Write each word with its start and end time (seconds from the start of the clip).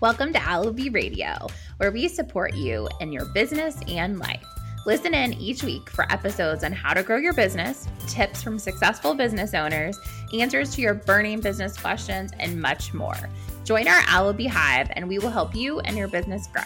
Welcome 0.00 0.32
to 0.32 0.38
Allobee 0.38 0.94
Radio, 0.94 1.46
where 1.76 1.90
we 1.90 2.08
support 2.08 2.54
you 2.54 2.88
in 3.00 3.12
your 3.12 3.26
business 3.34 3.76
and 3.86 4.18
life. 4.18 4.46
Listen 4.86 5.12
in 5.12 5.34
each 5.34 5.62
week 5.62 5.90
for 5.90 6.10
episodes 6.10 6.64
on 6.64 6.72
how 6.72 6.94
to 6.94 7.02
grow 7.02 7.18
your 7.18 7.34
business, 7.34 7.86
tips 8.06 8.42
from 8.42 8.58
successful 8.58 9.12
business 9.12 9.52
owners, 9.52 9.98
answers 10.32 10.74
to 10.74 10.80
your 10.80 10.94
burning 10.94 11.38
business 11.38 11.76
questions, 11.76 12.32
and 12.38 12.58
much 12.58 12.94
more. 12.94 13.28
Join 13.64 13.86
our 13.88 14.00
Allobee 14.04 14.48
Hive, 14.48 14.90
and 14.92 15.06
we 15.06 15.18
will 15.18 15.28
help 15.28 15.54
you 15.54 15.80
and 15.80 15.98
your 15.98 16.08
business 16.08 16.46
grow. 16.46 16.62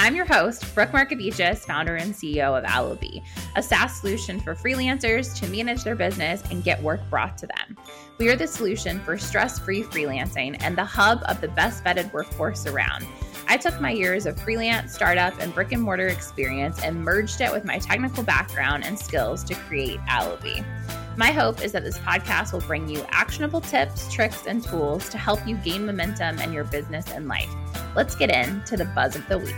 I'm 0.00 0.14
your 0.14 0.26
host, 0.26 0.72
Brooke 0.76 0.92
Markevicius, 0.92 1.66
founder 1.66 1.96
and 1.96 2.14
CEO 2.14 2.56
of 2.56 2.62
Allobee, 2.62 3.20
a 3.56 3.62
SaaS 3.62 3.98
solution 3.98 4.38
for 4.38 4.54
freelancers 4.54 5.36
to 5.40 5.48
manage 5.48 5.82
their 5.82 5.96
business 5.96 6.40
and 6.52 6.62
get 6.62 6.80
work 6.84 7.00
brought 7.10 7.36
to 7.38 7.48
them. 7.48 7.76
We 8.18 8.28
are 8.28 8.36
the 8.36 8.46
solution 8.46 9.00
for 9.00 9.18
stress 9.18 9.58
free 9.58 9.82
freelancing 9.82 10.56
and 10.60 10.78
the 10.78 10.84
hub 10.84 11.24
of 11.26 11.40
the 11.40 11.48
best 11.48 11.82
vetted 11.82 12.12
workforce 12.12 12.64
around. 12.64 13.08
I 13.48 13.56
took 13.56 13.80
my 13.80 13.90
years 13.90 14.24
of 14.24 14.40
freelance, 14.40 14.94
startup, 14.94 15.36
and 15.40 15.52
brick 15.52 15.72
and 15.72 15.82
mortar 15.82 16.06
experience 16.06 16.80
and 16.80 17.02
merged 17.02 17.40
it 17.40 17.50
with 17.50 17.64
my 17.64 17.80
technical 17.80 18.22
background 18.22 18.84
and 18.84 18.96
skills 18.96 19.42
to 19.44 19.56
create 19.56 19.98
Allobee. 20.02 20.64
My 21.16 21.32
hope 21.32 21.64
is 21.64 21.72
that 21.72 21.82
this 21.82 21.98
podcast 21.98 22.52
will 22.52 22.60
bring 22.60 22.88
you 22.88 23.04
actionable 23.08 23.60
tips, 23.60 24.12
tricks, 24.12 24.46
and 24.46 24.62
tools 24.62 25.08
to 25.08 25.18
help 25.18 25.44
you 25.44 25.56
gain 25.56 25.84
momentum 25.84 26.38
in 26.38 26.52
your 26.52 26.62
business 26.62 27.10
and 27.10 27.26
life. 27.26 27.52
Let's 27.96 28.14
get 28.14 28.30
into 28.30 28.76
the 28.76 28.84
buzz 28.84 29.16
of 29.16 29.26
the 29.26 29.38
week. 29.38 29.56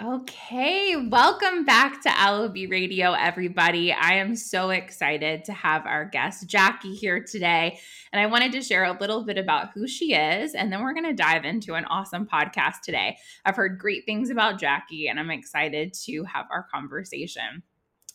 Okay, 0.00 0.94
welcome 0.94 1.64
back 1.64 2.00
to 2.02 2.08
Allobee 2.08 2.70
Radio, 2.70 3.14
everybody. 3.14 3.92
I 3.92 4.12
am 4.12 4.36
so 4.36 4.70
excited 4.70 5.44
to 5.46 5.52
have 5.52 5.86
our 5.86 6.04
guest 6.04 6.46
Jackie 6.46 6.94
here 6.94 7.24
today. 7.24 7.80
And 8.12 8.20
I 8.20 8.26
wanted 8.26 8.52
to 8.52 8.62
share 8.62 8.84
a 8.84 8.96
little 9.00 9.24
bit 9.24 9.38
about 9.38 9.70
who 9.74 9.88
she 9.88 10.14
is, 10.14 10.54
and 10.54 10.72
then 10.72 10.82
we're 10.82 10.94
going 10.94 11.06
to 11.06 11.14
dive 11.14 11.44
into 11.44 11.74
an 11.74 11.84
awesome 11.86 12.28
podcast 12.28 12.82
today. 12.84 13.16
I've 13.44 13.56
heard 13.56 13.80
great 13.80 14.06
things 14.06 14.30
about 14.30 14.60
Jackie, 14.60 15.08
and 15.08 15.18
I'm 15.18 15.32
excited 15.32 15.92
to 16.04 16.22
have 16.32 16.46
our 16.52 16.68
conversation. 16.72 17.64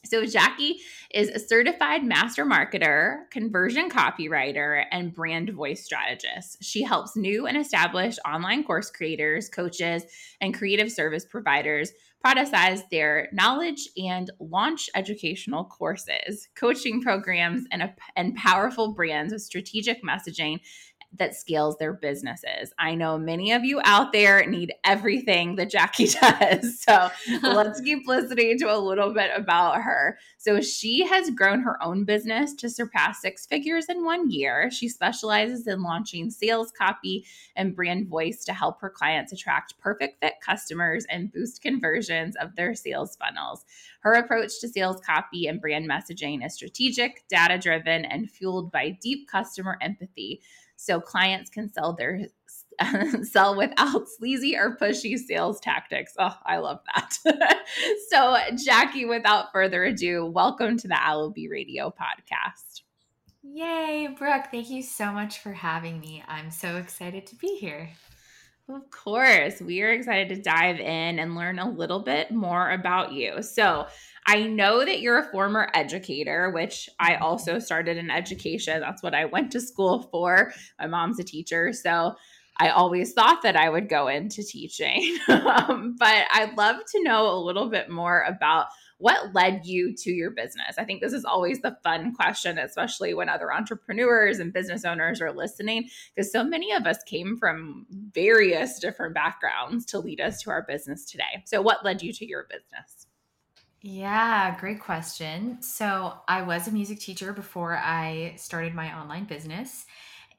So, 0.05 0.25
Jackie 0.25 0.81
is 1.13 1.29
a 1.29 1.39
certified 1.39 2.03
master 2.03 2.45
marketer, 2.45 3.29
conversion 3.31 3.89
copywriter, 3.89 4.83
and 4.91 5.13
brand 5.13 5.49
voice 5.51 5.83
strategist. 5.83 6.61
She 6.61 6.83
helps 6.83 7.15
new 7.15 7.47
and 7.47 7.55
established 7.55 8.19
online 8.27 8.65
course 8.65 8.91
creators, 8.91 9.47
coaches, 9.47 10.03
and 10.41 10.53
creative 10.53 10.91
service 10.91 11.23
providers 11.23 11.93
productize 12.25 12.81
their 12.89 13.27
knowledge 13.33 13.89
and 13.97 14.31
launch 14.39 14.89
educational 14.95 15.65
courses, 15.65 16.47
coaching 16.55 17.01
programs, 17.01 17.65
and, 17.71 17.83
a, 17.83 17.95
and 18.15 18.35
powerful 18.35 18.93
brands 18.93 19.33
with 19.33 19.41
strategic 19.41 20.03
messaging 20.03 20.59
that 21.17 21.35
scales 21.35 21.77
their 21.77 21.93
businesses. 21.93 22.73
I 22.79 22.95
know 22.95 23.17
many 23.17 23.51
of 23.51 23.63
you 23.63 23.79
out 23.83 24.11
there 24.11 24.45
need 24.45 24.73
everything 24.83 25.55
that 25.55 25.69
Jackie 25.69 26.07
does. 26.21 26.81
So 26.81 27.09
let's 27.43 27.81
keep 27.81 28.07
listening 28.07 28.57
to 28.59 28.73
a 28.73 28.77
little 28.77 29.13
bit 29.13 29.31
about 29.35 29.81
her. 29.81 30.17
So 30.37 30.59
she 30.61 31.05
has 31.05 31.29
grown 31.29 31.61
her 31.61 31.81
own 31.83 32.03
business 32.03 32.53
to 32.55 32.69
surpass 32.69 33.21
six 33.21 33.45
figures 33.45 33.85
in 33.89 34.03
one 34.03 34.29
year. 34.31 34.71
She 34.71 34.89
specializes 34.89 35.67
in 35.67 35.83
launching 35.83 36.31
sales 36.31 36.71
copy 36.71 37.25
and 37.55 37.75
brand 37.75 38.07
voice 38.07 38.43
to 38.45 38.53
help 38.53 38.81
her 38.81 38.89
clients 38.89 39.31
attract 39.31 39.77
perfect 39.79 40.19
fit 40.19 40.33
customers 40.41 41.05
and 41.09 41.31
boost 41.31 41.61
conversions 41.61 42.35
of 42.37 42.55
their 42.55 42.73
sales 42.73 43.15
funnels. 43.15 43.65
Her 44.01 44.13
approach 44.13 44.59
to 44.61 44.67
sales 44.67 44.99
copy 45.05 45.47
and 45.47 45.61
brand 45.61 45.89
messaging 45.89 46.45
is 46.45 46.55
strategic, 46.55 47.27
data 47.29 47.57
driven, 47.57 48.03
and 48.05 48.29
fueled 48.29 48.71
by 48.71 48.97
deep 49.01 49.29
customer 49.29 49.77
empathy 49.81 50.41
so 50.83 50.99
clients 50.99 51.49
can 51.49 51.71
sell 51.71 51.93
their 51.93 52.27
sell 53.23 53.55
without 53.55 54.09
sleazy 54.09 54.57
or 54.57 54.75
pushy 54.75 55.17
sales 55.17 55.59
tactics. 55.61 56.13
Oh, 56.19 56.35
I 56.45 56.57
love 56.57 56.81
that. 56.93 57.63
so, 58.09 58.37
Jackie, 58.57 59.05
without 59.05 59.51
further 59.53 59.85
ado, 59.85 60.25
welcome 60.25 60.77
to 60.77 60.87
the 60.87 60.95
Allobee 60.95 61.49
Radio 61.49 61.89
podcast. 61.89 62.81
Yay, 63.43 64.13
Brooke. 64.17 64.47
Thank 64.51 64.69
you 64.69 64.81
so 64.81 65.11
much 65.11 65.39
for 65.39 65.53
having 65.53 65.99
me. 65.99 66.23
I'm 66.27 66.51
so 66.51 66.75
excited 66.77 67.27
to 67.27 67.35
be 67.35 67.55
here. 67.59 67.89
Of 68.69 68.89
course. 68.89 69.61
We 69.61 69.81
are 69.83 69.91
excited 69.91 70.29
to 70.29 70.41
dive 70.41 70.79
in 70.79 71.19
and 71.19 71.35
learn 71.35 71.59
a 71.59 71.69
little 71.69 71.99
bit 71.99 72.31
more 72.31 72.71
about 72.71 73.13
you. 73.13 73.41
So, 73.41 73.87
I 74.25 74.43
know 74.43 74.85
that 74.85 75.01
you're 75.01 75.19
a 75.19 75.31
former 75.31 75.69
educator, 75.73 76.49
which 76.49 76.89
I 76.99 77.15
also 77.15 77.59
started 77.59 77.97
in 77.97 78.09
education. 78.09 78.79
That's 78.79 79.03
what 79.03 79.15
I 79.15 79.25
went 79.25 79.51
to 79.51 79.61
school 79.61 80.03
for. 80.11 80.53
My 80.79 80.87
mom's 80.87 81.19
a 81.19 81.23
teacher. 81.23 81.73
So, 81.73 82.15
I 82.57 82.69
always 82.69 83.13
thought 83.13 83.41
that 83.41 83.55
I 83.55 83.67
would 83.67 83.89
go 83.89 84.07
into 84.07 84.43
teaching. 84.43 85.17
um, 85.27 85.95
but 85.97 86.25
I'd 86.31 86.55
love 86.55 86.77
to 86.91 87.03
know 87.03 87.33
a 87.33 87.41
little 87.43 87.67
bit 87.67 87.89
more 87.89 88.21
about 88.21 88.67
what 89.03 89.33
led 89.33 89.65
you 89.65 89.93
to 89.93 90.11
your 90.11 90.31
business? 90.31 90.77
I 90.77 90.85
think 90.85 91.01
this 91.01 91.11
is 91.11 91.25
always 91.25 91.59
the 91.59 91.77
fun 91.83 92.13
question, 92.13 92.57
especially 92.57 93.13
when 93.13 93.27
other 93.27 93.51
entrepreneurs 93.51 94.39
and 94.39 94.53
business 94.53 94.85
owners 94.85 95.19
are 95.19 95.33
listening, 95.33 95.89
because 96.15 96.31
so 96.31 96.41
many 96.41 96.71
of 96.71 96.85
us 96.85 97.03
came 97.03 97.35
from 97.35 97.85
various 98.13 98.79
different 98.79 99.13
backgrounds 99.13 99.85
to 99.87 99.99
lead 99.99 100.21
us 100.21 100.41
to 100.43 100.51
our 100.51 100.63
business 100.65 101.03
today. 101.03 101.43
So, 101.45 101.61
what 101.61 101.83
led 101.83 102.01
you 102.01 102.13
to 102.13 102.25
your 102.25 102.47
business? 102.49 103.02
Yeah, 103.85 104.57
great 104.59 104.79
question. 104.79 105.61
So, 105.61 106.21
I 106.27 106.41
was 106.43 106.67
a 106.67 106.71
music 106.71 106.99
teacher 106.99 107.33
before 107.33 107.75
I 107.77 108.35
started 108.37 108.73
my 108.73 108.97
online 108.97 109.25
business. 109.25 109.85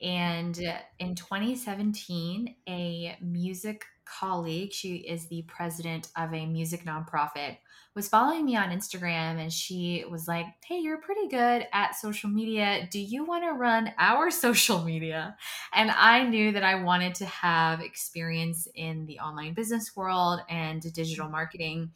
And 0.02 0.58
in 0.98 1.14
2017, 1.14 2.56
a 2.68 3.16
music 3.20 3.84
colleague, 4.04 4.72
she 4.72 4.96
is 4.96 5.28
the 5.28 5.42
president 5.42 6.10
of 6.16 6.34
a 6.34 6.46
music 6.46 6.84
nonprofit, 6.84 7.58
was 7.94 8.08
following 8.08 8.44
me 8.44 8.56
on 8.56 8.70
Instagram 8.70 9.38
and 9.40 9.52
she 9.52 10.04
was 10.10 10.28
like, 10.28 10.46
Hey, 10.66 10.80
you're 10.80 11.00
pretty 11.00 11.28
good 11.28 11.66
at 11.72 11.94
social 11.94 12.28
media. 12.30 12.88
Do 12.90 13.00
you 13.00 13.24
want 13.24 13.44
to 13.44 13.52
run 13.52 13.94
our 13.98 14.30
social 14.32 14.82
media? 14.82 15.36
And 15.72 15.90
I 15.90 16.24
knew 16.28 16.52
that 16.52 16.64
I 16.64 16.82
wanted 16.82 17.14
to 17.16 17.26
have 17.26 17.80
experience 17.80 18.68
in 18.74 19.06
the 19.06 19.20
online 19.20 19.54
business 19.54 19.96
world 19.96 20.40
and 20.50 20.82
digital 20.92 21.28
marketing. 21.30 21.92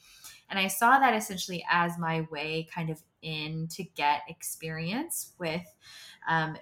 And 0.50 0.58
I 0.58 0.68
saw 0.68 0.98
that 0.98 1.14
essentially 1.14 1.64
as 1.70 1.98
my 1.98 2.26
way 2.30 2.68
kind 2.72 2.90
of 2.90 3.02
in 3.22 3.68
to 3.72 3.84
get 3.84 4.22
experience 4.28 5.32
with 5.38 5.62
um, 6.28 6.56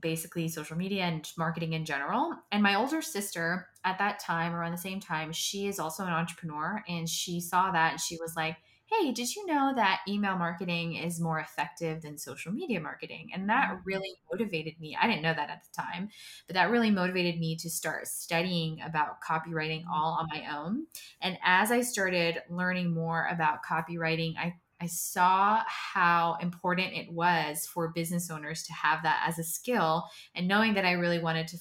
basically 0.00 0.48
social 0.48 0.76
media 0.76 1.04
and 1.04 1.30
marketing 1.36 1.72
in 1.72 1.84
general. 1.84 2.34
And 2.52 2.62
my 2.62 2.74
older 2.74 3.02
sister 3.02 3.68
at 3.84 3.98
that 3.98 4.18
time, 4.20 4.54
around 4.54 4.72
the 4.72 4.78
same 4.78 5.00
time, 5.00 5.32
she 5.32 5.66
is 5.66 5.78
also 5.78 6.04
an 6.04 6.12
entrepreneur 6.12 6.82
and 6.88 7.08
she 7.08 7.40
saw 7.40 7.70
that 7.72 7.92
and 7.92 8.00
she 8.00 8.16
was 8.20 8.36
like, 8.36 8.56
Hey, 8.90 9.12
did 9.12 9.34
you 9.36 9.44
know 9.44 9.72
that 9.76 10.00
email 10.08 10.36
marketing 10.38 10.94
is 10.94 11.20
more 11.20 11.38
effective 11.38 12.00
than 12.00 12.16
social 12.16 12.52
media 12.52 12.80
marketing? 12.80 13.28
And 13.34 13.48
that 13.50 13.68
mm-hmm. 13.68 13.82
really 13.84 14.14
motivated 14.32 14.80
me. 14.80 14.96
I 14.98 15.06
didn't 15.06 15.22
know 15.22 15.34
that 15.34 15.50
at 15.50 15.62
the 15.62 15.82
time, 15.82 16.08
but 16.46 16.54
that 16.54 16.70
really 16.70 16.90
motivated 16.90 17.38
me 17.38 17.56
to 17.56 17.68
start 17.68 18.06
studying 18.06 18.80
about 18.80 19.20
copywriting 19.20 19.82
all 19.92 20.18
on 20.18 20.28
my 20.32 20.56
own. 20.56 20.86
And 21.20 21.36
as 21.44 21.70
I 21.70 21.82
started 21.82 22.38
learning 22.48 22.94
more 22.94 23.28
about 23.30 23.58
copywriting, 23.68 24.36
I 24.38 24.54
I 24.80 24.86
saw 24.86 25.60
how 25.66 26.36
important 26.40 26.94
it 26.94 27.12
was 27.12 27.66
for 27.66 27.88
business 27.88 28.30
owners 28.30 28.62
to 28.62 28.72
have 28.72 29.02
that 29.02 29.24
as 29.26 29.36
a 29.38 29.42
skill 29.42 30.04
and 30.36 30.46
knowing 30.46 30.74
that 30.74 30.84
I 30.84 30.92
really 30.92 31.18
wanted 31.18 31.48
to 31.48 31.58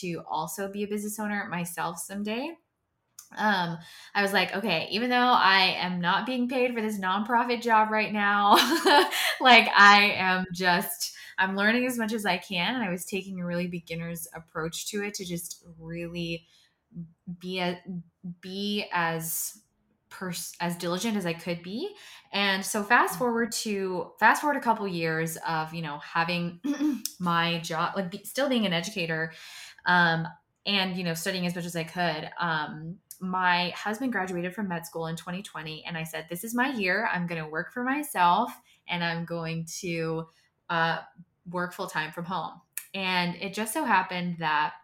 to 0.00 0.22
also 0.28 0.70
be 0.70 0.82
a 0.82 0.86
business 0.86 1.18
owner 1.18 1.48
myself 1.48 1.98
someday 1.98 2.54
um 3.36 3.76
i 4.14 4.22
was 4.22 4.32
like 4.32 4.54
okay 4.54 4.88
even 4.90 5.10
though 5.10 5.16
i 5.16 5.76
am 5.78 6.00
not 6.00 6.26
being 6.26 6.48
paid 6.48 6.74
for 6.74 6.80
this 6.80 6.98
nonprofit 6.98 7.60
job 7.60 7.90
right 7.90 8.12
now 8.12 8.52
like 9.40 9.68
i 9.76 10.12
am 10.16 10.44
just 10.52 11.14
i'm 11.38 11.54
learning 11.56 11.86
as 11.86 11.98
much 11.98 12.12
as 12.12 12.24
i 12.24 12.36
can 12.38 12.74
and 12.74 12.84
i 12.84 12.90
was 12.90 13.04
taking 13.04 13.40
a 13.40 13.44
really 13.46 13.66
beginner's 13.66 14.26
approach 14.34 14.86
to 14.86 15.04
it 15.04 15.14
to 15.14 15.24
just 15.24 15.64
really 15.78 16.46
be 17.38 17.58
a 17.58 17.80
be 18.40 18.86
as 18.92 19.60
pers- 20.10 20.54
as 20.60 20.76
diligent 20.76 21.16
as 21.16 21.26
I 21.26 21.32
could 21.32 21.62
be. 21.62 21.94
And 22.32 22.64
so 22.64 22.82
fast 22.82 23.14
mm. 23.14 23.18
forward 23.18 23.52
to 23.52 24.12
fast 24.18 24.40
forward 24.40 24.56
a 24.56 24.60
couple 24.60 24.86
years 24.86 25.36
of 25.46 25.72
you 25.74 25.82
know 25.82 25.98
having 25.98 26.60
my 27.18 27.58
job, 27.60 27.94
like 27.96 28.10
be, 28.10 28.24
still 28.24 28.48
being 28.48 28.66
an 28.66 28.72
educator, 28.72 29.32
um, 29.86 30.26
and 30.66 30.96
you 30.96 31.04
know 31.04 31.14
studying 31.14 31.46
as 31.46 31.54
much 31.54 31.64
as 31.64 31.76
I 31.76 31.84
could. 31.84 32.30
Um, 32.40 32.96
my 33.20 33.70
husband 33.70 34.12
graduated 34.12 34.54
from 34.54 34.68
med 34.68 34.86
school 34.86 35.06
in 35.06 35.16
2020, 35.16 35.84
and 35.86 35.96
I 35.96 36.04
said, 36.04 36.26
"This 36.28 36.44
is 36.44 36.54
my 36.54 36.70
year. 36.72 37.08
I'm 37.12 37.26
going 37.26 37.42
to 37.42 37.48
work 37.48 37.72
for 37.72 37.82
myself, 37.82 38.52
and 38.88 39.02
I'm 39.02 39.24
going 39.24 39.66
to 39.80 40.28
uh, 40.70 40.98
work 41.50 41.72
full 41.72 41.88
time 41.88 42.12
from 42.12 42.24
home." 42.24 42.60
And 42.94 43.36
it 43.36 43.54
just 43.54 43.72
so 43.72 43.84
happened 43.84 44.36
that 44.38 44.74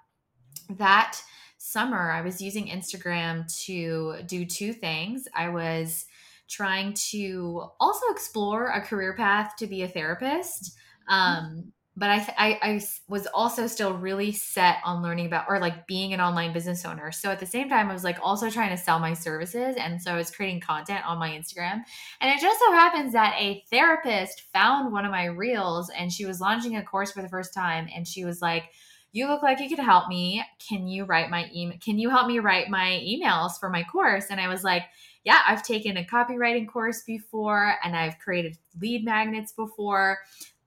that 0.71 1.21
summer, 1.59 2.11
I 2.11 2.21
was 2.21 2.41
using 2.41 2.67
Instagram 2.67 3.47
to 3.65 4.17
do 4.27 4.45
two 4.45 4.73
things. 4.73 5.27
I 5.35 5.49
was 5.49 6.07
trying 6.49 6.93
to 7.11 7.65
also 7.81 8.07
explore 8.11 8.69
a 8.69 8.81
career 8.81 9.15
path 9.15 9.55
to 9.59 9.67
be 9.67 9.83
a 9.83 9.89
therapist. 9.89 10.77
Um, 11.09 11.73
but 11.96 12.11
I, 12.11 12.35
I, 12.37 12.58
I 12.62 12.82
was 13.08 13.26
also 13.29 13.67
still 13.67 13.94
really 13.94 14.32
set 14.32 14.79
on 14.85 15.02
learning 15.02 15.26
about 15.26 15.46
or 15.49 15.61
like 15.61 15.87
being 15.87 16.12
an 16.12 16.20
online 16.20 16.52
business 16.52 16.85
owner. 16.85 17.12
So 17.12 17.31
at 17.31 17.38
the 17.38 17.46
same 17.46 17.69
time, 17.69 17.88
I 17.88 17.93
was 17.93 18.02
like 18.02 18.19
also 18.20 18.50
trying 18.50 18.76
to 18.76 18.82
sell 18.82 18.99
my 18.99 19.14
services, 19.14 19.76
and 19.79 20.02
so 20.02 20.12
I 20.12 20.17
was 20.17 20.31
creating 20.31 20.61
content 20.61 21.06
on 21.06 21.19
my 21.19 21.31
Instagram. 21.31 21.82
And 22.20 22.31
it 22.31 22.41
just 22.41 22.58
so 22.58 22.73
happens 22.73 23.12
that 23.12 23.37
a 23.38 23.62
therapist 23.70 24.43
found 24.52 24.93
one 24.93 25.05
of 25.05 25.12
my 25.12 25.26
reels, 25.26 25.91
and 25.91 26.12
she 26.12 26.26
was 26.26 26.41
launching 26.41 26.76
a 26.76 26.82
course 26.82 27.12
for 27.12 27.23
the 27.23 27.29
first 27.29 27.55
time, 27.55 27.88
and 27.94 28.08
she 28.08 28.25
was 28.25 28.43
like, 28.43 28.64
"You 29.12 29.29
look 29.29 29.43
like 29.43 29.61
you 29.61 29.69
could 29.69 29.85
help 29.85 30.08
me. 30.08 30.44
Can 30.69 30.88
you 30.88 31.05
write 31.05 31.31
my 31.31 31.49
email? 31.55 31.79
Can 31.85 31.99
you 31.99 32.11
help 32.11 32.26
me 32.26 32.41
write 32.41 32.70
my 32.70 33.00
emails 33.06 33.52
for 33.61 33.70
my 33.70 33.85
course?" 33.85 34.26
And 34.31 34.41
I 34.41 34.49
was 34.49 34.64
like 34.64 34.82
yeah, 35.25 35.41
I've 35.46 35.62
taken 35.62 35.96
a 35.96 36.05
copywriting 36.05 36.69
course 36.69 37.02
before 37.02 37.76
and 37.82 37.96
I've 37.96 38.19
created 38.19 38.58
lead 38.81 39.05
magnets 39.05 39.52
before. 39.52 40.19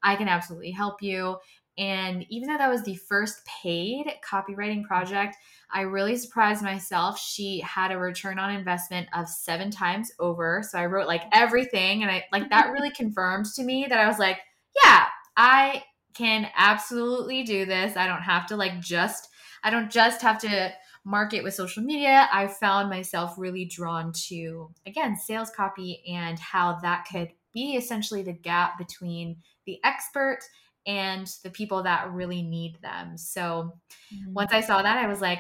I 0.07 0.15
can 0.15 0.30
absolutely 0.30 0.71
help 0.71 1.01
you. 1.01 1.36
And 1.77 2.25
even 2.30 2.48
though 2.48 2.57
that 2.57 2.71
was 2.71 2.83
the 2.83 2.95
first 2.95 3.45
paid 3.45 4.07
copywriting 4.27 4.86
project, 4.86 5.36
I 5.71 5.81
really 5.81 6.15
surprised 6.15 6.63
myself. 6.63 7.19
She 7.19 7.59
had 7.59 7.92
a 7.92 8.00
return 8.00 8.39
on 8.39 8.56
investment 8.56 9.09
of 9.13 9.27
seven 9.27 9.69
times 9.69 10.12
over. 10.18 10.63
So 10.63 10.80
I 10.80 10.86
wrote 10.86 11.07
like 11.07 11.24
everything. 11.33 12.04
And 12.04 12.09
I 12.09 12.24
like 12.31 12.50
that 12.50 12.71
really 12.71 12.89
confirmed 12.95 13.48
to 13.56 13.63
me 13.63 13.86
that 13.89 14.00
I 14.00 14.07
was 14.07 14.18
like, 14.18 14.39
yeah, 14.81 15.07
I 15.36 15.83
can 16.13 16.50
absolutely 16.56 17.44
do 17.44 17.65
this. 17.65 17.98
I 17.98 18.07
don't 18.07 18.21
have 18.21 18.48
to 18.48 18.56
like 18.56 18.80
just, 18.80 19.27
I 19.62 19.69
don't 19.69 19.92
just 19.92 20.21
have 20.21 20.39
to 20.39 20.71
market 21.03 21.44
with 21.44 21.53
social 21.53 21.83
media. 21.83 22.30
I 22.31 22.48
found 22.48 22.89
myself 22.89 23.36
really 23.38 23.65
drawn 23.65 24.13
to, 24.30 24.71
again, 24.86 25.18
sales 25.18 25.51
copy 25.51 26.01
and 26.07 26.39
how 26.39 26.80
that 26.81 27.07
could 27.12 27.33
be 27.53 27.75
essentially 27.75 28.24
the 28.24 28.33
gap 28.33 28.77
between 28.77 29.38
the 29.68 29.80
expert 29.84 30.40
and 30.88 31.30
the 31.44 31.52
people 31.52 31.84
that 31.84 32.12
really 32.12 32.42
need 32.42 32.81
them. 32.81 33.18
So 33.18 33.74
mm-hmm. 34.14 34.34
once 34.34 34.54
I 34.54 34.62
saw 34.62 34.81
that, 34.81 34.98
I 34.98 35.08
was 35.08 35.22
like, 35.22 35.40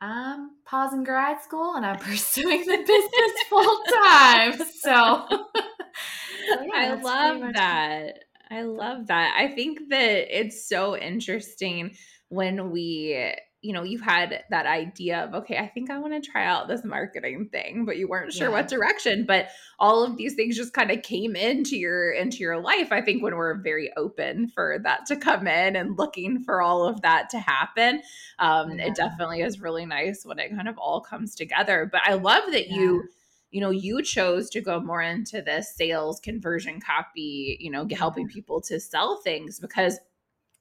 I'm 0.00 0.50
pausing 0.64 1.04
grad 1.04 1.40
school 1.42 1.76
and 1.76 1.86
I'm 1.86 1.98
pursuing 2.00 2.60
the 2.60 2.78
business 2.78 3.32
full 3.48 3.78
time. 4.02 4.58
So, 4.80 4.90
yeah, 6.64 6.70
I 6.74 6.94
love 6.94 7.52
that. 7.54 8.18
I 8.50 8.62
love 8.62 9.08
that. 9.08 9.34
I 9.36 9.54
think 9.54 9.88
that 9.90 10.38
it's 10.38 10.68
so 10.68 10.96
interesting 10.96 11.94
when 12.28 12.70
we 12.70 13.34
you 13.66 13.72
know, 13.72 13.82
you 13.82 13.98
had 13.98 14.44
that 14.50 14.64
idea 14.66 15.24
of, 15.24 15.34
okay, 15.34 15.58
I 15.58 15.66
think 15.66 15.90
I 15.90 15.98
want 15.98 16.12
to 16.14 16.30
try 16.30 16.44
out 16.44 16.68
this 16.68 16.84
marketing 16.84 17.48
thing, 17.50 17.84
but 17.84 17.96
you 17.96 18.06
weren't 18.06 18.32
sure 18.32 18.46
yeah. 18.46 18.52
what 18.52 18.68
direction. 18.68 19.24
But 19.26 19.48
all 19.80 20.04
of 20.04 20.16
these 20.16 20.34
things 20.34 20.56
just 20.56 20.72
kind 20.72 20.92
of 20.92 21.02
came 21.02 21.34
into 21.34 21.76
your 21.76 22.12
into 22.12 22.38
your 22.38 22.60
life. 22.60 22.92
I 22.92 23.00
think 23.00 23.24
when 23.24 23.34
we're 23.34 23.60
very 23.60 23.90
open 23.96 24.46
for 24.46 24.78
that 24.84 25.06
to 25.06 25.16
come 25.16 25.48
in 25.48 25.74
and 25.74 25.98
looking 25.98 26.44
for 26.44 26.62
all 26.62 26.86
of 26.86 27.02
that 27.02 27.28
to 27.30 27.40
happen, 27.40 28.02
um, 28.38 28.78
yeah. 28.78 28.86
it 28.86 28.94
definitely 28.94 29.40
is 29.40 29.60
really 29.60 29.84
nice 29.84 30.24
when 30.24 30.38
it 30.38 30.54
kind 30.54 30.68
of 30.68 30.78
all 30.78 31.00
comes 31.00 31.34
together. 31.34 31.88
But 31.90 32.02
I 32.04 32.14
love 32.14 32.44
that 32.52 32.68
yeah. 32.68 32.76
you 32.76 33.08
you 33.50 33.60
know 33.60 33.70
you 33.70 34.00
chose 34.00 34.48
to 34.50 34.60
go 34.60 34.78
more 34.78 35.02
into 35.02 35.42
the 35.42 35.60
sales 35.62 36.20
conversion 36.20 36.80
copy 36.80 37.56
you 37.58 37.70
know 37.70 37.86
helping 37.96 38.28
people 38.28 38.60
to 38.60 38.78
sell 38.78 39.20
things 39.22 39.58
because 39.58 39.98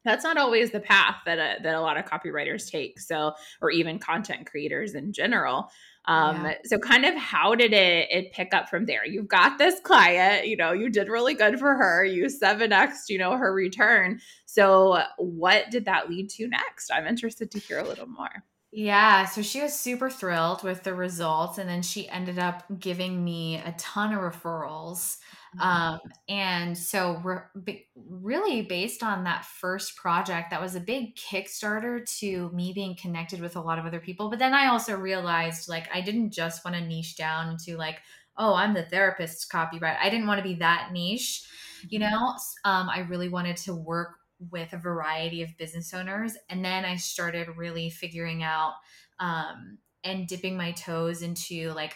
that's 0.05 0.23
not 0.23 0.37
always 0.37 0.71
the 0.71 0.79
path 0.79 1.17
that 1.25 1.37
a, 1.37 1.61
that 1.61 1.75
a 1.75 1.81
lot 1.81 1.97
of 1.97 2.05
copywriters 2.05 2.69
take 2.69 2.99
so 2.99 3.33
or 3.61 3.69
even 3.71 3.99
content 3.99 4.45
creators 4.45 4.95
in 4.95 5.11
general 5.11 5.69
um, 6.05 6.45
yeah. 6.45 6.53
so 6.63 6.77
kind 6.77 7.03
of 7.03 7.15
how 7.15 7.55
did 7.55 7.73
it 7.73 8.07
it 8.09 8.31
pick 8.31 8.53
up 8.53 8.69
from 8.69 8.85
there 8.85 9.05
you've 9.05 9.27
got 9.27 9.57
this 9.57 9.79
client 9.81 10.47
you 10.47 10.55
know 10.55 10.71
you 10.71 10.89
did 10.89 11.09
really 11.09 11.33
good 11.33 11.59
for 11.59 11.75
her 11.75 12.05
you 12.05 12.25
7x 12.25 13.09
you 13.09 13.17
know 13.17 13.35
her 13.35 13.53
return 13.53 14.21
so 14.45 15.01
what 15.17 15.69
did 15.71 15.85
that 15.85 16.09
lead 16.09 16.29
to 16.29 16.47
next 16.47 16.91
i'm 16.93 17.07
interested 17.07 17.51
to 17.51 17.59
hear 17.59 17.79
a 17.79 17.83
little 17.83 18.07
more 18.07 18.43
yeah, 18.77 19.23
so 19.23 19.41
she 19.41 19.61
was 19.61 19.73
super 19.73 20.09
thrilled 20.09 20.61
with 20.61 20.83
the 20.83 20.93
results, 20.93 21.57
and 21.57 21.69
then 21.69 21.81
she 21.81 22.09
ended 22.09 22.37
up 22.37 22.65
giving 22.77 23.23
me 23.23 23.55
a 23.55 23.73
ton 23.77 24.13
of 24.13 24.19
referrals. 24.19 25.15
Mm-hmm. 25.55 25.61
Um, 25.61 25.99
and 26.27 26.77
so, 26.77 27.21
re- 27.23 27.87
really, 27.95 28.61
based 28.63 29.03
on 29.03 29.23
that 29.23 29.45
first 29.45 29.95
project, 29.95 30.51
that 30.51 30.61
was 30.61 30.75
a 30.75 30.79
big 30.79 31.15
Kickstarter 31.15 32.05
to 32.19 32.49
me 32.51 32.73
being 32.73 32.95
connected 32.95 33.41
with 33.41 33.55
a 33.55 33.61
lot 33.61 33.79
of 33.79 33.85
other 33.85 33.99
people. 33.99 34.29
But 34.29 34.39
then 34.39 34.53
I 34.53 34.67
also 34.67 34.95
realized 34.95 35.69
like 35.69 35.87
I 35.93 36.01
didn't 36.01 36.31
just 36.31 36.65
want 36.65 36.75
to 36.75 36.85
niche 36.85 37.15
down 37.15 37.57
to 37.65 37.77
like, 37.77 37.99
oh, 38.37 38.53
I'm 38.53 38.73
the 38.73 38.83
therapist's 38.83 39.45
copyright. 39.45 39.97
I 40.01 40.09
didn't 40.09 40.27
want 40.27 40.39
to 40.39 40.47
be 40.47 40.55
that 40.55 40.89
niche, 40.91 41.47
you 41.87 41.99
mm-hmm. 41.99 42.11
know. 42.11 42.35
Um, 42.63 42.89
I 42.89 42.99
really 43.09 43.29
wanted 43.29 43.57
to 43.57 43.73
work 43.73 44.15
with 44.51 44.73
a 44.73 44.77
variety 44.77 45.41
of 45.41 45.57
business 45.57 45.93
owners. 45.93 46.37
And 46.49 46.63
then 46.63 46.85
I 46.85 46.97
started 46.97 47.47
really 47.55 47.89
figuring 47.89 48.43
out 48.43 48.73
um, 49.19 49.77
and 50.03 50.27
dipping 50.27 50.57
my 50.57 50.71
toes 50.71 51.21
into 51.21 51.71
like 51.71 51.95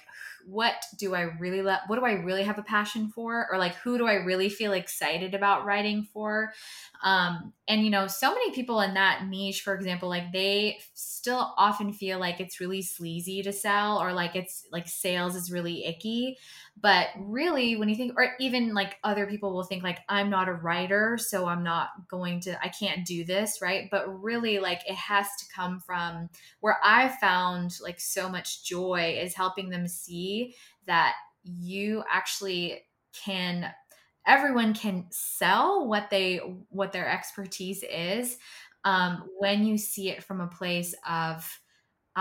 what 0.50 0.84
do 0.98 1.13
I 1.16 1.22
really 1.40 1.62
love? 1.62 1.80
what 1.88 1.98
do 2.00 2.06
I 2.06 2.13
really 2.13 2.44
have 2.44 2.57
a 2.57 2.63
passion 2.63 3.10
for 3.10 3.48
or 3.51 3.57
like 3.57 3.75
who 3.75 3.98
do 3.98 4.07
I 4.07 4.16
really 4.16 4.50
feel 4.50 4.74
excited 4.74 5.34
about 5.34 5.66
writing 5.66 6.07
for 6.13 6.54
um 7.04 7.54
and 7.68 7.84
you 7.84 7.90
know 7.90 8.07
so 8.07 8.30
many 8.30 8.51
people 8.51 8.81
in 8.81 8.96
that 8.96 9.25
niche 9.28 9.62
for 9.62 9.75
example 9.75 10.10
like 10.10 10.31
they 10.31 10.80
still 10.94 11.54
often 11.57 11.94
feel 11.94 12.19
like 12.19 12.40
it's 12.40 12.60
really 12.60 12.81
sleazy 12.81 13.44
to 13.44 13.54
sell 13.54 14.00
or 14.00 14.13
like 14.13 14.36
it's 14.36 14.66
like 14.72 14.88
sales 14.88 15.36
is 15.36 15.51
really 15.51 15.86
icky 15.86 16.38
but 16.81 17.07
really 17.17 17.75
when 17.75 17.89
you 17.89 17.95
think 17.95 18.13
or 18.17 18.31
even 18.39 18.73
like 18.73 18.97
other 19.03 19.25
people 19.25 19.53
will 19.53 19.63
think 19.63 19.83
like 19.83 19.99
i'm 20.07 20.29
not 20.29 20.47
a 20.47 20.53
writer 20.53 21.17
so 21.17 21.45
i'm 21.45 21.63
not 21.63 21.89
going 22.09 22.39
to 22.39 22.57
i 22.63 22.69
can't 22.69 23.05
do 23.05 23.23
this 23.23 23.59
right? 23.61 23.89
But 23.91 24.21
really 24.21 24.59
like 24.59 24.81
it 24.87 24.95
has 24.95 25.27
to 25.39 25.45
come 25.53 25.79
from 25.79 26.29
where 26.59 26.77
i 26.83 27.09
found 27.21 27.77
like 27.81 27.99
so 27.99 28.29
much 28.29 28.63
joy 28.63 29.19
is 29.21 29.33
helping 29.33 29.69
them 29.69 29.87
see 29.87 30.55
that 30.85 31.13
you 31.43 32.03
actually 32.09 32.81
can 33.23 33.71
everyone 34.27 34.73
can 34.73 35.05
sell 35.09 35.87
what 35.87 36.09
they 36.09 36.37
what 36.69 36.91
their 36.91 37.09
expertise 37.09 37.83
is 37.83 38.37
um, 38.85 39.25
when 39.37 39.65
you 39.65 39.77
see 39.77 40.09
it 40.09 40.23
from 40.23 40.39
a 40.39 40.47
place 40.47 40.95
of 41.07 41.59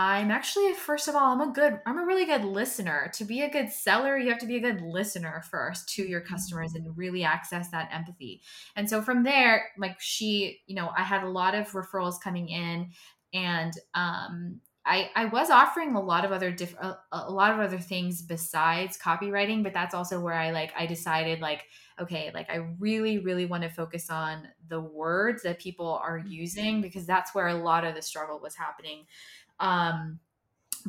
I'm 0.01 0.31
actually, 0.31 0.73
first 0.75 1.09
of 1.09 1.15
all, 1.15 1.33
I'm 1.33 1.41
a 1.41 1.51
good, 1.51 1.81
I'm 1.85 1.99
a 1.99 2.05
really 2.05 2.23
good 2.23 2.45
listener. 2.45 3.11
To 3.15 3.25
be 3.25 3.41
a 3.41 3.49
good 3.49 3.69
seller, 3.69 4.17
you 4.17 4.29
have 4.29 4.39
to 4.39 4.45
be 4.45 4.55
a 4.55 4.61
good 4.61 4.79
listener 4.79 5.43
first 5.51 5.89
to 5.95 6.03
your 6.03 6.21
customers 6.21 6.73
and 6.73 6.97
really 6.97 7.25
access 7.25 7.69
that 7.71 7.89
empathy. 7.91 8.41
And 8.77 8.89
so 8.89 9.01
from 9.01 9.23
there, 9.23 9.71
like 9.77 9.99
she, 9.99 10.61
you 10.67 10.75
know, 10.75 10.89
I 10.97 11.03
had 11.03 11.25
a 11.25 11.29
lot 11.29 11.53
of 11.53 11.69
referrals 11.73 12.21
coming 12.21 12.47
in 12.47 12.91
and, 13.33 13.73
um, 13.93 14.61
I, 14.85 15.11
I 15.13 15.25
was 15.25 15.49
offering 15.49 15.93
a 15.93 16.01
lot 16.01 16.23
of 16.23 16.31
other 16.31 16.49
diff- 16.49 16.79
a, 16.79 16.97
a 17.11 17.29
lot 17.29 17.53
of 17.53 17.59
other 17.59 17.77
things 17.77 18.21
besides 18.21 18.97
copywriting, 18.97 19.61
but 19.61 19.73
that's 19.73 19.93
also 19.93 20.19
where 20.19 20.33
I 20.33 20.49
like 20.51 20.71
I 20.75 20.87
decided 20.87 21.41
like 21.41 21.65
okay, 21.99 22.31
like 22.33 22.49
I 22.49 22.67
really 22.79 23.19
really 23.19 23.45
want 23.45 23.61
to 23.63 23.69
focus 23.69 24.09
on 24.09 24.47
the 24.67 24.79
words 24.79 25.43
that 25.43 25.59
people 25.59 25.99
are 26.01 26.17
using 26.17 26.81
because 26.81 27.05
that's 27.05 27.35
where 27.35 27.49
a 27.49 27.55
lot 27.55 27.83
of 27.83 27.93
the 27.93 28.01
struggle 28.01 28.39
was 28.39 28.55
happening 28.55 29.05
um, 29.59 30.19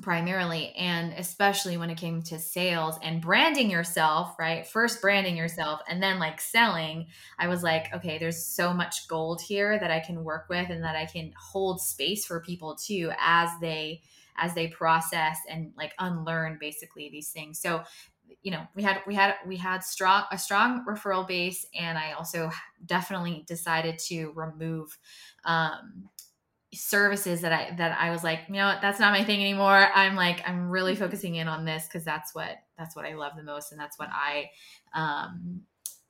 primarily 0.02 0.72
and 0.76 1.12
especially 1.14 1.76
when 1.76 1.90
it 1.90 1.98
came 1.98 2.22
to 2.22 2.38
sales 2.38 2.96
and 3.02 3.20
branding 3.20 3.70
yourself 3.70 4.36
right? 4.38 4.66
First 4.66 5.00
branding 5.00 5.36
yourself 5.36 5.80
and 5.88 6.02
then 6.02 6.18
like 6.20 6.40
selling 6.40 7.08
i 7.38 7.48
was 7.48 7.62
like 7.64 7.92
okay 7.92 8.16
there's 8.16 8.42
so 8.44 8.72
much 8.72 9.08
gold 9.08 9.40
here 9.40 9.78
that 9.80 9.90
i 9.90 9.98
can 9.98 10.22
work 10.22 10.46
with 10.48 10.70
and 10.70 10.84
that 10.84 10.94
i 10.94 11.06
can 11.06 11.32
hold 11.36 11.80
space 11.80 12.24
for 12.24 12.40
people 12.40 12.76
too 12.76 13.10
as 13.18 13.50
they 13.60 14.00
as 14.40 14.54
they 14.54 14.68
process 14.68 15.38
and 15.48 15.72
like 15.76 15.92
unlearn 15.98 16.56
basically 16.58 17.08
these 17.10 17.30
things. 17.30 17.60
So 17.60 17.82
you 18.42 18.50
know 18.50 18.66
we 18.74 18.82
had 18.82 19.02
we 19.06 19.14
had 19.14 19.34
we 19.46 19.56
had 19.56 19.84
strong 19.84 20.24
a 20.30 20.38
strong 20.38 20.84
referral 20.88 21.26
base 21.26 21.66
and 21.74 21.98
i 21.98 22.12
also 22.12 22.48
definitely 22.86 23.44
decided 23.48 23.98
to 23.98 24.30
remove 24.36 24.96
um 25.44 26.08
services 26.72 27.40
that 27.40 27.52
I 27.52 27.74
that 27.76 27.98
I 27.98 28.10
was 28.10 28.22
like, 28.22 28.40
you 28.48 28.54
know, 28.54 28.76
that's 28.80 29.00
not 29.00 29.12
my 29.12 29.24
thing 29.24 29.40
anymore. 29.40 29.90
I'm 29.94 30.14
like, 30.14 30.48
I'm 30.48 30.70
really 30.70 30.92
mm-hmm. 30.92 31.02
focusing 31.02 31.34
in 31.36 31.48
on 31.48 31.64
this 31.64 31.86
because 31.86 32.04
that's 32.04 32.34
what 32.34 32.58
that's 32.78 32.94
what 32.94 33.04
I 33.04 33.14
love 33.14 33.32
the 33.36 33.42
most, 33.42 33.72
and 33.72 33.80
that's 33.80 33.98
what 33.98 34.08
I 34.12 34.50
um 34.94 35.62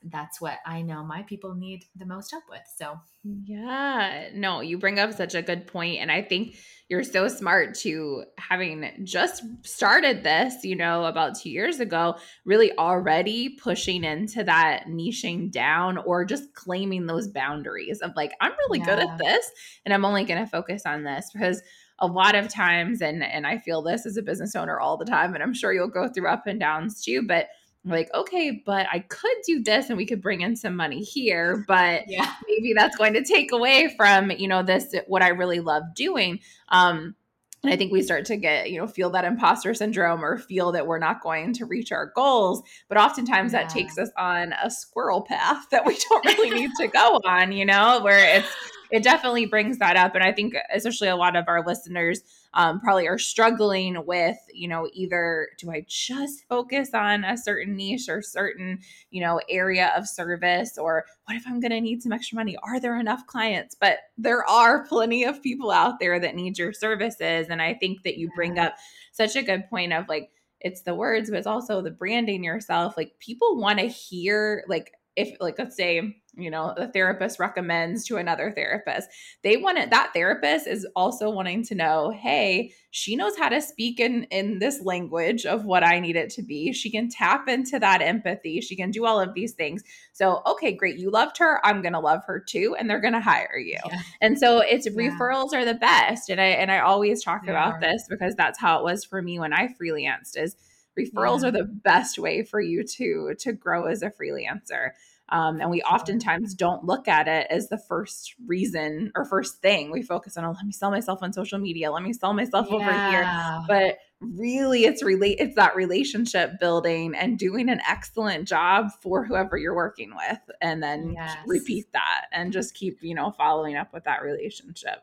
that's 0.04 0.40
what 0.40 0.59
I 0.64 0.83
know 0.83 1.04
my 1.04 1.23
people 1.23 1.54
need 1.54 1.85
the 1.95 2.07
most 2.07 2.30
help 2.30 2.45
with. 2.49 2.62
So, 2.76 2.99
yeah, 3.23 4.28
no, 4.35 4.61
you 4.61 4.78
bring 4.78 4.99
up 4.99 5.12
such 5.12 5.35
a 5.35 5.42
good 5.42 5.66
point. 5.66 6.00
And 6.00 6.11
I 6.11 6.23
think 6.23 6.57
you're 6.88 7.04
so 7.04 7.28
smart 7.28 7.75
to 7.80 8.25
having 8.38 8.90
just 9.04 9.42
started 9.62 10.25
this, 10.25 10.64
you 10.64 10.75
know, 10.75 11.04
about 11.04 11.38
two 11.38 11.50
years 11.50 11.80
ago, 11.80 12.16
really 12.45 12.73
already 12.78 13.50
pushing 13.50 14.04
into 14.04 14.42
that 14.45 14.87
niching 14.88 15.50
down 15.50 15.99
or 15.99 16.25
just 16.25 16.54
claiming 16.54 17.07
those 17.07 17.28
boundaries 17.28 18.00
of 18.00 18.12
like, 18.16 18.33
I'm 18.40 18.52
really 18.66 18.78
yeah. 18.78 18.87
good 18.87 18.99
at 19.00 19.19
this 19.19 19.50
and 19.85 19.92
I'm 19.92 20.04
only 20.04 20.25
going 20.25 20.42
to 20.42 20.50
focus 20.50 20.83
on 20.87 21.04
this 21.04 21.30
because 21.33 21.62
a 22.00 22.07
lot 22.07 22.35
of 22.35 22.49
times 22.49 23.02
and 23.02 23.23
and 23.23 23.47
I 23.47 23.59
feel 23.59 23.83
this 23.83 24.07
as 24.07 24.16
a 24.16 24.23
business 24.23 24.57
owner 24.57 24.80
all 24.80 24.97
the 24.97 25.04
time 25.04 25.35
and 25.35 25.42
I'm 25.42 25.52
sure 25.52 25.73
you'll 25.73 25.88
go 25.88 26.09
through 26.09 26.28
up 26.28 26.47
and 26.47 26.59
downs 26.59 27.02
too 27.02 27.23
but 27.23 27.49
like 27.85 28.13
okay 28.15 28.63
but 28.67 28.87
i 28.93 28.99
could 28.99 29.37
do 29.47 29.63
this 29.63 29.89
and 29.89 29.97
we 29.97 30.05
could 30.05 30.21
bring 30.21 30.43
in 30.43 30.55
some 30.55 30.77
money 30.77 31.01
here 31.01 31.65
but 31.67 32.05
Yeah. 32.09 32.31
maybe 32.49 32.75
that's 32.75 32.97
going 32.97 33.15
to 33.15 33.25
take 33.25 33.53
away 33.53 33.95
from 33.97 34.31
you 34.31 34.49
know 34.49 34.63
this 34.63 34.95
what 35.07 35.23
i 35.23 35.29
really 35.29 35.61
love 35.61 35.83
doing 35.95 36.41
um 36.69 37.15
and 37.63 37.73
i 37.73 37.77
think 37.77 37.91
we 37.91 38.03
start 38.03 38.27
to 38.27 38.37
get 38.37 38.71
you 38.71 38.79
know 38.79 38.87
feel 38.87 39.09
that 39.11 39.25
imposter 39.25 39.73
syndrome 39.73 40.23
or 40.23 40.37
feel 40.37 40.73
that 40.73 40.87
we're 40.87 40.99
not 40.99 41.23
going 41.23 41.55
to 41.55 41.65
reach 41.65 41.91
our 41.91 42.13
goals 42.15 42.63
but 42.89 42.99
oftentimes 42.99 43.53
that 43.53 43.71
takes 43.71 43.97
us 43.97 44.11
on 44.19 44.53
a 44.63 44.71
squirrel 44.71 45.23
path 45.23 45.65
that 45.71 45.87
we 45.87 45.97
don't 46.11 46.25
really 46.27 46.51
need 46.51 46.71
to 46.79 46.87
go 46.87 47.19
on 47.25 47.51
you 47.51 47.65
know 47.65 48.01
where 48.03 48.37
it's 48.37 48.49
it 48.91 49.03
definitely 49.03 49.47
brings 49.47 49.79
that 49.79 49.97
up 49.97 50.15
and 50.15 50.25
i 50.25 50.33
think 50.33 50.55
especially 50.75 51.09
a 51.09 51.17
lot 51.17 51.37
of 51.37 51.45
our 51.49 51.65
listeners 51.65 52.23
um, 52.53 52.81
probably 52.81 53.07
are 53.07 53.19
struggling 53.19 54.05
with 54.07 54.37
you 54.53 54.67
know 54.67 54.89
either 54.93 55.49
do 55.59 55.71
i 55.71 55.85
just 55.89 56.45
focus 56.49 56.91
on 56.95 57.25
a 57.25 57.37
certain 57.37 57.77
niche 57.77 58.09
or 58.09 58.23
certain 58.23 58.79
you 59.11 59.21
know 59.21 59.41
area 59.49 59.93
of 59.97 60.09
service 60.09 60.77
or 60.77 61.05
what 61.27 61.37
if 61.37 61.45
i'm 61.47 61.61
going 61.61 61.71
to 61.71 61.81
need 61.81 62.03
some 62.03 62.13
extra 62.13 62.35
money? 62.35 62.57
Are 62.63 62.81
there 62.81 62.99
enough 62.99 63.27
clients? 63.27 63.77
But 63.81 63.99
there 64.19 64.45
are 64.49 64.85
plenty 64.87 65.25
of 65.25 65.43
people 65.43 65.71
out 65.71 66.01
there 66.01 66.19
that 66.19 66.35
need 66.35 66.59
your 66.59 66.73
services 66.73 67.47
and 67.49 67.63
i 67.63 67.75
think 67.75 68.03
that 68.03 68.19
you 68.19 68.31
bring 68.35 68.59
up 68.59 68.75
such 69.13 69.37
a 69.37 69.43
good 69.43 69.69
point 69.71 69.93
of 69.93 70.09
like 70.09 70.31
it's 70.61 70.83
the 70.83 70.95
words 70.95 71.31
but 71.31 71.39
it's 71.39 71.47
also 71.47 71.81
the 71.83 71.91
branding 71.91 72.45
yourself. 72.45 72.97
Like 72.97 73.13
people 73.19 73.57
want 73.57 73.79
to 73.79 73.87
hear 73.87 74.65
like 74.69 74.93
if 75.17 75.37
like 75.41 75.59
let's 75.59 75.77
say 75.77 76.20
you 76.37 76.51
know 76.51 76.73
the 76.77 76.87
therapist 76.89 77.39
recommends 77.41 78.05
to 78.07 78.17
another 78.17 78.53
therapist 78.53 79.09
they 79.43 79.57
want 79.57 79.79
it 79.79 79.91
that 79.91 80.11
therapist 80.15 80.67
is 80.67 80.87
also 80.95 81.29
wanting 81.29 81.65
to 81.65 81.75
know 81.75 82.11
hey 82.11 82.73
she 82.93 83.17
knows 83.17 83.37
how 83.37 83.49
to 83.49 83.61
speak 83.61 83.99
in 83.99 84.25
in 84.25 84.59
this 84.61 84.81
language 84.83 85.45
of 85.45 85.65
what 85.65 85.83
i 85.83 85.99
need 85.99 86.15
it 86.17 86.31
to 86.31 86.43
be 86.43 86.73
she 86.73 86.91
can 86.91 87.09
tap 87.09 87.49
into 87.49 87.79
that 87.79 88.01
empathy 88.01 88.61
she 88.61 88.77
can 88.77 88.91
do 88.91 89.05
all 89.05 89.19
of 89.21 89.35
these 89.35 89.55
things 89.55 89.83
so 90.13 90.41
okay 90.47 90.73
great 90.73 90.97
you 90.99 91.11
loved 91.11 91.37
her 91.37 91.65
i'm 91.67 91.83
gonna 91.83 92.01
love 92.01 92.23
her 92.25 92.39
too 92.39 92.77
and 92.79 92.89
they're 92.89 93.01
gonna 93.01 93.21
hire 93.21 93.59
you 93.59 93.79
Yeah. 93.91 94.01
and 94.21 94.39
so 94.39 94.61
it's 94.61 94.87
Yeah. 94.87 94.93
referrals 95.11 95.53
are 95.53 95.65
the 95.65 95.75
best 95.75 96.31
and 96.31 96.41
i 96.41 96.47
and 96.47 96.71
i 96.71 96.79
always 96.79 97.25
talk 97.25 97.45
They 97.45 97.51
about 97.51 97.75
are. 97.75 97.81
this 97.81 98.07
because 98.09 98.35
that's 98.37 98.59
how 98.61 98.79
it 98.79 98.85
was 98.85 99.05
for 99.05 99.21
me 99.21 99.39
when 99.41 99.53
i 99.53 99.69
freelanced 99.81 100.37
is 100.37 100.57
referrals 100.99 101.43
Yeah. 101.43 101.49
are 101.49 101.53
the 101.53 101.65
best 101.65 102.19
way 102.19 102.45
for 102.45 102.61
you 102.61 102.85
to 102.85 103.35
to 103.41 103.53
grow 103.53 103.85
as 103.87 104.03
a 104.03 104.11
freelancer 104.11 104.91
um, 105.31 105.61
and 105.61 105.71
we 105.71 105.83
oftentimes 105.83 106.55
don't 106.55 106.85
look 106.85 107.09
at 107.09 107.29
it 107.29 107.47
as 107.51 107.69
the 107.69 107.79
first 107.79 108.35
reason 108.47 109.13
or 109.15 109.25
first 109.25 109.61
thing 109.63 109.91
we 109.91 110.03
focus 110.03 110.37
on 110.37 110.45
oh, 110.45 110.53
let 110.53 110.65
me 110.65 110.73
sell 110.73 110.91
myself 110.91 111.21
on 111.23 111.33
social 111.33 111.59
media 111.59 111.91
let 111.91 112.03
me 112.03 112.13
sell 112.13 112.33
myself 112.33 112.67
over 112.71 112.93
here 113.11 113.25
but 113.69 113.99
really 114.21 114.85
it's 114.85 115.03
relate 115.03 115.37
it's 115.41 115.57
that 115.57 115.75
relationship 115.75 116.59
building 116.61 117.15
and 117.15 117.39
doing 117.39 117.69
an 117.69 117.81
excellent 117.89 118.47
job 118.47 118.91
for 119.01 119.25
whoever 119.25 119.57
you're 119.57 119.75
working 119.75 120.13
with 120.15 120.41
and 120.61 120.83
then 120.83 121.15
Yes. 121.15 121.39
repeat 121.47 121.87
that 121.93 122.27
and 122.33 122.53
just 122.53 122.75
keep 122.75 122.99
you 123.03 123.15
know 123.15 123.31
following 123.31 123.77
up 123.77 123.93
with 123.93 124.05
that 124.05 124.23
relationship 124.23 125.03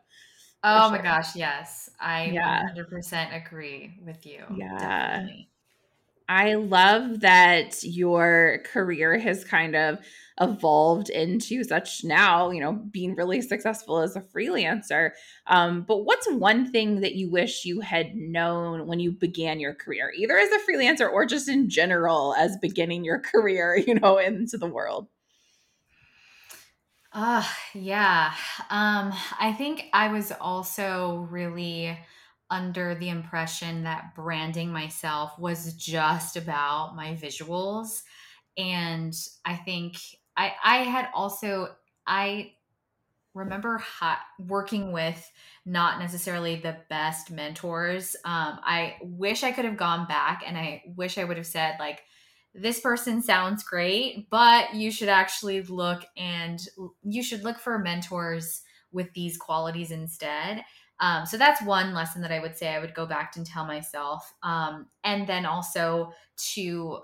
Oh 0.64 0.90
my 0.90 1.00
gosh, 1.00 1.36
yes. 1.36 1.90
I 2.00 2.30
Yeah. 2.30 2.62
100% 2.74 3.46
agree 3.46 3.94
with 4.04 4.26
you. 4.26 4.44
Yeah. 4.56 4.78
Definitely. 4.78 5.48
I 6.28 6.54
love 6.54 7.20
that 7.20 7.82
your 7.82 8.60
career 8.64 9.18
has 9.18 9.44
kind 9.44 9.74
of 9.74 9.98
evolved 10.40 11.08
into 11.08 11.64
such 11.64 12.04
now, 12.04 12.50
you 12.50 12.60
know, 12.60 12.72
being 12.72 13.14
really 13.14 13.40
successful 13.40 14.00
as 14.00 14.14
a 14.14 14.20
freelancer. 14.20 15.10
Um, 15.46 15.82
but 15.82 16.04
what's 16.04 16.30
one 16.30 16.70
thing 16.70 17.00
that 17.00 17.14
you 17.14 17.30
wish 17.30 17.64
you 17.64 17.80
had 17.80 18.14
known 18.14 18.86
when 18.86 19.00
you 19.00 19.12
began 19.12 19.58
your 19.58 19.74
career, 19.74 20.12
either 20.16 20.36
as 20.36 20.50
a 20.52 20.58
freelancer 20.70 21.10
or 21.10 21.26
just 21.26 21.48
in 21.48 21.68
general 21.70 22.34
as 22.38 22.56
beginning 22.60 23.04
your 23.04 23.18
career, 23.32 23.76
you 23.76 23.94
know, 23.94 24.18
into 24.18 24.58
the 24.58 24.66
world? 24.66 25.08
Uh, 27.12 27.44
yeah. 27.74 28.32
Um, 28.70 29.12
I 29.40 29.54
think 29.56 29.86
I 29.92 30.12
was 30.12 30.30
also 30.30 31.26
really 31.30 31.98
under 32.50 32.94
the 32.94 33.08
impression 33.08 33.84
that 33.84 34.14
branding 34.14 34.72
myself 34.72 35.38
was 35.38 35.74
just 35.74 36.36
about 36.36 36.96
my 36.96 37.14
visuals. 37.14 38.02
And 38.56 39.14
I 39.44 39.56
think 39.56 39.96
I 40.36 40.54
I 40.62 40.76
had 40.78 41.10
also 41.14 41.76
I 42.06 42.54
remember 43.34 43.78
ha- 43.78 44.24
working 44.38 44.92
with 44.92 45.30
not 45.64 45.98
necessarily 46.00 46.56
the 46.56 46.78
best 46.88 47.30
mentors. 47.30 48.16
Um, 48.24 48.58
I 48.62 48.98
wish 49.02 49.44
I 49.44 49.52
could 49.52 49.64
have 49.64 49.76
gone 49.76 50.06
back 50.06 50.42
and 50.44 50.56
I 50.56 50.82
wish 50.96 51.18
I 51.18 51.24
would 51.24 51.36
have 51.36 51.46
said 51.46 51.76
like 51.78 52.02
this 52.54 52.80
person 52.80 53.22
sounds 53.22 53.62
great, 53.62 54.28
but 54.30 54.74
you 54.74 54.90
should 54.90 55.08
actually 55.10 55.62
look 55.62 56.04
and 56.16 56.58
you 57.02 57.22
should 57.22 57.44
look 57.44 57.58
for 57.58 57.78
mentors 57.78 58.62
with 58.90 59.12
these 59.12 59.36
qualities 59.36 59.90
instead. 59.90 60.64
Um, 61.00 61.26
so 61.26 61.36
that's 61.36 61.62
one 61.62 61.94
lesson 61.94 62.22
that 62.22 62.32
I 62.32 62.40
would 62.40 62.56
say 62.56 62.68
I 62.68 62.80
would 62.80 62.94
go 62.94 63.06
back 63.06 63.36
and 63.36 63.46
tell 63.46 63.64
myself. 63.64 64.32
Um, 64.42 64.86
and 65.04 65.26
then 65.26 65.46
also 65.46 66.12
to 66.54 67.00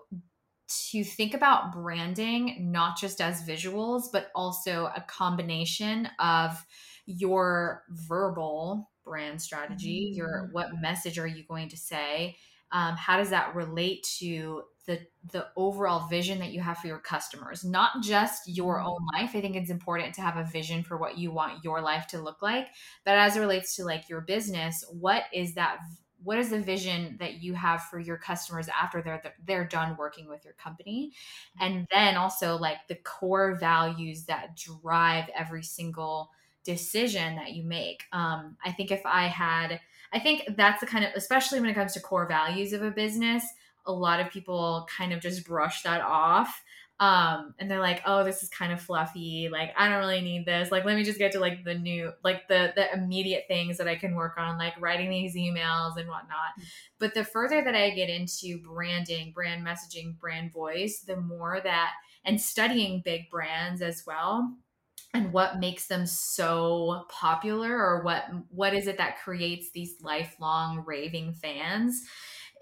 to 0.91 1.05
think 1.05 1.35
about 1.35 1.73
branding 1.73 2.73
not 2.73 2.99
just 2.99 3.21
as 3.21 3.47
visuals, 3.47 4.05
but 4.13 4.31
also 4.35 4.87
a 4.97 5.01
combination 5.03 6.09
of 6.19 6.65
your 7.07 7.83
verbal 7.91 8.91
brand 9.05 9.41
strategy, 9.41 10.13
your 10.15 10.49
what 10.53 10.81
message 10.81 11.19
are 11.19 11.27
you 11.27 11.45
going 11.45 11.69
to 11.69 11.77
say? 11.77 12.37
Um, 12.73 12.97
how 12.97 13.19
does 13.19 13.31
that 13.31 13.55
relate 13.55 14.05
to 14.19 14.63
the 14.87 15.01
the 15.33 15.47
overall 15.57 16.07
vision 16.09 16.39
that 16.39 16.53
you 16.53 16.61
have 16.61 16.79
for 16.79 16.87
your 16.87 16.99
customers 16.99 17.65
not 17.65 18.03
just 18.03 18.47
your 18.47 18.81
own 18.81 18.99
life. 19.15 19.31
I 19.35 19.41
think 19.41 19.57
it's 19.57 19.71
important 19.71 20.15
to 20.15 20.21
have 20.21 20.37
a 20.37 20.45
vision 20.45 20.83
for 20.83 20.97
what 20.97 21.17
you 21.19 21.33
want 21.33 21.65
your 21.65 21.81
life 21.81 22.07
to 22.09 22.21
look 22.21 22.43
like. 22.43 22.69
But 23.05 23.17
as 23.17 23.37
it 23.37 23.41
relates 23.41 23.77
to 23.77 23.85
like 23.85 24.09
your 24.09 24.21
business 24.21 24.85
what 24.91 25.25
is 25.33 25.55
that 25.55 25.79
what 26.23 26.39
is 26.39 26.49
the 26.49 26.61
vision 26.61 27.17
that 27.21 27.43
you 27.43 27.53
have 27.53 27.83
for 27.83 27.99
your 27.99 28.17
customers 28.17 28.69
after 28.69 29.03
they're 29.03 29.23
they're 29.47 29.67
done 29.67 29.97
working 29.99 30.29
with 30.29 30.45
your 30.45 30.55
company? 30.55 31.13
And 31.61 31.87
then 31.93 32.17
also 32.17 32.57
like 32.57 32.79
the 32.89 32.97
core 32.97 33.57
values 33.59 34.25
that 34.25 34.57
drive 34.57 35.29
every 35.37 35.63
single 35.63 36.31
decision 36.65 37.37
that 37.37 37.53
you 37.53 37.63
make. 37.63 38.05
Um, 38.13 38.57
i 38.65 38.73
think 38.73 38.91
if 38.91 39.03
i 39.05 39.27
had 39.27 39.81
i 40.13 40.19
think 40.19 40.45
that's 40.57 40.81
the 40.81 40.87
kind 40.87 41.05
of 41.05 41.11
especially 41.15 41.61
when 41.61 41.69
it 41.69 41.75
comes 41.75 41.93
to 41.93 42.01
core 42.01 42.27
values 42.27 42.73
of 42.73 42.83
a 42.83 42.91
business 42.91 43.45
a 43.87 43.93
lot 43.93 44.21
of 44.21 44.31
people 44.31 44.87
kind 44.97 45.13
of 45.13 45.21
just 45.21 45.47
brush 45.47 45.83
that 45.83 46.01
off 46.01 46.63
um 47.01 47.55
and 47.59 47.69
they're 47.69 47.81
like 47.81 48.01
oh 48.07 48.23
this 48.23 48.45
is 48.45 48.49
kind 48.51 48.73
of 48.73 48.81
fluffy 48.81 49.49
like 49.51 49.73
i 49.77 49.89
don't 49.89 49.99
really 49.99 50.21
need 50.21 50.47
this 50.47 50.71
like 50.71 50.85
let 50.85 50.95
me 50.95 51.03
just 51.03 51.19
get 51.19 51.33
to 51.33 51.41
like 51.41 51.65
the 51.65 51.75
new 51.75 52.13
like 52.23 52.47
the 52.47 52.73
the 52.77 52.93
immediate 52.95 53.45
things 53.49 53.79
that 53.79 53.89
i 53.89 53.97
can 53.97 54.15
work 54.15 54.35
on 54.39 54.57
like 54.59 54.81
writing 54.81 55.11
these 55.11 55.35
emails 55.35 55.97
and 55.97 56.09
whatnot. 56.09 56.53
But 57.01 57.15
the 57.15 57.25
further 57.25 57.63
that 57.65 57.75
i 57.75 57.91
get 57.91 58.09
into 58.09 58.63
branding 58.63 59.33
brand 59.33 59.67
messaging 59.67 60.19
brand 60.21 60.53
voice 60.53 61.01
the 61.01 61.17
more 61.17 61.61
that 61.65 61.91
and 62.25 62.41
studying 62.41 63.03
big 63.05 63.29
brands 63.29 63.83
as 63.83 64.05
well 64.07 64.55
and 65.13 65.33
what 65.33 65.59
makes 65.59 65.87
them 65.87 66.07
so 66.07 67.07
popular 67.09 67.77
or 67.77 68.03
what 68.03 68.25
what 68.51 68.73
is 68.73 68.87
it 68.87 68.99
that 68.99 69.19
creates 69.19 69.71
these 69.73 69.97
lifelong 70.01 70.85
raving 70.87 71.33
fans 71.33 72.03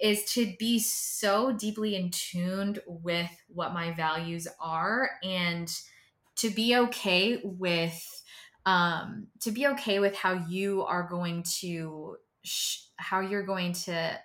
is 0.03 0.25
to 0.25 0.55
be 0.59 0.81
so 0.81 1.53
deeply 1.53 1.95
in 1.95 2.11
tuned 2.11 2.81
with 2.87 3.31
what 3.49 3.73
my 3.73 3.93
values 3.93 4.49
are 4.61 5.09
and 5.23 5.73
to 6.37 6.51
be 6.51 6.77
okay 6.77 7.41
with 7.45 8.23
um 8.67 9.29
to 9.41 9.51
be 9.51 9.67
okay 9.67 10.01
with 10.01 10.17
how 10.17 10.33
you 10.49 10.83
are 10.83 11.09
going 11.09 11.43
to 11.45 12.17
sh- 12.45 12.83
how 12.97 13.21
you're 13.21 13.47
going 13.47 13.73
to 13.73 14.19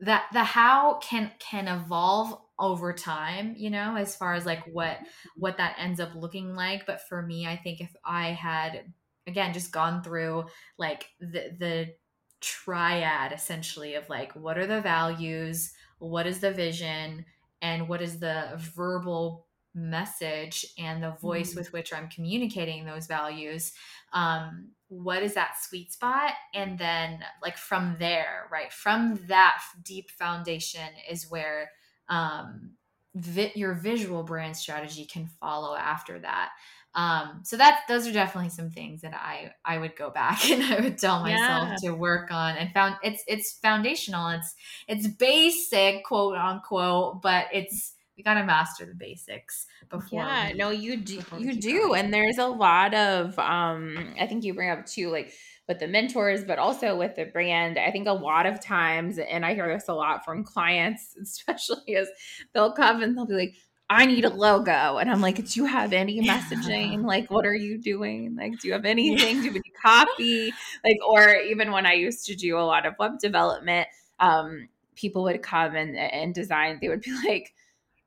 that 0.00 0.26
the 0.32 0.42
how 0.42 0.98
can 0.98 1.30
can 1.38 1.68
evolve 1.68 2.36
over 2.58 2.92
time 2.92 3.54
you 3.56 3.70
know 3.70 3.96
as 3.96 4.16
far 4.16 4.34
as 4.34 4.46
like 4.46 4.64
what 4.72 4.98
what 5.36 5.56
that 5.58 5.76
ends 5.78 6.00
up 6.00 6.14
looking 6.14 6.54
like. 6.54 6.86
But 6.86 7.06
for 7.08 7.22
me 7.22 7.46
i 7.46 7.56
think 7.56 7.80
if 7.80 7.94
i 8.04 8.28
had 8.28 8.92
again 9.26 9.52
just 9.52 9.72
gone 9.72 10.02
through 10.02 10.44
like 10.78 11.06
the 11.20 11.54
the 11.58 11.94
triad 12.42 13.32
essentially 13.32 13.94
of 13.94 14.08
like 14.08 14.32
what 14.34 14.58
are 14.58 14.66
the 14.66 14.80
values 14.80 15.72
what 15.98 16.26
is 16.26 16.40
the 16.40 16.50
vision 16.50 17.24
and 17.62 17.88
what 17.88 18.02
is 18.02 18.18
the 18.18 18.50
verbal 18.56 19.46
message 19.74 20.66
and 20.78 21.02
the 21.02 21.12
voice 21.12 21.50
Mm-hmm. 21.50 21.58
with 21.60 21.72
which 21.72 21.92
i'm 21.94 22.08
communicating 22.08 22.84
those 22.84 23.06
values 23.06 23.72
um 24.12 24.68
what 24.88 25.22
is 25.22 25.34
that 25.34 25.54
sweet 25.62 25.92
spot 25.92 26.32
and 26.54 26.78
then 26.78 27.20
like 27.42 27.56
from 27.56 27.96
there 27.98 28.48
right 28.52 28.72
from 28.72 29.18
that 29.28 29.62
deep 29.82 30.10
foundation 30.10 30.88
is 31.10 31.30
where 31.30 31.70
um 32.10 32.72
vi- 33.14 33.52
your 33.54 33.72
visual 33.74 34.22
brand 34.22 34.56
strategy 34.56 35.06
can 35.06 35.26
follow 35.40 35.74
after 35.74 36.18
that 36.18 36.50
Um, 36.94 37.40
so 37.42 37.56
that's 37.56 37.80
those 37.88 38.06
are 38.06 38.12
definitely 38.12 38.50
some 38.50 38.70
things 38.70 39.00
that 39.00 39.14
I 39.14 39.52
I 39.64 39.78
would 39.78 39.96
go 39.96 40.10
back 40.10 40.44
and 40.50 40.62
I 40.62 40.80
would 40.80 40.98
tell 40.98 41.20
myself 41.22 41.68
yeah. 41.70 41.88
to 41.88 41.94
work 41.94 42.30
on 42.30 42.56
and 42.56 42.72
found 42.72 42.96
it's 43.02 43.24
it's 43.26 43.52
foundational. 43.52 44.28
It's 44.28 44.54
it's 44.88 45.06
basic, 45.06 46.04
quote 46.04 46.36
unquote, 46.36 47.22
but 47.22 47.46
it's 47.52 47.94
we 48.16 48.22
got 48.22 48.34
to 48.34 48.44
master 48.44 48.84
the 48.84 48.94
basics 48.94 49.66
before. 49.88 50.20
Yeah, 50.20 50.50
we, 50.50 50.58
no, 50.58 50.70
you 50.70 50.98
do, 50.98 51.22
you 51.38 51.54
do, 51.54 51.80
going. 51.88 52.04
and 52.04 52.14
there's 52.14 52.38
a 52.38 52.46
lot 52.46 52.94
of 52.94 53.38
um. 53.38 54.14
I 54.20 54.26
think 54.26 54.44
you 54.44 54.52
bring 54.52 54.70
up 54.70 54.84
too, 54.84 55.10
like 55.10 55.32
with 55.68 55.78
the 55.78 55.88
mentors, 55.88 56.44
but 56.44 56.58
also 56.58 56.96
with 56.96 57.16
the 57.16 57.24
brand. 57.24 57.78
I 57.78 57.90
think 57.90 58.06
a 58.06 58.12
lot 58.12 58.46
of 58.46 58.60
times, 58.60 59.18
and 59.18 59.46
I 59.46 59.54
hear 59.54 59.72
this 59.72 59.88
a 59.88 59.94
lot 59.94 60.24
from 60.24 60.44
clients, 60.44 61.16
especially 61.22 61.96
as 61.96 62.08
they'll 62.52 62.72
come 62.72 63.02
and 63.02 63.16
they'll 63.16 63.26
be 63.26 63.34
like, 63.34 63.54
I 63.92 64.06
need 64.06 64.24
a 64.24 64.30
logo. 64.30 64.96
And 64.96 65.10
I'm 65.10 65.20
like, 65.20 65.36
do 65.36 65.60
you 65.60 65.66
have 65.66 65.92
any 65.92 66.26
messaging? 66.26 66.92
Yeah. 66.92 67.06
Like, 67.06 67.30
what 67.30 67.44
are 67.44 67.54
you 67.54 67.76
doing? 67.76 68.34
Like, 68.36 68.58
do 68.58 68.68
you 68.68 68.72
have 68.72 68.86
anything? 68.86 69.36
Do 69.36 69.42
you 69.42 69.52
have 69.52 69.56
any 69.56 69.72
copy? 69.82 70.52
Like, 70.82 70.96
or 71.06 71.34
even 71.34 71.72
when 71.72 71.84
I 71.84 71.92
used 71.92 72.24
to 72.26 72.34
do 72.34 72.58
a 72.58 72.60
lot 72.60 72.86
of 72.86 72.94
web 72.98 73.18
development, 73.18 73.88
um, 74.18 74.68
people 74.94 75.24
would 75.24 75.42
come 75.42 75.74
and, 75.74 75.94
and 75.96 76.34
design, 76.34 76.78
they 76.80 76.88
would 76.88 77.02
be 77.02 77.12
like, 77.26 77.52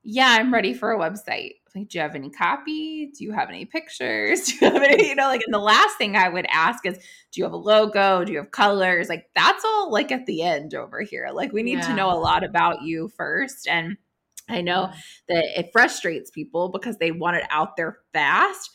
yeah, 0.01 0.38
I'm 0.39 0.51
ready 0.51 0.74
for 0.74 0.92
a 0.92 0.98
website. 0.98 1.56
Like, 1.75 1.89
do 1.89 1.98
you 1.98 2.01
have 2.01 2.15
any 2.15 2.30
copy? 2.30 3.12
Do 3.15 3.24
you 3.24 3.34
have 3.34 3.50
any 3.50 3.65
pictures? 3.65 4.46
Do 4.60 4.65
you 4.65 4.72
have 4.72 4.82
any, 4.82 5.10
you 5.10 5.15
know, 5.15 5.27
like, 5.27 5.42
and 5.46 5.54
the 5.54 5.60
last 5.60 5.98
thing 5.98 6.15
I 6.15 6.30
would 6.30 6.46
ask 6.50 6.86
is, 6.86 6.98
do 6.98 7.42
you 7.42 7.44
have 7.44 7.51
a 7.51 7.58
logo? 7.58 8.24
Do 8.24 8.32
you 8.32 8.38
have 8.38 8.51
colors? 8.51 9.10
Like, 9.10 9.30
that's 9.36 9.65
all 9.65 9.92
like 9.92 10.12
at 10.12 10.25
the 10.25 10.42
end 10.42 10.74
over 10.74 11.01
here. 11.01 11.30
Like, 11.34 11.51
we 11.51 11.63
need 11.63 11.80
yeah. 11.80 11.88
to 11.88 11.94
know 11.94 12.10
a 12.10 12.15
lot 12.18 12.46
about 12.46 12.84
you 12.84 13.10
first. 13.10 13.68
And 13.68 13.98
I 14.47 14.61
know 14.61 14.91
that 15.27 15.59
it 15.59 15.71
frustrates 15.73 16.29
people 16.29 16.69
because 16.69 16.97
they 16.97 17.11
want 17.11 17.37
it 17.37 17.45
out 17.49 17.75
there 17.75 17.99
fast 18.13 18.69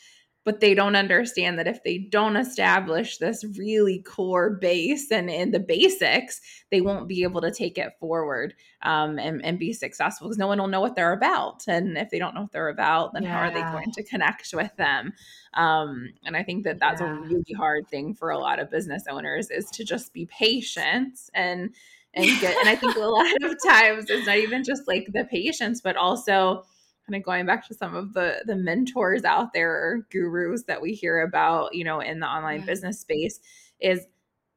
but 0.45 0.61
they 0.61 0.75
don't 0.75 0.97
understand 0.97 1.59
that 1.59 1.69
if 1.69 1.83
they 1.85 1.99
don't 1.99 2.37
establish 2.37 3.19
this 3.19 3.45
really 3.59 4.01
core 4.03 4.51
base 4.51 5.11
and 5.11 5.29
in 5.29 5.51
the 5.51 5.61
basics, 5.61 6.41
they 6.71 6.81
won't 6.81 7.09
be 7.09 7.23
able 7.23 7.43
to 7.43 7.53
take 7.53 7.77
it 7.77 7.93
forward 8.01 8.55
um, 8.83 9.19
and, 9.19 9.45
and 9.45 9.59
be 9.59 9.73
successful 9.73 10.29
because 10.29 10.39
no 10.39 10.47
one 10.47 10.59
will 10.59 10.67
know 10.67 10.81
what 10.81 10.97
they're 10.97 11.13
about. 11.13 11.65
And 11.69 11.99
if 11.99 12.09
they 12.09 12.19
don't 12.19 12.35
know 12.35 12.43
what 12.43 12.53
they're 12.53 12.69
about, 12.69 13.13
then 13.13 13.25
yeah. 13.25 13.33
how 13.33 13.49
are 13.49 13.53
they 13.53 13.61
going 13.61 13.93
to 13.93 14.03
connect 14.03 14.55
with 14.55 14.75
them? 14.77 15.13
Um, 15.55 16.09
and 16.25 16.37
I 16.37 16.43
think 16.43 16.65
that 16.65 16.81
that's 16.81 17.03
yeah. 17.03 17.19
a 17.19 17.21
really 17.21 17.53
hard 17.57 17.89
thing 17.89 18.15
for 18.15 18.31
a 18.31 18.39
lot 18.39 18.59
of 18.59 18.71
business 18.71 19.05
owners 19.11 19.51
is 19.51 19.67
to 19.73 19.85
just 19.85 20.15
be 20.15 20.25
patient 20.27 21.19
and 21.35 21.75
and 22.15 22.27
get. 22.41 22.57
and 22.57 22.69
I 22.69 22.75
think 22.77 22.97
a 22.97 23.01
lot 23.01 23.27
of 23.43 23.57
times 23.65 24.07
it's 24.09 24.27
not 24.27 24.37
even 24.37 24.65
just 24.65 24.89
like 24.89 25.07
the 25.13 25.25
patience, 25.31 25.81
but 25.81 25.97
also 25.97 26.65
kind 27.07 27.17
of 27.17 27.23
going 27.25 27.47
back 27.47 27.67
to 27.69 27.75
some 27.75 27.95
of 27.95 28.15
the 28.15 28.43
the 28.47 28.57
mentors 28.57 29.25
out 29.25 29.53
there 29.53 30.07
gurus 30.11 30.65
that 30.65 30.81
we 30.81 30.93
hear 30.93 31.21
about 31.21 31.75
you 31.75 31.85
know 31.85 32.01
in 32.01 32.21
the 32.21 32.27
online 32.27 32.61
yeah. 32.61 32.67
business 32.67 33.01
space 33.01 33.41
is 33.81 34.07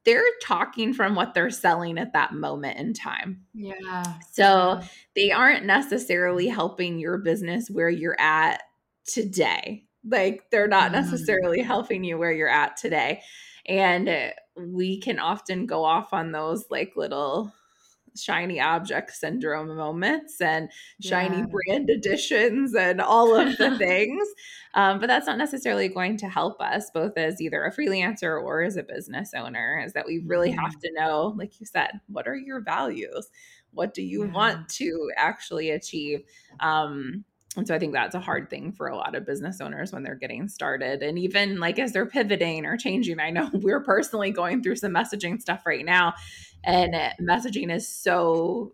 they're 0.05 0.23
talking 0.41 0.93
from 0.93 1.15
what 1.15 1.33
they're 1.33 1.49
selling 1.49 1.97
at 1.97 2.13
that 2.13 2.33
moment 2.33 2.77
in 2.77 2.93
time. 2.93 3.45
Yeah. 3.53 4.03
So 4.31 4.81
they 5.15 5.31
aren't 5.31 5.65
necessarily 5.65 6.47
helping 6.47 6.99
your 6.99 7.17
business 7.17 7.69
where 7.69 7.89
you're 7.89 8.19
at 8.19 8.63
today. 9.05 9.85
Like 10.05 10.49
they're 10.51 10.67
not 10.67 10.91
mm. 10.91 10.95
necessarily 10.95 11.61
helping 11.61 12.03
you 12.03 12.17
where 12.17 12.33
you're 12.33 12.49
at 12.49 12.75
today. 12.75 13.21
And 13.65 14.33
we 14.55 14.99
can 14.99 15.19
often 15.19 15.65
go 15.65 15.83
off 15.83 16.13
on 16.13 16.31
those 16.31 16.65
like 16.69 16.93
little 16.95 17.53
shiny 18.15 18.59
object 18.59 19.11
syndrome 19.11 19.75
moments 19.75 20.39
and 20.39 20.69
shiny 21.01 21.37
yeah. 21.37 21.45
brand 21.45 21.89
additions 21.89 22.75
and 22.75 23.01
all 23.01 23.35
of 23.35 23.57
the 23.57 23.77
things. 23.77 24.27
Um, 24.75 24.99
but 24.99 25.07
that's 25.07 25.27
not 25.27 25.37
necessarily 25.37 25.87
going 25.87 26.17
to 26.17 26.27
help 26.27 26.61
us, 26.61 26.89
both 26.93 27.17
as 27.17 27.41
either 27.41 27.63
a 27.63 27.73
freelancer 27.73 28.41
or 28.41 28.61
as 28.61 28.77
a 28.77 28.83
business 28.83 29.31
owner, 29.35 29.81
is 29.83 29.93
that 29.93 30.05
we 30.05 30.19
really 30.25 30.51
have 30.51 30.77
to 30.79 30.91
know, 30.93 31.33
like 31.37 31.59
you 31.59 31.65
said, 31.65 31.99
what 32.07 32.27
are 32.27 32.35
your 32.35 32.61
values? 32.61 33.29
What 33.71 33.93
do 33.93 34.03
you 34.03 34.25
yeah. 34.25 34.31
want 34.31 34.69
to 34.69 35.11
actually 35.17 35.71
achieve? 35.71 36.23
Um, 36.59 37.25
and 37.55 37.67
so 37.67 37.75
I 37.75 37.79
think 37.79 37.93
that's 37.93 38.15
a 38.15 38.19
hard 38.19 38.49
thing 38.49 38.71
for 38.71 38.87
a 38.87 38.95
lot 38.95 39.15
of 39.15 39.25
business 39.25 39.61
owners 39.61 39.91
when 39.91 40.03
they're 40.03 40.15
getting 40.15 40.47
started. 40.47 41.03
And 41.03 41.19
even 41.19 41.59
like 41.59 41.77
as 41.79 41.91
they're 41.91 42.05
pivoting 42.05 42.65
or 42.65 42.77
changing, 42.77 43.19
I 43.19 43.29
know 43.29 43.49
we're 43.53 43.83
personally 43.83 44.31
going 44.31 44.63
through 44.63 44.77
some 44.77 44.93
messaging 44.93 45.41
stuff 45.41 45.65
right 45.65 45.85
now. 45.85 46.13
And 46.63 46.95
messaging 47.21 47.73
is 47.73 47.87
so 47.87 48.73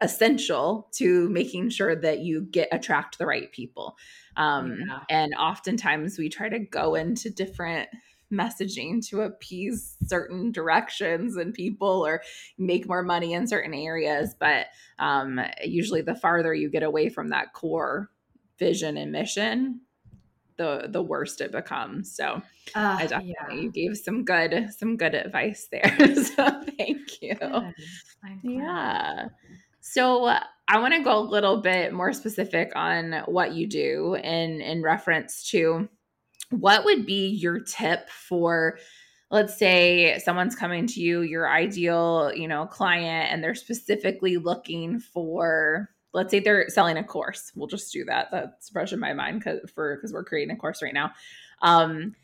essential 0.00 0.88
to 0.92 1.28
making 1.30 1.70
sure 1.70 1.94
that 1.96 2.20
you 2.20 2.42
get 2.42 2.68
attract 2.72 3.18
the 3.18 3.26
right 3.26 3.50
people. 3.52 3.96
Um, 4.36 4.78
yeah. 4.86 5.00
And 5.08 5.34
oftentimes 5.34 6.18
we 6.18 6.28
try 6.28 6.48
to 6.48 6.58
go 6.58 6.94
into 6.96 7.30
different 7.30 7.88
messaging 8.32 9.06
to 9.08 9.22
appease 9.22 9.96
certain 10.06 10.52
directions 10.52 11.36
and 11.36 11.54
people 11.54 12.06
or 12.06 12.22
make 12.58 12.88
more 12.88 13.02
money 13.02 13.32
in 13.32 13.46
certain 13.46 13.74
areas. 13.74 14.34
But 14.38 14.66
um, 14.98 15.40
usually, 15.64 16.02
the 16.02 16.14
farther 16.14 16.54
you 16.54 16.70
get 16.70 16.82
away 16.82 17.08
from 17.08 17.28
that 17.28 17.52
core 17.52 18.10
vision 18.58 18.96
and 18.96 19.12
mission, 19.12 19.80
the 20.56 20.86
the 20.88 21.02
worst 21.02 21.40
it 21.40 21.52
becomes. 21.52 22.14
So 22.14 22.42
uh, 22.74 22.96
I 22.98 23.06
definitely 23.06 23.34
yeah. 23.48 23.54
you 23.54 23.70
gave 23.70 23.96
some 23.96 24.24
good 24.24 24.70
some 24.76 24.96
good 24.96 25.14
advice 25.14 25.68
there. 25.70 25.96
so 26.14 26.62
thank 26.78 27.22
you. 27.22 27.36
Yeah. 28.42 29.28
So 29.80 30.24
uh, 30.24 30.40
I 30.66 30.78
want 30.78 30.94
to 30.94 31.02
go 31.02 31.18
a 31.18 31.20
little 31.20 31.60
bit 31.60 31.92
more 31.92 32.12
specific 32.12 32.72
on 32.74 33.22
what 33.26 33.52
you 33.52 33.66
do 33.66 34.14
in 34.14 34.60
in 34.60 34.82
reference 34.82 35.48
to 35.50 35.88
what 36.50 36.84
would 36.84 37.06
be 37.06 37.28
your 37.28 37.60
tip 37.60 38.08
for 38.10 38.78
let's 39.30 39.56
say 39.56 40.18
someone's 40.24 40.54
coming 40.54 40.86
to 40.86 41.00
you 41.00 41.22
your 41.22 41.48
ideal 41.48 42.32
you 42.34 42.46
know 42.46 42.66
client 42.66 43.32
and 43.32 43.42
they're 43.42 43.54
specifically 43.54 44.36
looking 44.36 44.98
for 44.98 45.90
let's 46.12 46.30
say 46.30 46.40
they're 46.40 46.68
selling 46.68 46.96
a 46.96 47.04
course 47.04 47.50
we'll 47.54 47.66
just 47.66 47.92
do 47.92 48.04
that 48.04 48.28
that's 48.30 48.70
fresh 48.70 48.92
in 48.92 49.00
my 49.00 49.12
mind 49.12 49.40
because 49.40 49.60
for 49.74 49.96
because 49.96 50.12
we're 50.12 50.24
creating 50.24 50.54
a 50.54 50.58
course 50.58 50.82
right 50.82 50.94
now 50.94 51.10
um 51.62 52.14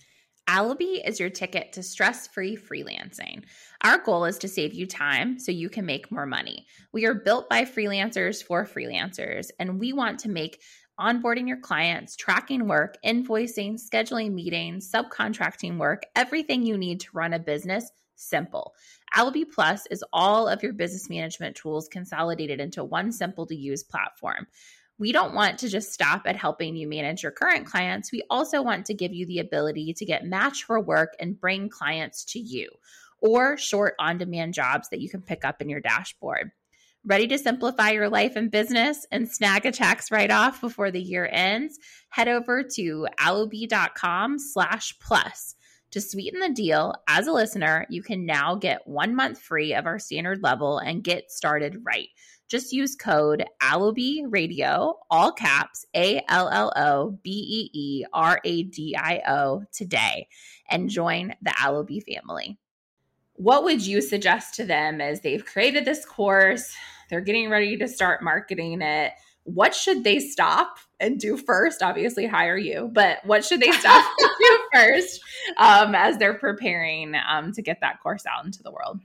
Allobee 0.51 1.07
is 1.07 1.21
your 1.21 1.31
ticket 1.31 1.73
to 1.75 1.83
stress 1.83 2.27
free 2.27 2.57
freelancing. 2.57 3.45
Our 3.83 3.99
goal 3.99 4.25
is 4.25 4.37
to 4.39 4.49
save 4.49 4.75
you 4.75 4.85
time 4.85 5.39
so 5.39 5.53
you 5.53 5.69
can 5.69 5.87
make 5.87 6.11
more 6.11 6.27
money. 6.27 6.67
We 6.91 7.07
are 7.07 7.15
built 7.15 7.49
by 7.49 7.63
freelancers 7.63 8.43
for 8.43 8.67
freelancers, 8.67 9.51
and 9.61 9.79
we 9.79 9.93
want 9.93 10.19
to 10.21 10.29
make 10.29 10.61
onboarding 11.01 11.49
your 11.49 11.61
clients, 11.61 12.15
tracking 12.15 12.69
work, 12.69 12.97
invoicing, 13.05 13.81
scheduling 13.81 14.33
meetings, 14.33 14.91
subcontracting 14.91 15.79
work, 15.79 16.03
everything 16.15 16.65
you 16.65 16.77
need 16.77 17.01
to 17.01 17.09
run 17.15 17.33
a 17.33 17.39
business 17.39 17.91
simple. 18.17 18.75
Allobee 19.17 19.51
Plus 19.51 19.87
is 19.87 20.05
all 20.13 20.47
of 20.47 20.63
your 20.63 20.75
business 20.75 21.09
management 21.09 21.57
tools 21.57 21.89
consolidated 21.89 22.61
into 22.61 22.85
one 22.85 23.11
simple 23.11 23.47
to 23.47 23.57
use 23.57 23.83
platform. 23.83 24.47
We 24.99 25.13
don't 25.13 25.35
want 25.35 25.59
to 25.61 25.71
just 25.71 25.95
stop 25.95 26.23
at 26.27 26.37
helping 26.37 26.77
you 26.77 26.87
manage 26.87 27.23
your 27.23 27.33
current 27.33 27.65
clients. 27.65 28.13
We 28.13 28.23
also 28.29 28.61
want 28.61 28.85
to 28.87 28.95
give 28.95 29.15
you 29.15 29.25
the 29.25 29.39
ability 29.39 29.95
to 29.95 30.05
get 30.05 30.27
matched 30.27 30.65
for 30.65 30.79
work 30.79 31.15
and 31.19 31.41
bring 31.41 31.71
clients 31.71 32.25
to 32.27 32.39
you 32.39 32.69
or 33.23 33.57
short 33.57 33.95
on 33.99 34.19
demand 34.19 34.53
jobs 34.53 34.91
that 34.91 35.01
you 35.01 35.09
can 35.09 35.23
pick 35.23 35.45
up 35.45 35.63
in 35.63 35.71
your 35.71 35.81
dashboard. 35.81 36.53
Ready 37.03 37.27
to 37.29 37.39
simplify 37.39 37.93
your 37.93 38.11
life 38.11 38.37
and 38.37 38.51
business 38.51 39.07
and 39.11 39.27
snag 39.27 39.65
a 39.65 39.73
tax 39.73 40.11
write-off 40.11 40.61
before 40.61 40.91
the 40.91 41.01
year 41.01 41.27
ends? 41.33 41.79
Head 42.11 42.29
over 42.29 42.63
to 42.75 43.07
allobee.com 43.19 44.39
slash 44.39 44.99
plus. 45.01 45.55
To 45.93 46.01
sweeten 46.03 46.41
the 46.41 46.51
deal, 46.51 46.95
as 47.09 47.27
a 47.27 47.33
listener, 47.33 47.87
you 47.89 48.03
can 48.03 48.27
now 48.27 48.55
get 48.55 48.87
one 48.87 49.17
month 49.17 49.41
free 49.41 49.73
of 49.73 49.87
our 49.87 49.99
standard 49.99 50.43
level 50.43 50.77
and 50.77 51.03
get 51.03 51.31
started 51.31 51.79
right. 51.85 52.09
Just 52.51 52.71
use 52.71 52.97
code 52.97 53.47
Allobee 53.63 54.25
Radio, 54.29 54.99
all 55.11 55.33
caps 55.33 55.87
A 55.97 56.23
L 56.29 56.51
L 56.51 56.71
O 56.77 57.19
B 57.23 57.31
E 57.31 57.71
E 57.73 58.05
R 58.13 58.43
A 58.45 58.63
D 58.65 58.95
I 58.95 59.23
O 59.27 59.63
today 59.73 60.29
and 60.69 60.91
join 60.91 61.35
the 61.41 61.51
Allobee 61.53 62.03
family 62.03 62.59
what 63.41 63.65
would 63.65 63.87
you 63.87 64.03
suggest 64.03 64.55
to 64.55 64.67
them 64.67 65.01
as 65.01 65.23
they've 65.23 65.45
created 65.45 65.87
this 65.87 66.05
course? 66.05 66.75
They're 67.09 67.23
getting 67.23 67.49
ready 67.49 67.79
to 67.79 67.89
start 67.89 68.23
marketing 68.23 68.83
it. 68.83 69.13
What 69.45 69.75
should 69.75 70.05
they 70.05 70.19
stop 70.19 70.77
and 71.01 71.19
do 71.19 71.39
first? 71.39 71.83
Obviously, 71.83 72.27
hire 72.27 72.59
you, 72.59 72.91
but 72.93 73.25
what 73.25 73.43
should 73.43 73.61
they 73.61 73.73
stop 73.73 74.05
and 74.21 74.31
do 74.39 74.59
first 74.75 75.21
um, 75.57 75.95
as 75.95 76.19
they're 76.19 76.35
preparing 76.35 77.15
um, 77.15 77.53
to 77.53 77.63
get 77.63 77.79
that 77.81 78.03
course 78.03 78.25
out 78.27 78.45
into 78.45 78.63
the 78.63 78.71
world? 78.71 79.01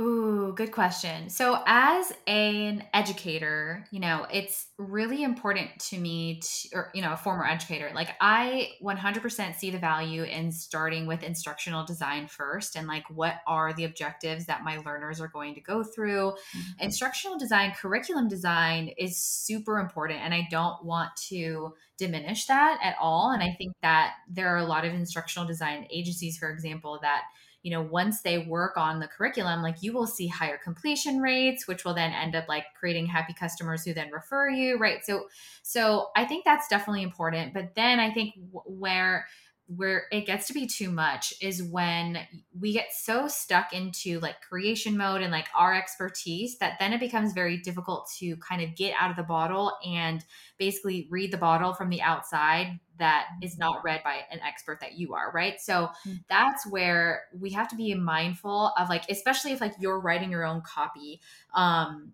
Ooh, 0.00 0.52
good 0.54 0.70
question. 0.70 1.28
So, 1.28 1.60
as 1.66 2.12
an 2.28 2.84
educator, 2.94 3.84
you 3.90 3.98
know, 3.98 4.28
it's 4.32 4.68
really 4.78 5.24
important 5.24 5.70
to 5.88 5.98
me 5.98 6.38
to, 6.40 6.68
or, 6.72 6.90
you 6.94 7.02
know, 7.02 7.12
a 7.14 7.16
former 7.16 7.44
educator, 7.44 7.90
like 7.92 8.10
I 8.20 8.74
100% 8.80 9.56
see 9.56 9.70
the 9.70 9.78
value 9.78 10.22
in 10.22 10.52
starting 10.52 11.08
with 11.08 11.24
instructional 11.24 11.84
design 11.84 12.28
first 12.28 12.76
and 12.76 12.86
like 12.86 13.02
what 13.10 13.40
are 13.48 13.72
the 13.72 13.84
objectives 13.84 14.46
that 14.46 14.62
my 14.62 14.78
learners 14.78 15.20
are 15.20 15.26
going 15.26 15.54
to 15.56 15.60
go 15.60 15.82
through. 15.82 16.30
Mm-hmm. 16.30 16.84
Instructional 16.84 17.36
design, 17.36 17.72
curriculum 17.72 18.28
design 18.28 18.92
is 18.98 19.16
super 19.18 19.80
important. 19.80 20.20
And 20.20 20.32
I 20.32 20.46
don't 20.48 20.84
want 20.84 21.10
to 21.28 21.74
diminish 21.98 22.46
that 22.46 22.78
at 22.84 22.94
all. 23.00 23.32
And 23.32 23.42
I 23.42 23.52
think 23.58 23.74
that 23.82 24.14
there 24.30 24.54
are 24.54 24.58
a 24.58 24.64
lot 24.64 24.84
of 24.84 24.94
instructional 24.94 25.48
design 25.48 25.88
agencies, 25.90 26.38
for 26.38 26.50
example, 26.50 27.00
that 27.02 27.22
you 27.62 27.70
know 27.70 27.82
once 27.82 28.22
they 28.22 28.38
work 28.38 28.76
on 28.76 29.00
the 29.00 29.08
curriculum 29.08 29.62
like 29.62 29.82
you 29.82 29.92
will 29.92 30.06
see 30.06 30.26
higher 30.26 30.58
completion 30.62 31.18
rates 31.20 31.66
which 31.66 31.84
will 31.84 31.94
then 31.94 32.12
end 32.12 32.34
up 32.36 32.48
like 32.48 32.64
creating 32.78 33.06
happy 33.06 33.34
customers 33.34 33.84
who 33.84 33.92
then 33.92 34.10
refer 34.12 34.48
you 34.48 34.78
right? 34.78 35.04
So 35.04 35.28
so 35.62 36.08
i 36.16 36.24
think 36.24 36.44
that's 36.44 36.68
definitely 36.68 37.02
important. 37.02 37.54
But 37.54 37.74
then 37.74 38.00
i 38.00 38.12
think 38.12 38.34
where 38.64 39.26
where 39.68 40.06
it 40.10 40.24
gets 40.24 40.46
to 40.46 40.54
be 40.54 40.66
too 40.66 40.90
much 40.90 41.34
is 41.42 41.62
when 41.62 42.18
we 42.58 42.72
get 42.72 42.86
so 42.90 43.28
stuck 43.28 43.74
into 43.74 44.18
like 44.20 44.40
creation 44.40 44.96
mode 44.96 45.20
and 45.20 45.30
like 45.30 45.46
our 45.54 45.74
expertise 45.74 46.56
that 46.58 46.78
then 46.80 46.94
it 46.94 47.00
becomes 47.00 47.34
very 47.34 47.58
difficult 47.58 48.10
to 48.18 48.34
kind 48.38 48.62
of 48.62 48.74
get 48.74 48.94
out 48.98 49.10
of 49.10 49.16
the 49.16 49.22
bottle 49.22 49.76
and 49.86 50.24
basically 50.58 51.06
read 51.10 51.30
the 51.30 51.36
bottle 51.36 51.74
from 51.74 51.90
the 51.90 52.00
outside 52.00 52.80
that 52.98 53.26
is 53.42 53.58
not 53.58 53.84
read 53.84 54.02
by 54.02 54.20
an 54.30 54.40
expert 54.40 54.80
that 54.80 54.94
you 54.94 55.12
are 55.12 55.30
right 55.32 55.60
so 55.60 55.90
mm-hmm. 56.06 56.14
that's 56.30 56.66
where 56.66 57.24
we 57.38 57.50
have 57.50 57.68
to 57.68 57.76
be 57.76 57.94
mindful 57.94 58.72
of 58.78 58.88
like 58.88 59.04
especially 59.10 59.52
if 59.52 59.60
like 59.60 59.74
you're 59.78 60.00
writing 60.00 60.30
your 60.30 60.46
own 60.46 60.62
copy 60.62 61.20
um 61.54 62.12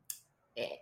it, 0.56 0.80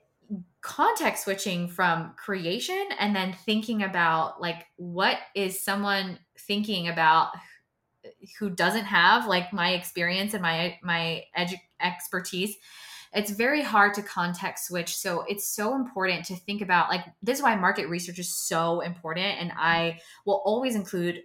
context 0.61 1.24
switching 1.24 1.68
from 1.68 2.14
creation 2.16 2.88
and 2.98 3.14
then 3.14 3.35
thinking 3.44 3.82
about 3.82 4.40
like 4.40 4.66
what 4.76 5.18
is 5.35 5.62
someone 5.62 6.18
thinking 6.46 6.88
about 6.88 7.28
who 8.38 8.50
doesn't 8.50 8.85
have 8.85 9.26
like 9.26 9.52
my 9.52 9.72
experience 9.72 10.35
and 10.35 10.42
my 10.42 10.78
my 10.83 11.24
edu- 11.38 11.61
expertise 11.81 12.57
it's 13.14 13.31
very 13.31 13.62
hard 13.62 13.94
to 13.94 14.02
context 14.02 14.68
switch. 14.68 14.96
So 14.96 15.24
it's 15.28 15.46
so 15.46 15.74
important 15.74 16.24
to 16.26 16.37
think 16.37 16.62
about 16.62 16.88
like 16.88 17.05
this 17.22 17.38
is 17.38 17.42
why 17.42 17.55
market 17.57 17.88
research 17.88 18.18
is 18.18 18.35
so 18.35 18.81
important 18.81 19.38
and 19.38 19.52
i 19.57 19.98
will 20.24 20.42
always 20.44 20.74
include 20.74 21.22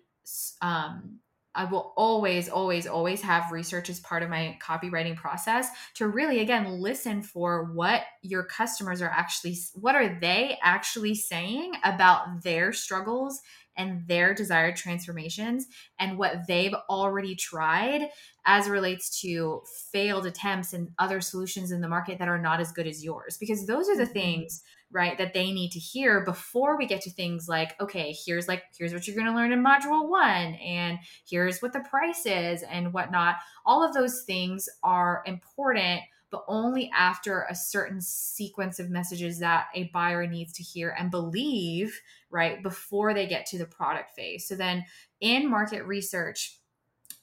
um, 0.62 1.19
I 1.58 1.65
will 1.65 1.91
always, 1.98 2.50
always, 2.50 2.86
always 2.86 3.20
have 3.24 3.52
research 3.52 3.89
as 3.89 4.00
part 4.00 4.22
of 4.22 4.30
my 4.30 4.58
copywriting 4.62 5.15
process 5.15 5.70
to 5.96 6.08
really, 6.08 6.39
again, 6.39 6.80
listen 6.80 7.24
for 7.24 7.74
what 7.74 8.04
your 8.22 8.43
customers 8.43 9.02
are 9.02 9.10
actually, 9.10 9.58
what 9.74 9.96
are 9.96 10.20
they 10.22 10.60
actually 10.62 11.15
saying 11.15 11.74
about 11.84 12.43
their 12.43 12.72
struggles 12.72 13.41
and 13.76 14.08
their 14.08 14.36
desired 14.36 14.76
transformations 14.76 15.65
and 16.00 16.17
what 16.17 16.48
they've 16.48 16.76
already 16.89 17.36
tried 17.36 18.10
as 18.46 18.70
relates 18.70 19.22
to 19.22 19.62
failed 19.91 20.28
attempts 20.28 20.74
and 20.74 20.89
other 21.00 21.22
solutions 21.22 21.72
in 21.72 21.82
the 21.82 21.88
market 21.88 22.20
that 22.20 22.28
are 22.28 22.41
not 22.41 22.60
as 22.60 22.72
good 22.72 22.88
as 22.88 23.04
yours. 23.04 23.36
Because 23.38 23.65
those 23.65 23.89
are 23.89 23.98
the 23.98 24.04
mm-hmm. 24.04 24.13
things 24.13 24.63
right 24.91 25.17
that 25.17 25.34
they 25.34 25.52
need 25.52 25.71
to 25.71 25.80
hear 25.80 26.23
before 26.23 26.78
we 26.78 26.86
get 26.86 27.02
to 27.02 27.12
things 27.12 27.47
like 27.50 27.80
okay 27.82 28.15
here's 28.26 28.47
like 28.47 28.63
here's 28.78 28.93
what 28.93 29.06
you're 29.06 29.15
going 29.15 29.28
to 29.28 29.36
learn 29.36 29.52
in 29.52 29.63
module 29.63 30.08
one 30.08 30.56
and 30.56 30.97
here's 31.30 31.62
what 31.62 31.73
the 31.73 31.82
price 31.82 32.26
is 32.26 32.63
and 32.63 32.93
whatnot. 32.93 33.36
All 33.65 33.84
of 33.84 33.93
those 33.93 34.23
things 34.26 34.69
are 34.84 35.23
important 35.26 36.02
but 36.30 36.43
only 36.47 36.91
after 36.95 37.45
a 37.50 37.56
certain 37.56 38.02
sequence 38.02 38.80
of 38.80 38.89
messages 38.89 39.39
that 39.39 39.67
a 39.73 39.89
buyer 39.93 40.28
needs 40.28 40.54
to 40.54 40.63
hear 40.63 40.93
and 40.97 41.10
believe 41.10 42.00
right 42.30 42.62
before 42.62 43.13
they 43.13 43.28
get 43.28 43.45
to 43.45 43.58
the 43.58 43.65
product 43.65 44.12
phase. 44.12 44.47
So 44.47 44.56
then 44.56 44.84
in 45.21 45.50
market 45.50 45.86
research 45.86 46.60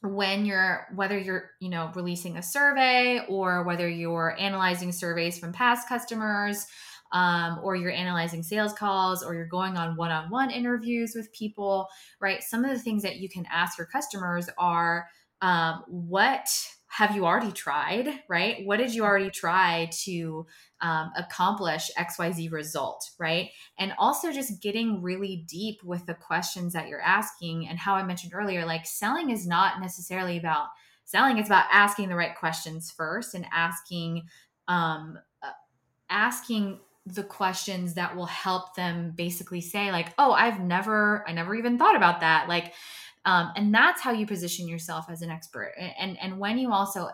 when 0.03 0.45
you're 0.45 0.87
whether 0.95 1.19
you're 1.19 1.51
you 1.61 1.71
know 1.71 1.91
releasing 1.95 2.37
a 2.37 2.43
survey 2.43 3.25
or 3.29 3.63
whether 3.63 3.89
you're 3.89 4.37
analyzing 4.39 4.93
surveys 4.93 5.39
from 5.39 5.53
past 5.53 5.89
customers 5.89 6.67
um, 7.15 7.61
or 7.63 7.77
you're 7.77 7.93
analyzing 7.93 8.43
sales 8.43 8.73
calls, 8.75 9.23
or 9.23 9.35
you're 9.35 9.47
going 9.47 9.77
on 9.77 9.97
one 9.97 10.11
on 10.11 10.29
one 10.29 10.51
interviews 10.51 11.15
with 11.15 11.33
people, 11.33 11.89
right? 12.21 12.43
Some 12.43 12.65
of 12.65 12.71
the 12.71 12.79
things 12.79 13.03
that 13.05 13.17
you 13.17 13.29
can 13.29 13.47
ask 13.51 13.79
your 13.79 13.87
customers 13.87 14.51
are 14.59 15.07
um, 15.41 15.85
what 15.87 16.49
have 16.89 17.15
you 17.15 17.25
already 17.25 17.53
tried, 17.53 18.09
right? 18.29 18.65
What 18.65 18.77
did 18.77 18.95
you 18.95 19.05
already 19.05 19.31
try 19.31 19.91
to 20.05 20.47
um, 20.81 21.13
accomplish 21.17 21.91
XYZ 21.99 22.53
result, 22.53 23.11
right? 23.19 23.51
And 23.79 23.93
also 23.99 24.33
just 24.33 24.63
getting 24.63 25.03
really 25.03 25.45
deep 25.49 25.83
with 25.83 26.07
the 26.07 26.15
questions 26.15 26.73
that 26.73 26.89
you're 26.89 27.01
asking. 27.01 27.69
And 27.69 27.79
how 27.79 27.95
I 27.95 28.05
mentioned 28.05 28.33
earlier, 28.35 28.65
like 28.65 28.87
selling 28.87 29.31
is 29.31 29.47
not 29.47 29.81
necessarily 29.81 30.37
about 30.37 30.69
selling, 31.05 31.39
it's 31.39 31.49
about 31.49 31.67
asking 31.71 32.11
the 32.11 32.17
right 32.17 32.37
questions 32.37 32.93
first 32.97 33.35
and 33.35 33.47
asking, 33.53 34.23
um, 34.69 35.19
uh, 35.43 35.51
asking 36.11 36.79
the 37.07 37.23
questions 37.23 37.95
that 37.95 38.17
will 38.17 38.27
help 38.27 38.75
them 38.75 39.13
basically 39.15 39.61
say 39.61 39.93
like 39.93 40.15
oh 40.19 40.33
i've 40.33 40.61
never 40.61 41.25
i 41.29 41.33
never 41.33 41.55
even 41.55 41.77
thought 41.77 41.97
about 41.97 42.21
that 42.21 42.49
like 42.49 42.73
um, 43.27 43.53
and 43.57 43.75
that's 43.75 44.03
how 44.03 44.13
you 44.13 44.27
position 44.27 44.69
yourself 44.69 45.07
as 45.11 45.23
an 45.23 45.31
expert 45.31 45.75
and 45.99 46.19
and 46.21 46.39
when 46.39 46.59
you 46.59 46.73
also 46.73 47.09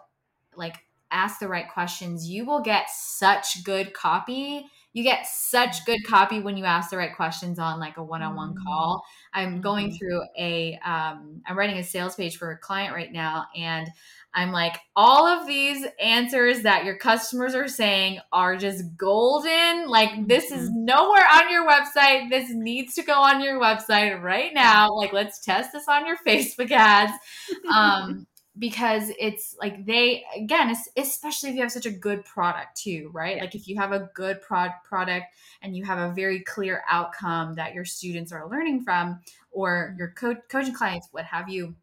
like 0.57 0.76
ask 1.11 1.40
the 1.40 1.48
right 1.48 1.68
questions 1.68 2.29
you 2.29 2.44
will 2.44 2.61
get 2.61 2.88
such 2.88 3.64
good 3.64 3.92
copy 3.92 4.64
you 4.92 5.05
get 5.05 5.26
such 5.26 5.85
good 5.87 6.00
copy 6.07 6.40
when 6.40 6.57
you 6.57 6.64
ask 6.64 6.90
the 6.90 6.96
right 6.96 7.14
questions 7.14 7.59
on 7.59 7.79
like 7.79 7.96
a 7.96 8.03
one-on-one 8.03 8.50
mm-hmm. 8.50 8.66
call 8.66 9.03
i'm 9.35 9.61
going 9.61 9.88
mm-hmm. 9.88 9.96
through 9.96 10.22
a 10.38 10.79
um, 10.85 11.42
i'm 11.48 11.59
writing 11.59 11.79
a 11.79 11.85
sales 11.85 12.14
page 12.14 12.37
for 12.37 12.53
a 12.53 12.59
client 12.59 12.94
right 12.94 13.12
now 13.12 13.46
and 13.57 13.88
I'm 14.32 14.52
like, 14.52 14.76
all 14.94 15.26
of 15.26 15.46
these 15.46 15.84
answers 16.00 16.62
that 16.62 16.84
your 16.84 16.96
customers 16.96 17.54
are 17.54 17.68
saying 17.68 18.20
are 18.32 18.56
just 18.56 18.96
golden. 18.96 19.88
Like, 19.88 20.28
this 20.28 20.52
is 20.52 20.68
mm-hmm. 20.68 20.84
nowhere 20.84 21.24
on 21.32 21.50
your 21.50 21.68
website. 21.68 22.30
This 22.30 22.50
needs 22.52 22.94
to 22.94 23.02
go 23.02 23.14
on 23.14 23.42
your 23.42 23.60
website 23.60 24.22
right 24.22 24.54
now. 24.54 24.94
Like, 24.94 25.12
let's 25.12 25.40
test 25.40 25.72
this 25.72 25.88
on 25.88 26.06
your 26.06 26.16
Facebook 26.26 26.70
ads. 26.70 27.12
Um, 27.74 28.26
because 28.58 29.10
it's 29.18 29.56
like 29.60 29.86
they 29.86 30.24
again 30.36 30.74
especially 30.96 31.50
if 31.50 31.54
you 31.54 31.62
have 31.62 31.70
such 31.70 31.86
a 31.86 31.90
good 31.90 32.24
product 32.24 32.76
too 32.76 33.08
right 33.12 33.36
yeah. 33.36 33.42
like 33.42 33.54
if 33.54 33.68
you 33.68 33.76
have 33.76 33.92
a 33.92 34.10
good 34.14 34.40
prod- 34.42 34.74
product 34.84 35.26
and 35.62 35.76
you 35.76 35.84
have 35.84 35.98
a 35.98 36.12
very 36.14 36.40
clear 36.40 36.82
outcome 36.88 37.54
that 37.54 37.74
your 37.74 37.84
students 37.84 38.32
are 38.32 38.48
learning 38.50 38.82
from 38.82 39.20
or 39.52 39.94
your 39.96 40.12
co- 40.16 40.36
coaching 40.48 40.74
clients 40.74 41.08
what 41.12 41.24
have 41.24 41.48
you 41.48 41.74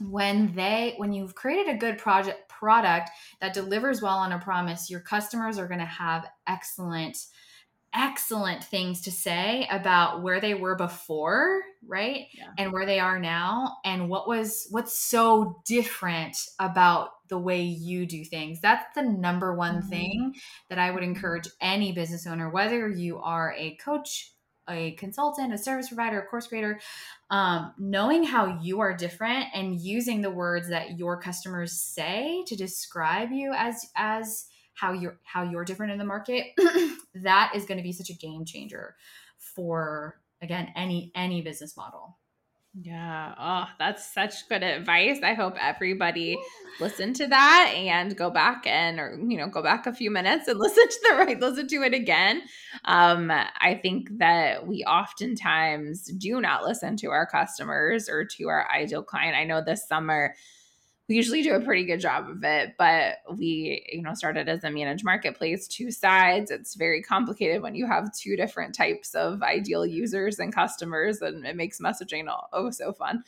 when 0.00 0.54
they 0.54 0.94
when 0.96 1.12
you've 1.12 1.34
created 1.34 1.74
a 1.74 1.78
good 1.78 1.98
project 1.98 2.48
product 2.48 3.10
that 3.40 3.54
delivers 3.54 4.02
well 4.02 4.18
on 4.18 4.32
a 4.32 4.38
promise 4.38 4.90
your 4.90 5.00
customers 5.00 5.58
are 5.58 5.68
going 5.68 5.80
to 5.80 5.86
have 5.86 6.26
excellent 6.46 7.18
excellent 7.94 8.62
things 8.62 9.00
to 9.00 9.10
say 9.10 9.66
about 9.70 10.22
where 10.22 10.40
they 10.40 10.54
were 10.54 10.76
before 10.76 11.62
right 11.86 12.26
yeah. 12.34 12.48
and 12.58 12.72
where 12.72 12.84
they 12.84 13.00
are 13.00 13.18
now 13.18 13.76
and 13.84 14.08
what 14.08 14.28
was 14.28 14.66
what's 14.70 15.00
so 15.00 15.60
different 15.64 16.36
about 16.58 17.08
the 17.28 17.38
way 17.38 17.62
you 17.62 18.04
do 18.04 18.24
things 18.24 18.60
that's 18.60 18.84
the 18.94 19.02
number 19.02 19.54
one 19.54 19.78
mm-hmm. 19.78 19.88
thing 19.88 20.34
that 20.68 20.78
i 20.78 20.90
would 20.90 21.02
encourage 21.02 21.48
any 21.62 21.92
business 21.92 22.26
owner 22.26 22.50
whether 22.50 22.88
you 22.88 23.18
are 23.18 23.54
a 23.56 23.74
coach 23.76 24.32
a 24.68 24.92
consultant, 24.92 25.52
a 25.52 25.58
service 25.58 25.88
provider, 25.88 26.20
a 26.20 26.26
course 26.26 26.46
creator, 26.46 26.80
um, 27.30 27.72
knowing 27.78 28.24
how 28.24 28.58
you 28.60 28.80
are 28.80 28.94
different 28.94 29.46
and 29.54 29.80
using 29.80 30.20
the 30.20 30.30
words 30.30 30.68
that 30.68 30.98
your 30.98 31.20
customers 31.20 31.80
say 31.80 32.44
to 32.46 32.56
describe 32.56 33.30
you 33.32 33.52
as 33.56 33.86
as 33.96 34.46
how 34.74 34.92
you're 34.92 35.18
how 35.24 35.42
you're 35.42 35.64
different 35.64 35.92
in 35.92 35.98
the 35.98 36.04
market, 36.04 36.46
that 37.14 37.52
is 37.54 37.64
going 37.64 37.78
to 37.78 37.82
be 37.82 37.92
such 37.92 38.10
a 38.10 38.14
game 38.14 38.44
changer 38.44 38.94
for 39.38 40.20
again 40.42 40.68
any 40.76 41.10
any 41.14 41.42
business 41.42 41.76
model. 41.76 42.17
Yeah. 42.80 43.34
Oh, 43.38 43.64
that's 43.78 44.12
such 44.12 44.48
good 44.48 44.62
advice. 44.62 45.18
I 45.24 45.34
hope 45.34 45.56
everybody 45.60 46.38
listen 46.78 47.12
to 47.14 47.26
that 47.26 47.72
and 47.74 48.16
go 48.16 48.30
back 48.30 48.66
and 48.66 49.00
or 49.00 49.18
you 49.26 49.36
know, 49.36 49.48
go 49.48 49.62
back 49.62 49.86
a 49.86 49.92
few 49.92 50.12
minutes 50.12 50.46
and 50.46 50.58
listen 50.60 50.86
to 50.86 50.98
the 51.08 51.16
right 51.16 51.40
listen 51.40 51.66
to 51.66 51.82
it 51.82 51.92
again. 51.92 52.42
Um 52.84 53.30
I 53.32 53.80
think 53.82 54.18
that 54.18 54.66
we 54.66 54.84
oftentimes 54.84 56.04
do 56.18 56.40
not 56.40 56.62
listen 56.62 56.96
to 56.98 57.08
our 57.08 57.26
customers 57.26 58.08
or 58.08 58.24
to 58.36 58.48
our 58.48 58.70
ideal 58.70 59.02
client. 59.02 59.36
I 59.36 59.44
know 59.44 59.60
this 59.60 59.88
summer 59.88 60.34
we 61.08 61.14
usually 61.14 61.42
do 61.42 61.54
a 61.54 61.60
pretty 61.60 61.84
good 61.84 62.00
job 62.00 62.28
of 62.28 62.42
it 62.44 62.74
but 62.78 63.16
we 63.36 63.84
you 63.90 64.02
know 64.02 64.14
started 64.14 64.48
as 64.48 64.62
a 64.64 64.70
managed 64.70 65.04
marketplace 65.04 65.66
two 65.66 65.90
sides 65.90 66.50
it's 66.50 66.74
very 66.74 67.02
complicated 67.02 67.62
when 67.62 67.74
you 67.74 67.86
have 67.86 68.12
two 68.12 68.36
different 68.36 68.74
types 68.74 69.14
of 69.14 69.42
ideal 69.42 69.86
users 69.86 70.38
and 70.38 70.54
customers 70.54 71.20
and 71.22 71.46
it 71.46 71.56
makes 71.56 71.80
messaging 71.80 72.26
oh 72.52 72.70
so 72.70 72.92
fun 72.92 73.22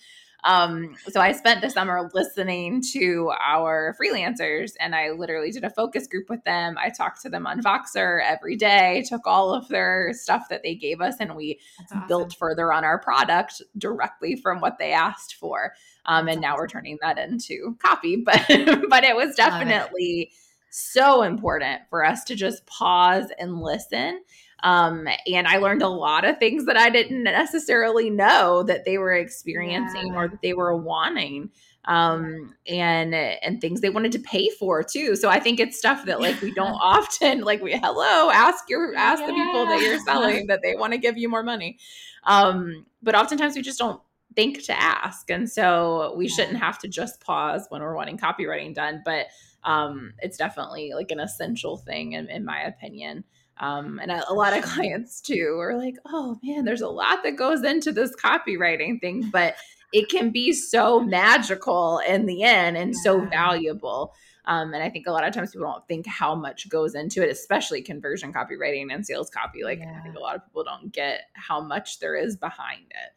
Um, 0.44 0.96
so 1.08 1.20
I 1.20 1.32
spent 1.32 1.60
the 1.60 1.70
summer 1.70 2.10
listening 2.14 2.82
to 2.92 3.30
our 3.40 3.94
freelancers 4.00 4.72
and 4.80 4.94
I 4.94 5.10
literally 5.10 5.50
did 5.50 5.64
a 5.64 5.70
focus 5.70 6.06
group 6.06 6.30
with 6.30 6.42
them. 6.44 6.76
I 6.78 6.90
talked 6.90 7.22
to 7.22 7.28
them 7.28 7.46
on 7.46 7.62
Voxer 7.62 8.22
every 8.24 8.56
day, 8.56 9.04
took 9.08 9.26
all 9.26 9.52
of 9.52 9.68
their 9.68 10.12
stuff 10.14 10.48
that 10.48 10.62
they 10.62 10.74
gave 10.74 11.00
us, 11.00 11.16
and 11.20 11.36
we 11.36 11.60
awesome. 11.82 12.06
built 12.08 12.34
further 12.34 12.72
on 12.72 12.84
our 12.84 12.98
product 12.98 13.60
directly 13.76 14.36
from 14.36 14.60
what 14.60 14.78
they 14.78 14.92
asked 14.92 15.34
for. 15.34 15.74
Um, 16.06 16.28
and 16.28 16.40
now 16.40 16.56
we're 16.56 16.68
turning 16.68 16.98
that 17.02 17.18
into 17.18 17.76
copy. 17.80 18.16
But 18.24 18.44
but 18.88 19.04
it 19.04 19.16
was 19.16 19.34
definitely 19.34 20.32
so 20.70 21.22
important 21.22 21.82
for 21.90 22.04
us 22.04 22.24
to 22.24 22.34
just 22.34 22.64
pause 22.66 23.30
and 23.38 23.60
listen. 23.60 24.22
Um, 24.62 25.08
and 25.26 25.46
I 25.48 25.56
learned 25.56 25.82
a 25.82 25.88
lot 25.88 26.24
of 26.24 26.38
things 26.38 26.66
that 26.66 26.76
I 26.76 26.90
didn't 26.90 27.22
necessarily 27.22 28.10
know 28.10 28.62
that 28.64 28.84
they 28.84 28.98
were 28.98 29.14
experiencing 29.14 30.08
yeah. 30.08 30.14
or 30.14 30.28
that 30.28 30.42
they 30.42 30.52
were 30.52 30.76
wanting 30.76 31.50
um 31.86 32.54
and 32.66 33.14
and 33.14 33.60
things 33.60 33.80
they 33.80 33.88
wanted 33.88 34.12
to 34.12 34.18
pay 34.18 34.50
for 34.50 34.82
too 34.82 35.16
so 35.16 35.30
i 35.30 35.40
think 35.40 35.58
it's 35.58 35.78
stuff 35.78 36.04
that 36.04 36.20
like 36.20 36.38
we 36.42 36.52
don't 36.52 36.74
often 36.74 37.40
like 37.44 37.62
we 37.62 37.72
hello 37.72 38.30
ask 38.30 38.68
your 38.68 38.94
ask 38.96 39.20
yeah. 39.20 39.28
the 39.28 39.32
people 39.32 39.64
that 39.64 39.80
you're 39.80 39.98
selling 40.00 40.46
that 40.46 40.60
they 40.62 40.74
want 40.74 40.92
to 40.92 40.98
give 40.98 41.16
you 41.16 41.26
more 41.26 41.42
money 41.42 41.78
um 42.24 42.84
but 43.02 43.14
oftentimes 43.14 43.56
we 43.56 43.62
just 43.62 43.78
don't 43.78 44.00
think 44.34 44.62
to 44.62 44.80
ask 44.80 45.30
and 45.30 45.50
so 45.50 46.14
we 46.16 46.28
shouldn't 46.28 46.58
have 46.58 46.78
to 46.78 46.88
just 46.88 47.20
pause 47.20 47.66
when 47.68 47.82
we're 47.82 47.96
wanting 47.96 48.16
copywriting 48.16 48.74
done 48.74 49.02
but 49.04 49.26
um, 49.64 50.14
it's 50.20 50.36
definitely 50.36 50.92
like 50.94 51.10
an 51.10 51.20
essential 51.20 51.76
thing 51.76 52.12
in, 52.12 52.28
in 52.28 52.44
my 52.44 52.60
opinion. 52.62 53.24
Um, 53.58 53.98
and 54.00 54.10
a, 54.10 54.28
a, 54.30 54.32
lot 54.32 54.56
of 54.56 54.64
clients 54.64 55.20
too 55.20 55.58
are 55.60 55.76
like, 55.76 55.96
oh 56.06 56.38
man, 56.42 56.64
there's 56.64 56.80
a 56.80 56.88
lot 56.88 57.22
that 57.24 57.36
goes 57.36 57.62
into 57.62 57.92
this 57.92 58.14
copywriting 58.16 59.00
thing, 59.00 59.28
but 59.30 59.56
it 59.92 60.08
can 60.08 60.30
be 60.30 60.52
so 60.52 61.00
magical 61.00 62.00
in 62.08 62.26
the 62.26 62.42
end 62.42 62.76
and 62.76 62.96
so 62.96 63.20
valuable. 63.20 64.14
Um, 64.46 64.72
and 64.72 64.82
I 64.82 64.88
think 64.88 65.06
a 65.06 65.12
lot 65.12 65.26
of 65.26 65.34
times 65.34 65.50
people 65.50 65.70
don't 65.70 65.86
think 65.86 66.06
how 66.06 66.34
much 66.34 66.68
goes 66.70 66.94
into 66.94 67.22
it, 67.22 67.30
especially 67.30 67.82
conversion 67.82 68.32
copywriting 68.32 68.92
and 68.92 69.04
sales 69.04 69.28
copy. 69.28 69.62
Like 69.62 69.80
yeah. 69.80 69.98
I 69.98 70.02
think 70.02 70.16
a 70.16 70.20
lot 70.20 70.36
of 70.36 70.44
people 70.44 70.64
don't 70.64 70.90
get 70.90 71.24
how 71.34 71.60
much 71.60 71.98
there 71.98 72.16
is 72.16 72.36
behind 72.36 72.86
it. 72.90 73.12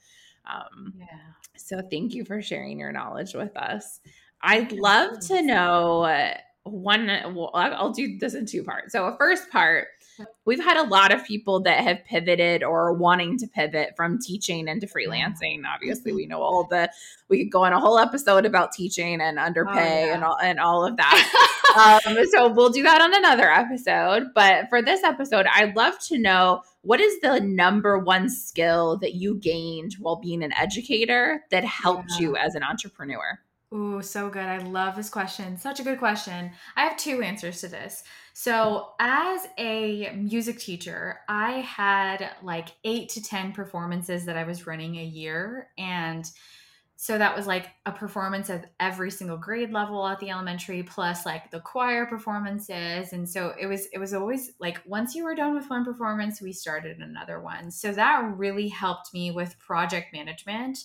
Um, 0.46 0.94
yeah. 0.98 1.06
So 1.56 1.82
thank 1.90 2.14
you 2.14 2.26
for 2.26 2.42
sharing 2.42 2.80
your 2.80 2.92
knowledge 2.92 3.34
with 3.34 3.56
us. 3.56 4.00
I'd 4.42 4.72
love 4.74 5.20
to 5.28 5.42
know 5.42 6.06
one. 6.64 7.08
Well, 7.34 7.52
I'll 7.54 7.94
do 7.94 8.18
this 8.18 8.34
in 8.34 8.46
two 8.46 8.64
parts. 8.64 8.92
So, 8.92 9.06
a 9.06 9.18
first 9.18 9.50
part, 9.50 9.88
we've 10.46 10.64
had 10.64 10.78
a 10.78 10.88
lot 10.88 11.14
of 11.14 11.26
people 11.26 11.62
that 11.62 11.84
have 11.84 12.04
pivoted 12.06 12.64
or 12.64 12.94
wanting 12.94 13.38
to 13.40 13.48
pivot 13.48 13.94
from 13.96 14.20
teaching 14.20 14.68
into 14.68 14.88
freelancing. 14.88 15.64
Obviously, 15.66 16.14
we 16.14 16.26
know 16.26 16.42
all 16.42 16.66
the. 16.66 16.90
We 17.30 17.44
could 17.44 17.52
go 17.52 17.64
on 17.64 17.74
a 17.74 17.80
whole 17.80 17.98
episode 18.00 18.46
about 18.46 18.72
teaching 18.72 19.22
and 19.22 19.40
underpay 19.40 20.04
oh, 20.04 20.06
yeah. 20.08 20.14
and 20.14 20.24
all 20.24 20.38
and 20.42 20.60
all 20.60 20.86
of 20.86 20.98
that. 20.98 22.02
um, 22.08 22.26
so 22.32 22.50
we'll 22.50 22.70
do 22.70 22.84
that 22.84 23.02
on 23.02 23.16
another 23.16 23.50
episode. 23.50 24.28
But 24.36 24.70
for 24.70 24.82
this 24.82 25.04
episode, 25.04 25.46
I'd 25.52 25.76
love 25.76 26.00
to 26.08 26.18
know 26.18 26.62
what 26.82 27.00
is 27.00 27.20
the 27.22 27.40
number 27.40 27.98
one 27.98 28.30
skill 28.30 28.98
that 28.98 29.16
you 29.16 29.36
gained 29.36 29.94
while 30.00 30.18
being 30.18 30.44
an 30.44 30.54
educator 30.54 31.44
that 31.52 31.64
helped 31.64 32.12
yeah. 32.12 32.20
you 32.20 32.38
as 32.38 32.56
an 32.56 32.64
entrepreneur. 32.64 33.40
Ooh, 33.74 34.04
so 34.04 34.30
good. 34.30 34.46
I 34.46 34.60
love 34.60 34.96
this 34.96 35.10
question. 35.10 35.58
Such 35.58 35.80
a 35.80 35.84
good 35.84 35.98
question. 35.98 36.52
I 36.76 36.84
have 36.84 36.96
two 36.96 37.24
answers 37.24 37.60
to 37.62 37.68
this. 37.68 38.04
So, 38.34 38.94
as 39.00 39.48
a 39.60 40.12
music 40.16 40.58
teacher, 40.60 41.20
I 41.30 41.60
had 41.60 42.32
like 42.42 42.70
eight 42.84 43.10
to 43.10 43.22
10 43.22 43.54
performances 43.54 44.26
that 44.26 44.38
I 44.38 44.44
was 44.44 44.66
running 44.66 44.98
a 44.98 45.04
year. 45.04 45.70
And 45.78 46.30
so 46.96 47.18
that 47.18 47.36
was 47.36 47.48
like 47.48 47.68
a 47.86 47.92
performance 47.92 48.50
at 48.50 48.72
every 48.80 49.12
single 49.12 49.36
grade 49.36 49.72
level 49.72 50.08
at 50.08 50.20
the 50.20 50.30
elementary 50.30 50.84
plus 50.84 51.26
like 51.26 51.52
the 51.52 51.60
choir 51.60 52.06
performances 52.06 53.12
and 53.12 53.28
so 53.28 53.54
it 53.60 53.66
was 53.66 53.88
it 53.92 53.98
was 53.98 54.14
always 54.14 54.52
like 54.60 54.80
once 54.86 55.14
you 55.14 55.26
were 55.26 55.36
done 55.36 55.54
with 55.54 55.70
one 55.70 55.84
performance 55.84 56.42
we 56.42 56.54
started 56.54 57.00
another 57.00 57.42
one 57.42 57.72
so 57.72 57.92
that 57.92 58.22
really 58.38 58.70
helped 58.70 59.14
me 59.14 59.32
with 59.32 59.60
project 59.60 60.14
management 60.14 60.78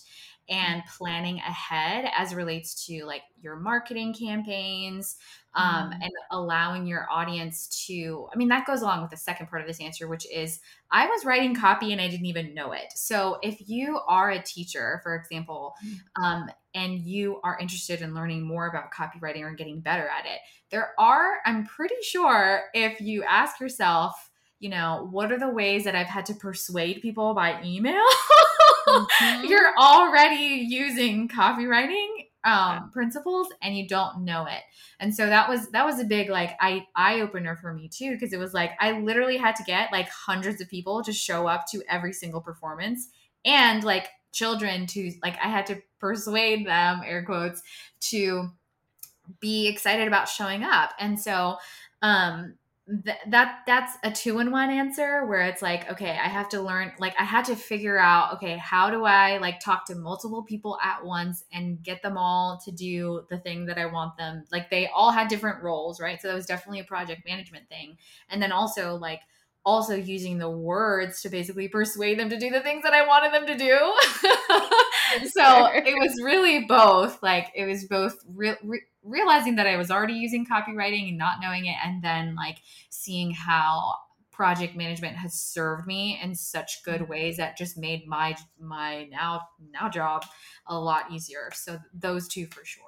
and 0.49 0.83
planning 0.97 1.37
ahead 1.37 2.09
as 2.17 2.33
relates 2.33 2.85
to 2.85 3.05
like 3.05 3.21
your 3.41 3.55
marketing 3.55 4.13
campaigns 4.13 5.15
um, 5.53 5.91
mm. 5.91 5.93
and 6.01 6.11
allowing 6.31 6.85
your 6.85 7.07
audience 7.11 7.85
to 7.87 8.27
i 8.33 8.37
mean 8.37 8.47
that 8.47 8.65
goes 8.65 8.81
along 8.81 9.01
with 9.01 9.11
the 9.11 9.17
second 9.17 9.47
part 9.47 9.61
of 9.61 9.67
this 9.67 9.79
answer 9.79 10.07
which 10.07 10.25
is 10.31 10.59
i 10.91 11.07
was 11.07 11.25
writing 11.25 11.55
copy 11.55 11.91
and 11.91 12.01
i 12.01 12.07
didn't 12.07 12.25
even 12.25 12.53
know 12.53 12.71
it 12.71 12.91
so 12.95 13.37
if 13.43 13.69
you 13.69 13.99
are 14.07 14.31
a 14.31 14.41
teacher 14.41 14.99
for 15.03 15.15
example 15.15 15.73
mm. 15.85 16.23
um, 16.23 16.49
and 16.73 16.99
you 16.99 17.39
are 17.43 17.57
interested 17.59 18.01
in 18.01 18.13
learning 18.13 18.45
more 18.45 18.67
about 18.67 18.91
copywriting 18.91 19.41
or 19.41 19.53
getting 19.53 19.79
better 19.79 20.07
at 20.07 20.25
it 20.25 20.39
there 20.71 20.93
are 20.97 21.37
i'm 21.45 21.65
pretty 21.65 21.95
sure 22.01 22.63
if 22.73 22.99
you 22.99 23.23
ask 23.23 23.59
yourself 23.59 24.29
you 24.59 24.69
know 24.69 25.07
what 25.11 25.31
are 25.31 25.39
the 25.39 25.49
ways 25.49 25.83
that 25.83 25.95
i've 25.95 26.07
had 26.07 26.25
to 26.25 26.33
persuade 26.33 27.01
people 27.01 27.33
by 27.33 27.61
email 27.63 28.03
mm-hmm. 28.89 29.45
you're 29.45 29.73
already 29.77 30.65
using 30.67 31.27
copywriting 31.27 32.07
um 32.45 32.89
principles 32.91 33.47
and 33.61 33.77
you 33.77 33.87
don't 33.87 34.23
know 34.23 34.45
it. 34.45 34.61
And 34.99 35.13
so 35.13 35.27
that 35.27 35.49
was 35.49 35.69
that 35.71 35.85
was 35.85 35.99
a 35.99 36.05
big 36.05 36.29
like 36.29 36.51
eye 36.59 36.85
eye 36.95 37.21
opener 37.21 37.55
for 37.57 37.73
me 37.73 37.89
too 37.89 38.11
because 38.11 38.33
it 38.33 38.39
was 38.39 38.53
like 38.53 38.71
i 38.79 38.97
literally 38.99 39.35
had 39.35 39.55
to 39.57 39.63
get 39.63 39.91
like 39.91 40.07
hundreds 40.09 40.61
of 40.61 40.69
people 40.69 41.03
to 41.03 41.11
show 41.11 41.47
up 41.47 41.65
to 41.71 41.83
every 41.89 42.13
single 42.13 42.39
performance 42.39 43.09
and 43.43 43.83
like 43.83 44.07
children 44.31 44.87
to 44.87 45.11
like 45.21 45.37
i 45.43 45.49
had 45.49 45.65
to 45.65 45.81
persuade 45.99 46.65
them 46.65 47.01
air 47.05 47.25
quotes 47.25 47.61
to 47.99 48.49
be 49.39 49.67
excited 49.67 50.07
about 50.07 50.27
showing 50.27 50.63
up. 50.63 50.91
And 50.99 51.19
so 51.19 51.57
um 52.01 52.55
th- 53.05 53.17
that 53.27 53.59
that's 53.65 53.97
a 54.03 54.11
two 54.11 54.39
in 54.39 54.51
one 54.51 54.69
answer 54.69 55.25
where 55.25 55.41
it's 55.41 55.61
like 55.61 55.89
okay 55.91 56.11
i 56.11 56.27
have 56.27 56.49
to 56.49 56.61
learn 56.61 56.91
like 56.99 57.13
i 57.19 57.23
had 57.23 57.45
to 57.45 57.55
figure 57.55 57.97
out 57.97 58.33
okay 58.33 58.57
how 58.57 58.89
do 58.89 59.05
i 59.05 59.37
like 59.37 59.59
talk 59.59 59.85
to 59.85 59.95
multiple 59.95 60.43
people 60.43 60.77
at 60.83 61.03
once 61.05 61.43
and 61.53 61.81
get 61.83 62.01
them 62.01 62.17
all 62.17 62.59
to 62.63 62.71
do 62.71 63.21
the 63.29 63.37
thing 63.37 63.65
that 63.65 63.77
i 63.77 63.85
want 63.85 64.15
them 64.17 64.43
like 64.51 64.69
they 64.69 64.87
all 64.93 65.11
had 65.11 65.27
different 65.27 65.61
roles 65.61 65.99
right 65.99 66.21
so 66.21 66.27
that 66.27 66.35
was 66.35 66.45
definitely 66.45 66.79
a 66.79 66.85
project 66.85 67.25
management 67.25 67.67
thing 67.69 67.97
and 68.29 68.41
then 68.41 68.51
also 68.51 68.95
like 68.95 69.21
also 69.65 69.93
using 69.93 70.37
the 70.37 70.49
words 70.49 71.21
to 71.21 71.29
basically 71.29 71.67
persuade 71.67 72.17
them 72.17 72.29
to 72.29 72.39
do 72.39 72.49
the 72.49 72.61
things 72.61 72.83
that 72.83 72.93
I 72.93 73.05
wanted 73.05 73.33
them 73.33 73.45
to 73.45 73.57
do. 73.57 73.77
so 75.29 75.67
it 75.73 75.93
was 75.99 76.19
really 76.23 76.65
both. 76.65 77.21
Like 77.21 77.51
it 77.55 77.65
was 77.65 77.85
both 77.85 78.15
re- 78.33 78.57
re- 78.63 78.81
realizing 79.03 79.55
that 79.55 79.67
I 79.67 79.77
was 79.77 79.91
already 79.91 80.13
using 80.13 80.45
copywriting 80.45 81.09
and 81.09 81.17
not 81.17 81.37
knowing 81.41 81.65
it, 81.65 81.75
and 81.83 82.03
then 82.03 82.35
like 82.35 82.57
seeing 82.89 83.31
how 83.31 83.93
project 84.31 84.73
management 84.75 85.17
has 85.17 85.33
served 85.33 85.85
me 85.85 86.17
in 86.23 86.33
such 86.33 86.81
good 86.83 87.01
mm-hmm. 87.01 87.11
ways 87.11 87.37
that 87.37 87.57
just 87.57 87.77
made 87.77 88.07
my 88.07 88.35
my 88.59 89.05
now 89.11 89.41
now 89.71 89.89
job 89.89 90.25
a 90.67 90.79
lot 90.79 91.11
easier. 91.11 91.49
So 91.53 91.79
those 91.93 92.27
two 92.27 92.47
for 92.47 92.63
sure. 92.63 92.83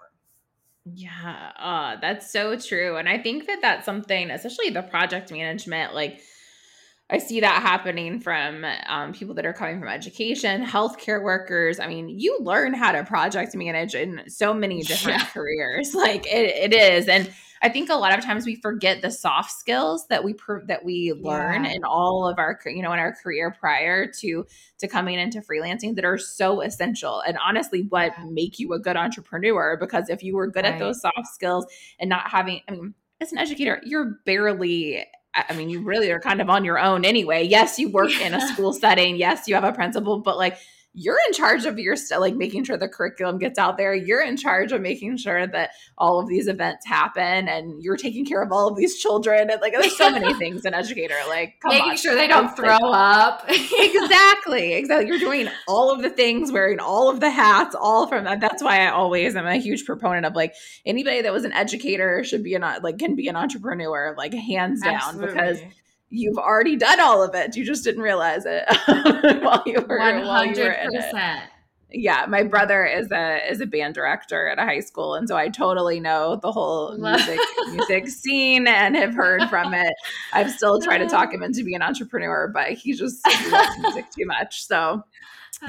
Yeah, 0.85 1.51
uh, 1.59 1.97
that's 1.99 2.31
so 2.31 2.57
true. 2.57 2.97
And 2.97 3.07
I 3.07 3.19
think 3.19 3.47
that 3.47 3.59
that's 3.61 3.85
something, 3.85 4.31
especially 4.31 4.71
the 4.71 4.81
project 4.81 5.31
management, 5.31 5.93
like 5.93 6.21
I 7.11 7.17
see 7.17 7.41
that 7.41 7.61
happening 7.61 8.21
from 8.21 8.65
um, 8.87 9.11
people 9.11 9.35
that 9.35 9.45
are 9.45 9.53
coming 9.53 9.79
from 9.79 9.89
education, 9.89 10.65
healthcare 10.65 11.21
workers. 11.21 11.79
I 11.79 11.87
mean, 11.87 12.07
you 12.07 12.37
learn 12.39 12.73
how 12.73 12.93
to 12.93 13.03
project 13.03 13.53
manage 13.53 13.95
in 13.95 14.23
so 14.27 14.53
many 14.53 14.81
different 14.83 15.19
yeah. 15.19 15.25
careers. 15.25 15.93
Like 16.01 16.25
it, 16.25 16.73
it 16.73 16.73
is, 16.73 17.07
and 17.07 17.31
I 17.61 17.69
think 17.69 17.89
a 17.89 17.95
lot 17.95 18.17
of 18.17 18.23
times 18.23 18.45
we 18.45 18.55
forget 18.55 19.01
the 19.01 19.11
soft 19.11 19.51
skills 19.51 20.07
that 20.07 20.23
we 20.23 20.33
pr- 20.33 20.65
that 20.65 20.83
we 20.83 21.13
learn 21.13 21.65
yeah. 21.65 21.73
in 21.73 21.83
all 21.83 22.27
of 22.27 22.39
our 22.39 22.59
you 22.65 22.81
know 22.81 22.91
in 22.91 22.99
our 22.99 23.13
career 23.13 23.51
prior 23.51 24.07
to 24.19 24.45
to 24.79 24.87
coming 24.87 25.19
into 25.19 25.41
freelancing 25.41 25.95
that 25.95 26.05
are 26.05 26.17
so 26.17 26.61
essential 26.61 27.21
and 27.21 27.37
honestly 27.37 27.83
what 27.89 28.13
yeah. 28.17 28.25
make 28.29 28.57
you 28.57 28.73
a 28.73 28.79
good 28.79 28.97
entrepreneur 28.97 29.77
because 29.79 30.09
if 30.09 30.23
you 30.23 30.35
were 30.35 30.47
good 30.47 30.65
right. 30.65 30.73
at 30.73 30.79
those 30.79 31.01
soft 31.01 31.27
skills 31.27 31.65
and 31.99 32.09
not 32.09 32.29
having 32.29 32.61
I 32.67 32.71
mean 32.71 32.95
as 33.19 33.31
an 33.31 33.37
educator 33.37 33.79
you're 33.83 34.19
barely 34.25 35.05
I 35.33 35.55
mean, 35.55 35.69
you 35.69 35.81
really 35.81 36.11
are 36.11 36.19
kind 36.19 36.41
of 36.41 36.49
on 36.49 36.65
your 36.65 36.77
own 36.77 37.05
anyway. 37.05 37.43
Yes, 37.43 37.79
you 37.79 37.89
work 37.89 38.11
in 38.19 38.33
a 38.33 38.41
school 38.47 38.73
setting. 38.73 39.15
Yes, 39.15 39.47
you 39.47 39.55
have 39.55 39.63
a 39.63 39.71
principal, 39.71 40.19
but 40.19 40.37
like 40.37 40.57
you're 40.93 41.17
in 41.27 41.33
charge 41.33 41.65
of 41.65 41.79
your 41.79 41.95
stuff, 41.95 42.19
like 42.19 42.35
making 42.35 42.65
sure 42.65 42.75
the 42.75 42.87
curriculum 42.87 43.37
gets 43.37 43.57
out 43.57 43.77
there. 43.77 43.93
You're 43.93 44.21
in 44.21 44.35
charge 44.35 44.73
of 44.73 44.81
making 44.81 45.17
sure 45.17 45.47
that 45.47 45.71
all 45.97 46.19
of 46.19 46.27
these 46.27 46.47
events 46.47 46.85
happen 46.85 47.47
and 47.47 47.81
you're 47.81 47.95
taking 47.95 48.25
care 48.25 48.41
of 48.41 48.51
all 48.51 48.67
of 48.67 48.75
these 48.75 48.97
children. 48.97 49.49
And 49.49 49.61
like 49.61 49.73
there's 49.73 49.97
so 49.97 50.11
many 50.11 50.33
things 50.39 50.65
an 50.65 50.73
educator, 50.73 51.15
like 51.29 51.55
making 51.65 51.91
on. 51.91 51.97
sure 51.97 52.15
they 52.15 52.27
don't 52.27 52.53
throw 52.55 52.75
up. 52.75 53.45
exactly. 53.49 54.73
Exactly. 54.73 55.07
You're 55.07 55.19
doing 55.19 55.47
all 55.67 55.91
of 55.91 56.01
the 56.01 56.09
things, 56.09 56.51
wearing 56.51 56.79
all 56.79 57.09
of 57.09 57.21
the 57.21 57.29
hats, 57.29 57.73
all 57.79 58.07
from 58.07 58.25
that. 58.25 58.41
That's 58.41 58.61
why 58.61 58.85
I 58.85 58.91
always 58.91 59.35
am 59.35 59.47
a 59.47 59.55
huge 59.55 59.85
proponent 59.85 60.25
of 60.25 60.35
like 60.35 60.55
anybody 60.85 61.21
that 61.21 61.31
was 61.31 61.45
an 61.45 61.53
educator 61.53 62.23
should 62.25 62.43
be 62.43 62.55
an 62.55 62.63
like 62.83 62.97
can 62.97 63.15
be 63.15 63.29
an 63.29 63.37
entrepreneur, 63.37 64.13
like 64.17 64.33
hands 64.33 64.81
down, 64.81 64.95
Absolutely. 64.95 65.33
because 65.33 65.59
you've 66.11 66.37
already 66.37 66.75
done 66.75 66.99
all 66.99 67.23
of 67.23 67.33
it. 67.33 67.55
You 67.55 67.65
just 67.65 67.83
didn't 67.83 68.03
realize 68.03 68.43
it 68.45 68.65
while 69.43 69.63
you 69.65 69.75
were 69.81 69.99
100%. 69.99 70.25
while 70.27 70.45
you 70.45 70.61
were 70.63 70.71
in 70.71 70.89
it. 70.93 71.43
yeah, 71.93 72.25
my 72.27 72.43
brother 72.43 72.85
is 72.85 73.11
a 73.11 73.39
is 73.49 73.61
a 73.61 73.65
band 73.65 73.95
director 73.95 74.47
at 74.47 74.59
a 74.59 74.63
high 74.63 74.81
school, 74.81 75.15
and 75.15 75.27
so 75.27 75.35
I 75.37 75.49
totally 75.49 75.99
know 75.99 76.35
the 76.35 76.51
whole 76.51 76.97
music 76.99 77.39
music 77.71 78.07
scene 78.09 78.67
and 78.67 78.95
have 78.95 79.13
heard 79.13 79.49
from 79.49 79.73
it. 79.73 79.93
I've 80.33 80.51
still 80.51 80.79
tried 80.81 80.99
to 80.99 81.07
talk 81.07 81.33
him 81.33 81.43
into 81.43 81.63
being 81.63 81.77
an 81.77 81.81
entrepreneur, 81.81 82.51
but 82.53 82.73
he 82.73 82.93
just 82.93 83.25
he 83.27 83.49
loves 83.49 83.77
music 83.79 84.05
too 84.17 84.25
much, 84.25 84.65
so 84.67 85.03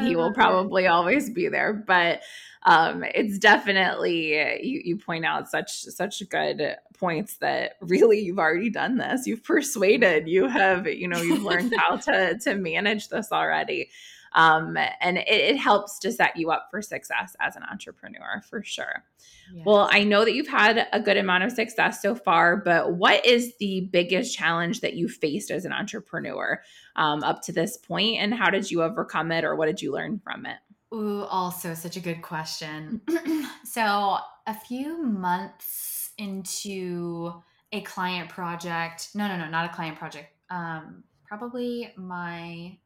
he 0.00 0.16
will 0.16 0.32
probably 0.32 0.86
always 0.86 1.28
be 1.30 1.48
there. 1.48 1.72
But 1.72 2.22
um, 2.64 3.04
it's 3.14 3.38
definitely 3.38 4.34
you, 4.62 4.82
you 4.84 4.96
point 4.96 5.24
out 5.24 5.48
such 5.48 5.82
such 5.82 6.28
good 6.28 6.76
points 6.96 7.36
that 7.38 7.72
really 7.80 8.20
you've 8.20 8.38
already 8.38 8.70
done 8.70 8.98
this. 8.98 9.26
You've 9.26 9.42
persuaded. 9.42 10.28
You 10.28 10.46
have 10.46 10.86
you 10.86 11.08
know 11.08 11.20
you've 11.20 11.42
learned 11.42 11.74
how 11.78 11.96
to 11.96 12.38
to 12.38 12.54
manage 12.54 13.08
this 13.08 13.32
already. 13.32 13.90
Um, 14.34 14.78
and 15.00 15.18
it, 15.18 15.28
it, 15.28 15.56
helps 15.58 15.98
to 15.98 16.10
set 16.10 16.38
you 16.38 16.50
up 16.50 16.68
for 16.70 16.80
success 16.80 17.36
as 17.38 17.54
an 17.54 17.64
entrepreneur 17.70 18.40
for 18.48 18.62
sure. 18.62 19.04
Yes. 19.52 19.66
Well, 19.66 19.90
I 19.92 20.04
know 20.04 20.24
that 20.24 20.32
you've 20.32 20.48
had 20.48 20.88
a 20.90 21.00
good 21.00 21.18
amount 21.18 21.44
of 21.44 21.52
success 21.52 22.00
so 22.00 22.14
far, 22.14 22.56
but 22.56 22.94
what 22.94 23.26
is 23.26 23.52
the 23.58 23.90
biggest 23.92 24.34
challenge 24.34 24.80
that 24.80 24.94
you 24.94 25.06
faced 25.06 25.50
as 25.50 25.66
an 25.66 25.72
entrepreneur 25.74 26.62
um, 26.96 27.22
up 27.22 27.42
to 27.42 27.52
this 27.52 27.76
point, 27.76 28.20
and 28.20 28.32
how 28.32 28.48
did 28.48 28.70
you 28.70 28.82
overcome 28.82 29.32
it, 29.32 29.44
or 29.44 29.54
what 29.54 29.66
did 29.66 29.82
you 29.82 29.92
learn 29.92 30.18
from 30.18 30.46
it? 30.46 30.56
Ooh, 30.92 31.24
also 31.24 31.74
such 31.74 31.96
a 31.96 32.00
good 32.00 32.22
question. 32.22 33.00
so, 33.64 34.18
a 34.46 34.54
few 34.54 35.02
months 35.02 36.10
into 36.18 37.32
a 37.72 37.80
client 37.82 38.28
project, 38.28 39.08
no, 39.14 39.26
no, 39.26 39.36
no, 39.36 39.48
not 39.48 39.70
a 39.70 39.74
client 39.74 39.96
project. 39.98 40.28
Um, 40.50 41.04
probably 41.26 41.92
my 41.96 42.76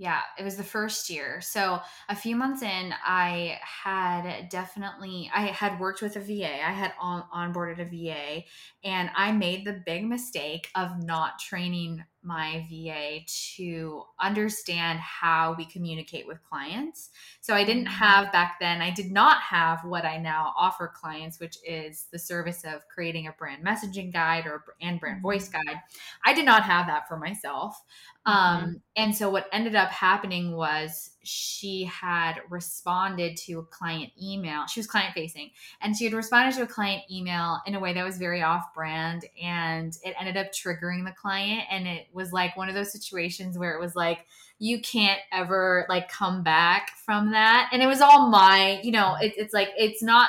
yeah, 0.00 0.20
it 0.38 0.44
was 0.44 0.56
the 0.56 0.64
first 0.64 1.10
year. 1.10 1.42
So 1.42 1.78
a 2.08 2.16
few 2.16 2.34
months 2.34 2.62
in, 2.62 2.94
I 3.04 3.58
had 3.60 4.48
definitely 4.48 5.30
I 5.34 5.48
had 5.48 5.78
worked 5.78 6.00
with 6.00 6.16
a 6.16 6.20
VA. 6.20 6.54
I 6.66 6.72
had 6.72 6.94
on, 6.98 7.24
onboarded 7.34 7.80
a 7.80 7.84
VA, 7.84 8.44
and 8.82 9.10
I 9.14 9.30
made 9.32 9.66
the 9.66 9.82
big 9.84 10.06
mistake 10.06 10.68
of 10.74 11.04
not 11.04 11.38
training 11.38 12.02
my 12.22 12.66
VA 12.68 13.20
to 13.56 14.02
understand 14.20 15.00
how 15.00 15.54
we 15.56 15.64
communicate 15.64 16.26
with 16.26 16.42
clients. 16.42 17.10
So 17.40 17.54
I 17.54 17.64
didn't 17.64 17.86
mm-hmm. 17.86 17.94
have 17.94 18.32
back 18.32 18.56
then, 18.60 18.82
I 18.82 18.90
did 18.90 19.10
not 19.10 19.40
have 19.40 19.84
what 19.84 20.04
I 20.04 20.18
now 20.18 20.52
offer 20.58 20.92
clients, 20.94 21.40
which 21.40 21.56
is 21.66 22.06
the 22.12 22.18
service 22.18 22.62
of 22.64 22.86
creating 22.88 23.26
a 23.26 23.32
brand 23.32 23.64
messaging 23.64 24.12
guide 24.12 24.46
or 24.46 24.64
and 24.80 25.00
brand 25.00 25.22
voice 25.22 25.48
mm-hmm. 25.48 25.66
guide. 25.66 25.80
I 26.24 26.34
did 26.34 26.44
not 26.44 26.64
have 26.64 26.86
that 26.88 27.08
for 27.08 27.16
myself. 27.16 27.80
Mm-hmm. 28.26 28.64
Um, 28.64 28.82
and 28.96 29.14
so 29.14 29.30
what 29.30 29.48
ended 29.52 29.74
up 29.74 29.90
happening 29.90 30.54
was 30.54 31.10
she 31.22 31.84
had 31.84 32.40
responded 32.48 33.36
to 33.36 33.58
a 33.58 33.62
client 33.64 34.10
email. 34.20 34.66
She 34.66 34.80
was 34.80 34.86
client 34.86 35.14
facing 35.14 35.50
and 35.80 35.96
she 35.96 36.04
had 36.04 36.14
responded 36.14 36.54
to 36.56 36.62
a 36.62 36.66
client 36.66 37.02
email 37.10 37.60
in 37.66 37.74
a 37.74 37.80
way 37.80 37.92
that 37.92 38.04
was 38.04 38.16
very 38.16 38.42
off 38.42 38.72
brand 38.74 39.24
and 39.42 39.96
it 40.02 40.14
ended 40.18 40.36
up 40.36 40.52
triggering 40.52 41.04
the 41.04 41.12
client. 41.12 41.64
And 41.70 41.86
it 41.86 42.06
was 42.12 42.32
like 42.32 42.56
one 42.56 42.68
of 42.68 42.74
those 42.74 42.92
situations 42.92 43.58
where 43.58 43.74
it 43.74 43.80
was 43.80 43.94
like, 43.94 44.26
you 44.58 44.80
can't 44.80 45.20
ever 45.32 45.86
like 45.88 46.10
come 46.10 46.42
back 46.42 46.90
from 47.04 47.32
that. 47.32 47.70
And 47.72 47.82
it 47.82 47.86
was 47.86 48.00
all 48.00 48.28
my, 48.28 48.80
you 48.82 48.92
know, 48.92 49.16
it, 49.20 49.32
it's 49.36 49.54
like, 49.54 49.70
it's 49.76 50.02
not 50.02 50.28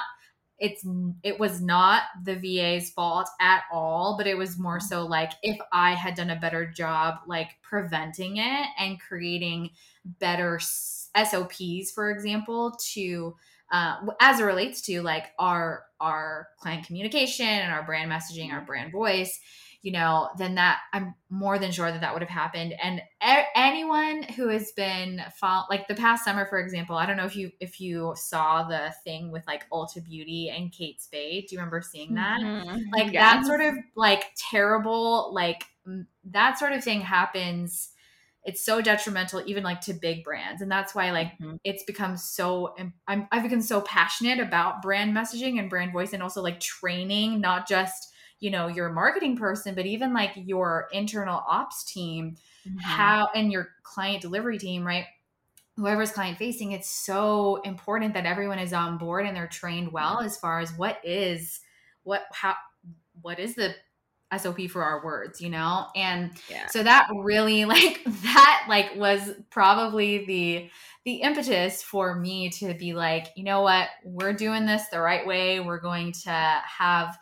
it's 0.62 0.86
it 1.24 1.39
was 1.39 1.60
not 1.60 2.04
the 2.24 2.36
VA's 2.36 2.91
fault 2.91 3.28
at 3.41 3.63
all, 3.74 4.15
but 4.15 4.28
it 4.28 4.38
was 4.38 4.60
more 4.60 4.80
so 4.80 5.06
like 5.08 5.32
if 5.41 5.58
I 5.74 5.95
had 5.95 6.13
done 6.13 6.30
a 6.30 6.39
better 6.39 6.71
job 6.71 7.15
like 7.26 7.58
preventing 7.63 8.38
it 8.38 8.67
and 8.78 9.00
creating 9.00 9.71
better 10.19 10.60
SOPs, 10.60 11.91
for 11.93 12.12
example, 12.12 12.78
to 12.93 13.36
uh, 13.71 13.95
as 14.19 14.39
it 14.39 14.43
relates 14.43 14.82
to 14.84 15.02
like 15.02 15.32
our 15.39 15.86
our 16.00 16.50
client 16.60 16.86
communication 16.86 17.47
and 17.47 17.74
our 17.74 17.84
brand 17.84 18.12
messaging, 18.12 18.54
our 18.54 18.62
brand 18.62 18.91
voice 18.91 19.39
you 19.82 19.91
know, 19.91 20.30
then 20.38 20.56
that 20.56 20.80
I'm 20.94 21.15
more 21.30 21.58
than 21.58 21.72
sure 21.72 21.91
that 21.91 22.02
that 22.02 22.13
would 22.13 22.22
have 22.22 22.30
happened. 22.30 22.74
And 22.82 23.02
a- 23.22 23.46
anyone 23.56 24.24
who 24.24 24.50
has 24.50 24.72
been 24.74 25.24
follow, 25.39 25.65
like 25.70 25.88
the 25.88 25.96
past 25.96 26.24
summer, 26.24 26.46
for 26.46 26.60
example, 26.60 26.96
I 26.96 27.06
don't 27.06 27.17
know 27.17 27.26
if 27.26 27.36
you 27.36 27.52
if 27.60 27.82
you 27.82 28.13
saw 28.15 28.63
the 28.63 28.94
thing 29.04 29.32
with 29.32 29.46
like 29.48 29.67
Ulta 29.72 30.04
Beauty 30.04 30.50
and 30.56 30.72
Kate 30.72 31.02
Spade. 31.02 31.48
Do 31.48 31.56
you 31.56 31.60
remember 31.60 31.82
seeing 31.82 32.13
that? 32.13 32.41
Mm-hmm. 32.41 32.78
Like 32.96 33.12
yes. 33.12 33.13
that 33.13 33.46
sort 33.46 33.62
of 33.62 33.76
like 33.96 34.26
terrible, 34.38 35.34
like 35.34 35.63
that 36.26 36.60
sort 36.60 36.74
of 36.74 36.84
thing 36.84 37.02
happens 37.02 37.89
it's 38.44 38.65
so 38.65 38.82
detrimental 38.82 39.44
even 39.46 39.63
like 39.63 39.82
to 39.82 39.94
big 39.94 40.24
brands 40.24 40.62
and 40.62 40.72
that's 40.72 40.96
why 40.96 41.12
like 41.12 41.28
mm-hmm. 41.34 41.56
it's 41.63 41.84
become 41.84 42.17
so 42.17 42.74
I'm, 43.08 43.28
i've 43.32 43.44
become 43.44 43.62
so 43.62 43.82
passionate 43.82 44.39
about 44.39 44.82
brand 44.82 45.15
messaging 45.15 45.60
and 45.60 45.70
brand 45.70 45.94
voice 45.94 46.13
and 46.13 46.24
also 46.24 46.41
like 46.41 46.60
training 46.60 47.39
not 47.39 47.67
just 47.67 48.11
you 48.42 48.52
know 48.52 48.68
your 48.68 48.90
marketing 48.90 49.38
person 49.38 49.74
but 49.74 49.86
even 49.86 50.14
like 50.14 50.32
your 50.36 50.90
internal 50.92 51.42
ops 51.48 51.86
team 51.86 52.36
mm-hmm. 52.68 52.78
how 52.80 53.30
and 53.34 53.52
your 53.52 53.70
client 53.84 54.22
delivery 54.22 54.58
team 54.58 54.86
right 54.86 55.06
whoever's 55.78 56.12
client 56.12 56.38
facing 56.38 56.74
it's 56.74 56.90
so 56.90 57.62
important 57.64 58.14
that 58.14 58.26
everyone 58.26 58.60
is 58.60 58.74
on 58.74 58.98
board 58.98 59.26
and 59.26 59.38
they're 59.38 59.48
trained 59.48 59.92
well 59.94 60.20
as 60.20 60.38
far 60.38 60.60
as 60.60 60.72
what 60.74 61.00
is 61.06 61.62
what 62.04 62.24
how 62.34 62.56
what 63.22 63.40
is 63.40 63.56
the 63.56 63.74
SOP 64.38 64.70
for 64.70 64.84
our 64.84 65.04
words, 65.04 65.42
you 65.42 65.50
know? 65.50 65.88
And 65.96 66.32
yeah. 66.50 66.68
so 66.68 66.84
that 66.84 67.08
really 67.14 67.66
like 67.66 68.02
that 68.06 68.66
like 68.70 68.96
was 68.96 69.32
probably 69.50 70.26
the 70.26 70.70
the 71.04 71.16
impetus 71.16 71.82
for 71.82 72.16
me 72.16 72.50
to 72.50 72.74
be 72.74 72.94
like, 72.94 73.28
you 73.36 73.44
know 73.44 73.62
what? 73.62 73.90
We're 74.06 74.34
doing 74.34 74.66
this 74.66 74.88
the 74.88 75.02
right 75.02 75.26
way. 75.26 75.60
We're 75.60 75.80
going 75.80 76.12
to 76.24 76.32
have 76.32 77.18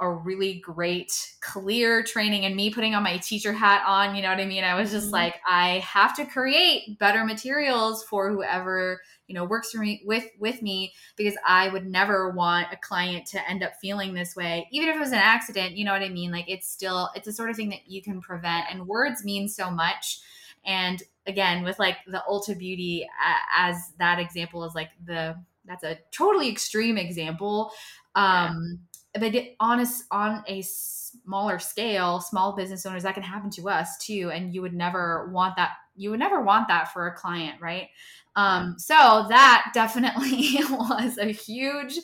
a 0.00 0.10
really 0.10 0.60
great 0.60 1.34
clear 1.40 2.04
training 2.04 2.44
and 2.44 2.54
me 2.54 2.70
putting 2.70 2.94
on 2.94 3.02
my 3.02 3.16
teacher 3.18 3.52
hat 3.52 3.82
on 3.86 4.14
you 4.14 4.22
know 4.22 4.28
what 4.28 4.38
i 4.38 4.44
mean? 4.44 4.64
I 4.64 4.74
was 4.74 4.90
just 4.90 5.06
mm-hmm. 5.06 5.14
like 5.14 5.36
i 5.46 5.78
have 5.78 6.14
to 6.16 6.24
create 6.24 6.98
better 6.98 7.24
materials 7.24 8.04
for 8.04 8.30
whoever 8.30 9.00
you 9.26 9.34
know 9.34 9.44
works 9.44 9.72
for 9.72 9.78
me 9.78 10.02
with 10.04 10.24
with 10.38 10.62
me 10.62 10.92
because 11.16 11.34
i 11.44 11.68
would 11.68 11.86
never 11.86 12.30
want 12.30 12.68
a 12.72 12.76
client 12.76 13.26
to 13.26 13.50
end 13.50 13.62
up 13.62 13.72
feeling 13.80 14.14
this 14.14 14.34
way 14.36 14.68
even 14.70 14.88
if 14.88 14.96
it 14.96 15.00
was 15.00 15.12
an 15.12 15.18
accident 15.18 15.76
you 15.76 15.84
know 15.84 15.92
what 15.92 16.02
i 16.02 16.08
mean? 16.08 16.30
Like 16.30 16.48
it's 16.48 16.68
still 16.68 17.10
it's 17.14 17.28
a 17.28 17.32
sort 17.32 17.50
of 17.50 17.56
thing 17.56 17.70
that 17.70 17.86
you 17.86 18.02
can 18.02 18.20
prevent 18.20 18.66
and 18.70 18.86
words 18.86 19.24
mean 19.24 19.48
so 19.48 19.70
much. 19.70 20.20
And 20.64 21.02
again 21.26 21.62
with 21.62 21.78
like 21.78 21.98
the 22.06 22.22
ulta 22.28 22.58
beauty 22.58 23.08
as 23.56 23.92
that 23.98 24.18
example 24.18 24.64
is 24.64 24.74
like 24.74 24.90
the 25.04 25.36
that's 25.64 25.84
a 25.84 25.98
totally 26.10 26.48
extreme 26.48 26.96
example. 26.96 27.72
Um 28.14 28.80
but 29.14 29.34
it, 29.34 29.56
on 29.60 29.80
a, 29.80 29.86
on 30.10 30.44
a 30.46 30.62
smaller 30.62 31.58
scale, 31.58 32.20
small 32.20 32.54
business 32.54 32.84
owners, 32.86 33.02
that 33.02 33.14
can 33.14 33.22
happen 33.22 33.50
to 33.50 33.68
us 33.68 33.96
too. 33.98 34.30
And 34.32 34.54
you 34.54 34.62
would 34.62 34.74
never 34.74 35.30
want 35.32 35.56
that. 35.56 35.72
You 35.96 36.10
would 36.10 36.20
never 36.20 36.40
want 36.42 36.68
that 36.68 36.92
for 36.92 37.06
a 37.06 37.14
client, 37.14 37.60
right? 37.60 37.88
Um, 38.36 38.76
so 38.78 39.26
that 39.28 39.70
definitely 39.74 40.58
was 40.70 41.18
a 41.18 41.32
huge, 41.32 41.98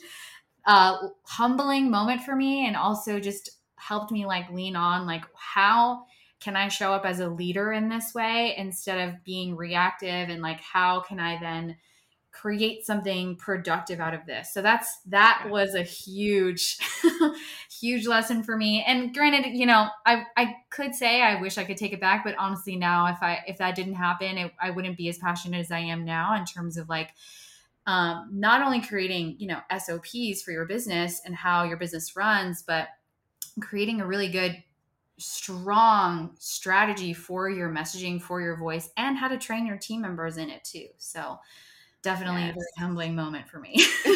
uh, 0.65 0.97
humbling 1.23 1.89
moment 1.89 2.23
for 2.23 2.35
me, 2.35 2.67
and 2.67 2.75
also 2.75 3.19
just 3.19 3.51
helped 3.77 4.11
me 4.11 4.25
like 4.25 4.51
lean 4.51 4.75
on 4.75 5.05
like 5.05 5.23
how 5.35 6.05
can 6.39 6.55
I 6.55 6.67
show 6.67 6.91
up 6.91 7.05
as 7.05 7.19
a 7.19 7.29
leader 7.29 7.71
in 7.71 7.87
this 7.87 8.13
way 8.13 8.55
instead 8.57 9.07
of 9.07 9.23
being 9.23 9.55
reactive, 9.55 10.29
and 10.29 10.41
like 10.41 10.59
how 10.59 11.01
can 11.01 11.19
I 11.19 11.39
then 11.39 11.77
create 12.35 12.85
something 12.85 13.35
productive 13.37 13.99
out 13.99 14.13
of 14.13 14.25
this. 14.25 14.53
So 14.53 14.61
that's 14.61 14.99
that 15.07 15.47
was 15.49 15.73
a 15.73 15.83
huge 15.83 16.77
huge 17.71 18.05
lesson 18.05 18.43
for 18.43 18.57
me. 18.57 18.83
And 18.85 19.13
granted, 19.13 19.53
you 19.53 19.65
know, 19.65 19.87
I 20.05 20.23
I 20.35 20.55
could 20.69 20.93
say 20.93 21.21
I 21.21 21.39
wish 21.39 21.57
I 21.57 21.63
could 21.63 21.77
take 21.77 21.93
it 21.93 22.01
back, 22.01 22.23
but 22.25 22.35
honestly 22.37 22.75
now 22.75 23.07
if 23.07 23.23
I 23.23 23.39
if 23.47 23.57
that 23.59 23.75
didn't 23.75 23.95
happen, 23.95 24.37
it, 24.37 24.51
I 24.61 24.71
wouldn't 24.71 24.97
be 24.97 25.07
as 25.07 25.17
passionate 25.17 25.59
as 25.59 25.71
I 25.71 25.79
am 25.79 26.03
now 26.03 26.35
in 26.35 26.45
terms 26.45 26.77
of 26.77 26.89
like 26.89 27.11
um, 27.87 28.29
not 28.33 28.61
only 28.61 28.81
creating, 28.81 29.35
you 29.39 29.47
know, 29.47 29.59
SOPs 29.77 30.41
for 30.41 30.51
your 30.51 30.65
business 30.65 31.21
and 31.23 31.35
how 31.35 31.63
your 31.63 31.77
business 31.77 32.15
runs, 32.15 32.63
but 32.63 32.87
creating 33.61 34.01
a 34.01 34.07
really 34.07 34.27
good 34.27 34.61
strong 35.17 36.35
strategy 36.39 37.13
for 37.13 37.49
your 37.49 37.69
messaging 37.69 38.21
for 38.21 38.41
your 38.41 38.57
voice 38.57 38.89
and 38.97 39.17
how 39.17 39.29
to 39.29 39.37
train 39.37 39.65
your 39.65 39.77
team 39.77 40.01
members 40.01 40.37
in 40.37 40.49
it 40.49 40.63
too. 40.63 40.87
So 40.97 41.39
definitely 42.05 42.43
yes. 42.43 42.51
a 42.51 42.53
very 42.53 42.87
humbling 42.87 43.15
moment 43.15 43.49
for 43.49 43.59
me. 43.59 43.85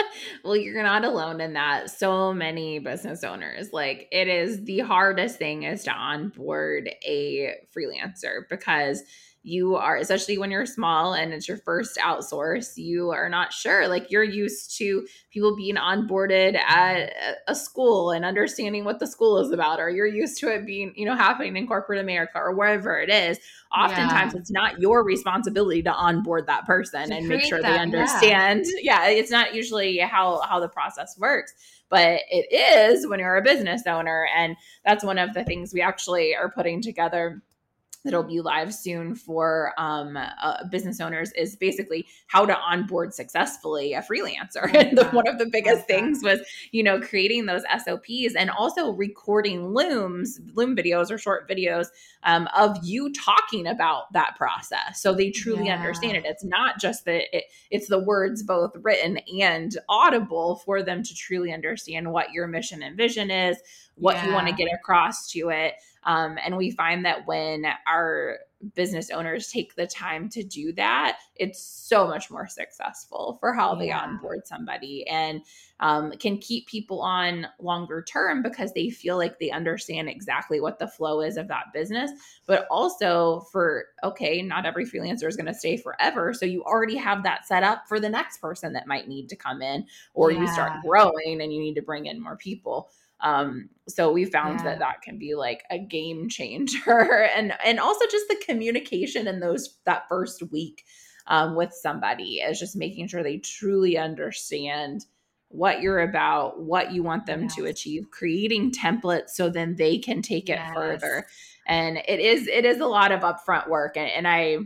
well, 0.44 0.56
you're 0.56 0.82
not 0.82 1.04
alone 1.04 1.40
in 1.40 1.52
that. 1.52 1.90
So 1.90 2.34
many 2.34 2.80
business 2.80 3.22
owners, 3.22 3.72
like 3.72 4.08
it 4.10 4.26
is 4.26 4.64
the 4.64 4.80
hardest 4.80 5.38
thing 5.38 5.62
is 5.62 5.84
to 5.84 5.92
onboard 5.92 6.90
a 7.06 7.54
freelancer 7.76 8.40
because 8.48 9.02
you 9.42 9.74
are 9.76 9.96
especially 9.96 10.36
when 10.36 10.50
you're 10.50 10.66
small 10.66 11.14
and 11.14 11.32
it's 11.32 11.48
your 11.48 11.56
first 11.56 11.96
outsource 11.96 12.76
you 12.76 13.10
are 13.10 13.28
not 13.28 13.52
sure 13.52 13.88
like 13.88 14.10
you're 14.10 14.22
used 14.22 14.76
to 14.76 15.06
people 15.30 15.56
being 15.56 15.76
onboarded 15.76 16.56
at 16.56 17.10
a 17.48 17.54
school 17.54 18.10
and 18.10 18.24
understanding 18.24 18.84
what 18.84 18.98
the 18.98 19.06
school 19.06 19.38
is 19.38 19.50
about 19.50 19.80
or 19.80 19.88
you're 19.88 20.06
used 20.06 20.38
to 20.38 20.52
it 20.52 20.66
being 20.66 20.92
you 20.94 21.06
know 21.06 21.16
happening 21.16 21.56
in 21.56 21.66
corporate 21.66 21.98
america 21.98 22.32
or 22.36 22.54
wherever 22.54 23.00
it 23.00 23.08
is 23.08 23.38
oftentimes 23.74 24.34
yeah. 24.34 24.40
it's 24.40 24.50
not 24.50 24.78
your 24.78 25.02
responsibility 25.02 25.82
to 25.82 25.92
onboard 25.92 26.46
that 26.46 26.66
person 26.66 27.08
to 27.08 27.14
and 27.14 27.26
make 27.26 27.42
sure 27.42 27.62
they 27.62 27.78
understand 27.78 28.66
yeah. 28.82 29.06
yeah 29.06 29.08
it's 29.08 29.30
not 29.30 29.54
usually 29.54 29.98
how 29.98 30.40
how 30.42 30.60
the 30.60 30.68
process 30.68 31.16
works 31.18 31.54
but 31.88 32.20
it 32.30 32.46
is 32.52 33.06
when 33.06 33.20
you're 33.20 33.36
a 33.36 33.42
business 33.42 33.82
owner 33.86 34.28
and 34.36 34.54
that's 34.84 35.02
one 35.02 35.18
of 35.18 35.32
the 35.32 35.44
things 35.44 35.72
we 35.72 35.80
actually 35.80 36.34
are 36.34 36.50
putting 36.50 36.82
together 36.82 37.42
that'll 38.04 38.22
be 38.22 38.40
live 38.40 38.72
soon 38.72 39.14
for 39.14 39.72
um, 39.76 40.16
uh, 40.16 40.64
business 40.70 41.00
owners 41.00 41.32
is 41.32 41.56
basically 41.56 42.06
how 42.28 42.46
to 42.46 42.56
onboard 42.56 43.12
successfully 43.12 43.92
a 43.92 44.02
freelancer. 44.02 44.72
and 44.74 44.96
the, 44.96 45.04
one 45.10 45.28
of 45.28 45.38
the 45.38 45.46
biggest 45.46 45.86
things 45.86 46.22
was, 46.22 46.40
you 46.72 46.82
know, 46.82 47.00
creating 47.00 47.46
those 47.46 47.62
SOPs 47.84 48.34
and 48.36 48.50
also 48.50 48.92
recording 48.92 49.74
looms, 49.74 50.40
loom 50.54 50.74
videos 50.74 51.10
or 51.10 51.18
short 51.18 51.48
videos 51.48 51.88
um, 52.22 52.48
of 52.56 52.78
you 52.82 53.12
talking 53.12 53.66
about 53.66 54.12
that 54.12 54.34
process. 54.36 55.00
So 55.00 55.14
they 55.14 55.30
truly 55.30 55.66
yeah. 55.66 55.76
understand 55.76 56.16
it. 56.16 56.24
It's 56.24 56.44
not 56.44 56.78
just 56.80 57.04
that 57.04 57.36
it, 57.36 57.44
it's 57.70 57.88
the 57.88 57.98
words 57.98 58.42
both 58.42 58.72
written 58.76 59.18
and 59.40 59.76
audible 59.88 60.56
for 60.64 60.82
them 60.82 61.02
to 61.02 61.14
truly 61.14 61.52
understand 61.52 62.10
what 62.10 62.32
your 62.32 62.46
mission 62.46 62.82
and 62.82 62.96
vision 62.96 63.30
is, 63.30 63.58
what 63.96 64.16
yeah. 64.16 64.26
you 64.26 64.32
want 64.32 64.48
to 64.48 64.54
get 64.54 64.72
across 64.72 65.30
to 65.32 65.50
it. 65.50 65.74
Um, 66.04 66.38
and 66.44 66.56
we 66.56 66.70
find 66.70 67.04
that 67.04 67.26
when 67.26 67.66
our 67.86 68.38
business 68.74 69.10
owners 69.10 69.48
take 69.48 69.74
the 69.74 69.86
time 69.86 70.28
to 70.28 70.42
do 70.42 70.72
that, 70.74 71.18
it's 71.36 71.62
so 71.62 72.06
much 72.06 72.30
more 72.30 72.46
successful 72.46 73.38
for 73.40 73.54
how 73.54 73.72
yeah. 73.72 73.78
they 73.78 73.92
onboard 73.92 74.46
somebody 74.46 75.06
and 75.06 75.40
um, 75.80 76.12
can 76.12 76.36
keep 76.36 76.66
people 76.66 77.00
on 77.00 77.46
longer 77.58 78.02
term 78.02 78.42
because 78.42 78.72
they 78.74 78.90
feel 78.90 79.16
like 79.16 79.38
they 79.38 79.50
understand 79.50 80.08
exactly 80.08 80.60
what 80.60 80.78
the 80.78 80.88
flow 80.88 81.22
is 81.22 81.38
of 81.38 81.48
that 81.48 81.72
business. 81.72 82.10
But 82.46 82.66
also 82.70 83.46
for, 83.50 83.86
okay, 84.04 84.42
not 84.42 84.66
every 84.66 84.84
freelancer 84.84 85.26
is 85.26 85.36
going 85.36 85.46
to 85.46 85.54
stay 85.54 85.78
forever. 85.78 86.34
So 86.34 86.44
you 86.44 86.62
already 86.64 86.96
have 86.96 87.22
that 87.22 87.46
set 87.46 87.62
up 87.62 87.84
for 87.88 87.98
the 87.98 88.10
next 88.10 88.38
person 88.38 88.74
that 88.74 88.86
might 88.86 89.08
need 89.08 89.28
to 89.30 89.36
come 89.36 89.62
in, 89.62 89.86
or 90.12 90.30
yeah. 90.30 90.40
you 90.40 90.48
start 90.48 90.72
growing 90.84 91.40
and 91.40 91.52
you 91.52 91.60
need 91.60 91.74
to 91.74 91.82
bring 91.82 92.06
in 92.06 92.22
more 92.22 92.36
people. 92.36 92.90
Um, 93.22 93.68
so 93.88 94.12
we 94.12 94.24
found 94.24 94.60
yeah. 94.60 94.64
that 94.64 94.78
that 94.80 95.02
can 95.02 95.18
be 95.18 95.34
like 95.34 95.64
a 95.70 95.78
game 95.78 96.28
changer, 96.28 97.28
and 97.36 97.52
and 97.64 97.78
also 97.78 98.04
just 98.10 98.28
the 98.28 98.42
communication 98.46 99.26
in 99.26 99.40
those 99.40 99.78
that 99.84 100.08
first 100.08 100.42
week 100.50 100.84
um, 101.26 101.54
with 101.54 101.72
somebody 101.72 102.36
is 102.36 102.58
just 102.58 102.76
making 102.76 103.08
sure 103.08 103.22
they 103.22 103.38
truly 103.38 103.96
understand 103.98 105.04
what 105.48 105.82
you're 105.82 106.00
about, 106.00 106.60
what 106.60 106.92
you 106.92 107.02
want 107.02 107.26
them 107.26 107.42
yes. 107.42 107.56
to 107.56 107.66
achieve, 107.66 108.10
creating 108.10 108.70
templates 108.70 109.30
so 109.30 109.48
then 109.48 109.74
they 109.74 109.98
can 109.98 110.22
take 110.22 110.48
it 110.48 110.58
yes. 110.58 110.72
further. 110.74 111.26
And 111.66 111.98
it 112.06 112.20
is 112.20 112.46
it 112.46 112.64
is 112.64 112.80
a 112.80 112.86
lot 112.86 113.12
of 113.12 113.20
upfront 113.20 113.68
work, 113.68 113.96
and, 113.96 114.10
and 114.10 114.28
I 114.28 114.58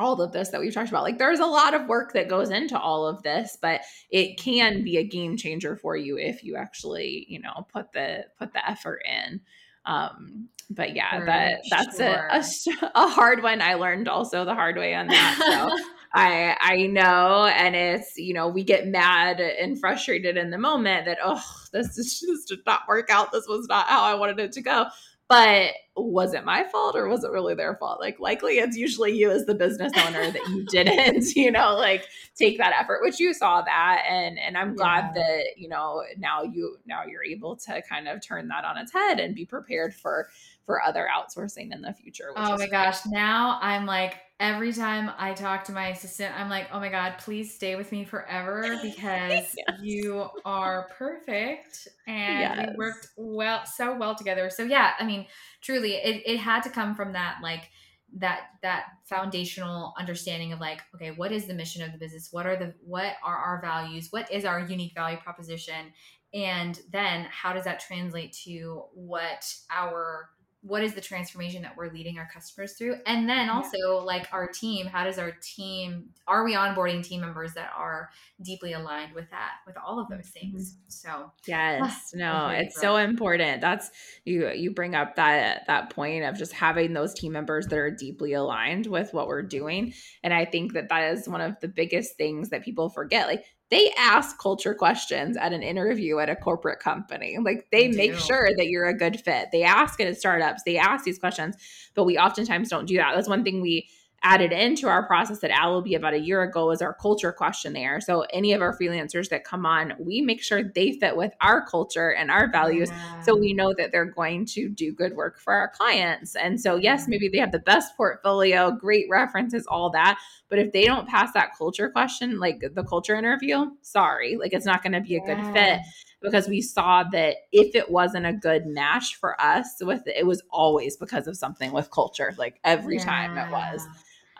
all 0.00 0.20
of 0.20 0.32
this 0.32 0.48
that 0.48 0.60
we've 0.60 0.74
talked 0.74 0.88
about. 0.88 1.02
Like 1.02 1.18
there's 1.18 1.40
a 1.40 1.46
lot 1.46 1.74
of 1.74 1.86
work 1.86 2.12
that 2.14 2.28
goes 2.28 2.50
into 2.50 2.78
all 2.78 3.06
of 3.06 3.22
this, 3.22 3.56
but 3.60 3.82
it 4.10 4.38
can 4.38 4.82
be 4.82 4.96
a 4.96 5.04
game 5.04 5.36
changer 5.36 5.76
for 5.76 5.96
you 5.96 6.18
if 6.18 6.42
you 6.42 6.56
actually, 6.56 7.26
you 7.28 7.40
know, 7.40 7.66
put 7.72 7.92
the 7.92 8.26
put 8.38 8.52
the 8.52 8.68
effort 8.68 9.02
in. 9.04 9.40
Um, 9.84 10.48
but 10.68 10.94
yeah, 10.94 11.18
for 11.18 11.26
that 11.26 11.62
that's 11.70 11.96
sure. 11.96 12.82
a, 12.86 12.86
a, 12.86 13.04
a 13.04 13.08
hard 13.08 13.42
one. 13.42 13.60
I 13.60 13.74
learned 13.74 14.08
also 14.08 14.44
the 14.44 14.54
hard 14.54 14.76
way 14.76 14.94
on 14.94 15.08
that. 15.08 15.36
So 15.38 15.84
I 16.14 16.56
I 16.60 16.86
know, 16.86 17.46
and 17.46 17.76
it's 17.76 18.16
you 18.16 18.34
know 18.34 18.48
we 18.48 18.64
get 18.64 18.86
mad 18.86 19.40
and 19.40 19.78
frustrated 19.78 20.36
in 20.36 20.50
the 20.50 20.58
moment 20.58 21.06
that 21.06 21.18
oh 21.22 21.42
this 21.72 21.98
is, 21.98 22.20
this 22.20 22.44
did 22.44 22.60
not 22.66 22.88
work 22.88 23.10
out. 23.10 23.32
This 23.32 23.46
was 23.48 23.66
not 23.68 23.86
how 23.86 24.02
I 24.02 24.14
wanted 24.14 24.38
it 24.38 24.52
to 24.52 24.60
go 24.60 24.86
but 25.30 25.70
was 26.02 26.34
it 26.34 26.44
my 26.44 26.64
fault 26.64 26.96
or 26.96 27.08
was 27.08 27.24
it 27.24 27.30
really 27.30 27.54
their 27.54 27.74
fault 27.76 28.00
like 28.00 28.18
likely 28.20 28.58
it's 28.58 28.76
usually 28.76 29.16
you 29.16 29.30
as 29.30 29.46
the 29.46 29.54
business 29.54 29.92
owner 30.06 30.30
that 30.30 30.46
you 30.48 30.64
didn't 30.70 31.24
you 31.36 31.50
know 31.50 31.74
like 31.74 32.06
take 32.34 32.58
that 32.58 32.74
effort 32.78 33.00
which 33.02 33.20
you 33.20 33.32
saw 33.32 33.62
that 33.62 34.04
and 34.08 34.38
and 34.38 34.56
i'm 34.56 34.74
glad 34.74 35.12
yeah. 35.14 35.22
that 35.22 35.44
you 35.56 35.68
know 35.68 36.02
now 36.18 36.42
you 36.42 36.76
now 36.86 37.04
you're 37.04 37.24
able 37.24 37.56
to 37.56 37.82
kind 37.82 38.08
of 38.08 38.20
turn 38.20 38.48
that 38.48 38.64
on 38.64 38.76
its 38.76 38.92
head 38.92 39.20
and 39.20 39.34
be 39.34 39.44
prepared 39.44 39.94
for 39.94 40.28
for 40.64 40.82
other 40.82 41.08
outsourcing 41.14 41.72
in 41.72 41.82
the 41.82 41.92
future 41.92 42.32
oh 42.36 42.50
my 42.52 42.56
great. 42.56 42.70
gosh 42.70 43.06
now 43.06 43.58
i'm 43.62 43.86
like 43.86 44.16
every 44.40 44.72
time 44.72 45.10
I 45.18 45.34
talk 45.34 45.64
to 45.64 45.72
my 45.72 45.88
assistant, 45.88 46.34
I'm 46.36 46.48
like, 46.48 46.68
oh 46.72 46.80
my 46.80 46.88
God, 46.88 47.16
please 47.18 47.54
stay 47.54 47.76
with 47.76 47.92
me 47.92 48.04
forever 48.04 48.78
because 48.82 49.54
yes. 49.54 49.54
you 49.82 50.28
are 50.46 50.88
perfect. 50.98 51.88
And 52.06 52.40
yes. 52.40 52.68
we 52.70 52.76
worked 52.76 53.08
well, 53.16 53.66
so 53.66 53.96
well 53.96 54.14
together. 54.14 54.48
So 54.48 54.64
yeah, 54.64 54.92
I 54.98 55.04
mean, 55.04 55.26
truly 55.60 55.89
it, 55.94 56.22
it 56.26 56.38
had 56.38 56.62
to 56.62 56.70
come 56.70 56.94
from 56.94 57.12
that, 57.12 57.38
like 57.42 57.70
that, 58.18 58.48
that 58.62 58.86
foundational 59.04 59.94
understanding 59.98 60.52
of 60.52 60.60
like, 60.60 60.82
okay, 60.94 61.10
what 61.12 61.32
is 61.32 61.46
the 61.46 61.54
mission 61.54 61.82
of 61.82 61.92
the 61.92 61.98
business? 61.98 62.28
What 62.32 62.46
are 62.46 62.56
the, 62.56 62.74
what 62.84 63.14
are 63.22 63.36
our 63.36 63.60
values? 63.60 64.08
What 64.10 64.30
is 64.30 64.44
our 64.44 64.60
unique 64.60 64.94
value 64.94 65.18
proposition? 65.18 65.92
And 66.32 66.80
then 66.92 67.26
how 67.30 67.52
does 67.52 67.64
that 67.64 67.80
translate 67.80 68.32
to 68.44 68.84
what 68.94 69.52
our 69.70 70.30
what 70.62 70.82
is 70.82 70.94
the 70.94 71.00
transformation 71.00 71.62
that 71.62 71.74
we're 71.76 71.90
leading 71.90 72.18
our 72.18 72.28
customers 72.32 72.74
through? 72.74 72.96
And 73.06 73.28
then 73.28 73.48
also 73.48 73.76
yeah. 73.78 74.04
like 74.04 74.28
our 74.32 74.46
team 74.46 74.86
how 74.86 75.04
does 75.04 75.18
our 75.18 75.32
team 75.42 76.10
are 76.26 76.44
we 76.44 76.54
onboarding 76.54 77.02
team 77.02 77.22
members 77.22 77.54
that 77.54 77.70
are 77.76 78.10
deeply 78.42 78.74
aligned 78.74 79.14
with 79.14 79.30
that 79.30 79.52
with 79.66 79.76
all 79.76 79.98
of 79.98 80.08
those 80.08 80.28
things? 80.28 80.72
Mm-hmm. 80.72 80.80
so 80.88 81.32
yes. 81.46 82.10
No 82.14 82.48
it's 82.48 82.80
so 82.80 82.96
important. 82.96 83.60
That's 83.60 83.90
you 84.24 84.50
you 84.50 84.72
bring 84.72 84.94
up 84.94 85.16
that 85.16 85.66
that 85.66 85.90
point 85.90 86.24
of 86.24 86.36
just 86.36 86.52
having 86.52 86.92
those 86.92 87.14
team 87.14 87.32
members 87.32 87.66
that 87.68 87.78
are 87.78 87.90
deeply 87.90 88.34
aligned 88.34 88.86
with 88.86 89.14
what 89.14 89.28
we're 89.28 89.42
doing. 89.42 89.94
And 90.22 90.34
i 90.34 90.44
think 90.44 90.74
that 90.74 90.88
that 90.88 91.12
is 91.12 91.28
one 91.28 91.40
of 91.40 91.58
the 91.60 91.68
biggest 91.68 92.16
things 92.16 92.50
that 92.50 92.64
people 92.64 92.90
forget 92.90 93.26
like 93.26 93.44
they 93.70 93.92
ask 93.96 94.38
culture 94.38 94.74
questions 94.74 95.36
at 95.36 95.52
an 95.52 95.62
interview 95.62 96.18
at 96.18 96.28
a 96.28 96.36
corporate 96.36 96.80
company. 96.80 97.38
Like 97.38 97.68
they, 97.70 97.88
they 97.88 97.96
make 97.96 98.18
sure 98.18 98.50
that 98.56 98.66
you're 98.66 98.88
a 98.88 98.96
good 98.96 99.20
fit. 99.20 99.48
They 99.52 99.62
ask 99.62 100.00
it 100.00 100.08
at 100.08 100.18
startups, 100.18 100.62
they 100.64 100.76
ask 100.76 101.04
these 101.04 101.18
questions, 101.18 101.56
but 101.94 102.04
we 102.04 102.18
oftentimes 102.18 102.68
don't 102.68 102.86
do 102.86 102.96
that. 102.96 103.12
That's 103.14 103.28
one 103.28 103.44
thing 103.44 103.60
we 103.60 103.88
added 104.22 104.52
into 104.52 104.86
our 104.86 105.06
process 105.06 105.42
at 105.42 105.50
Allobee 105.50 105.96
about 105.96 106.12
a 106.12 106.18
year 106.18 106.42
ago 106.42 106.70
is 106.70 106.82
our 106.82 106.92
culture 106.92 107.32
questionnaire. 107.32 108.00
So 108.00 108.22
any 108.32 108.52
of 108.52 108.60
our 108.60 108.76
freelancers 108.76 109.30
that 109.30 109.44
come 109.44 109.64
on, 109.64 109.94
we 109.98 110.20
make 110.20 110.42
sure 110.42 110.62
they 110.62 110.92
fit 110.92 111.16
with 111.16 111.32
our 111.40 111.64
culture 111.64 112.10
and 112.12 112.30
our 112.30 112.50
values 112.50 112.90
yeah. 112.90 113.20
so 113.22 113.34
we 113.34 113.54
know 113.54 113.72
that 113.78 113.92
they're 113.92 114.04
going 114.04 114.44
to 114.46 114.68
do 114.68 114.92
good 114.92 115.14
work 115.14 115.40
for 115.40 115.54
our 115.54 115.68
clients. 115.68 116.36
And 116.36 116.60
so 116.60 116.76
yes, 116.76 117.08
maybe 117.08 117.28
they 117.28 117.38
have 117.38 117.52
the 117.52 117.60
best 117.60 117.96
portfolio, 117.96 118.70
great 118.70 119.06
references, 119.08 119.66
all 119.66 119.90
that, 119.90 120.18
but 120.50 120.58
if 120.58 120.72
they 120.72 120.84
don't 120.84 121.08
pass 121.08 121.32
that 121.32 121.56
culture 121.56 121.88
question, 121.88 122.38
like 122.38 122.60
the 122.74 122.84
culture 122.84 123.14
interview, 123.14 123.70
sorry, 123.80 124.36
like 124.36 124.52
it's 124.52 124.66
not 124.66 124.82
going 124.82 124.92
to 124.92 125.00
be 125.00 125.16
a 125.16 125.20
yeah. 125.20 125.34
good 125.34 125.54
fit 125.54 125.80
because 126.20 126.48
we 126.48 126.60
saw 126.60 127.04
that 127.04 127.36
if 127.52 127.74
it 127.74 127.90
wasn't 127.90 128.26
a 128.26 128.32
good 128.34 128.66
match 128.66 129.16
for 129.16 129.40
us 129.40 129.76
with 129.80 130.06
it, 130.06 130.16
it 130.18 130.26
was 130.26 130.42
always 130.50 130.96
because 130.98 131.26
of 131.26 131.36
something 131.36 131.72
with 131.72 131.90
culture 131.90 132.34
like 132.36 132.60
every 132.62 132.96
yeah. 132.96 133.04
time 133.04 133.38
it 133.38 133.50
was 133.50 133.86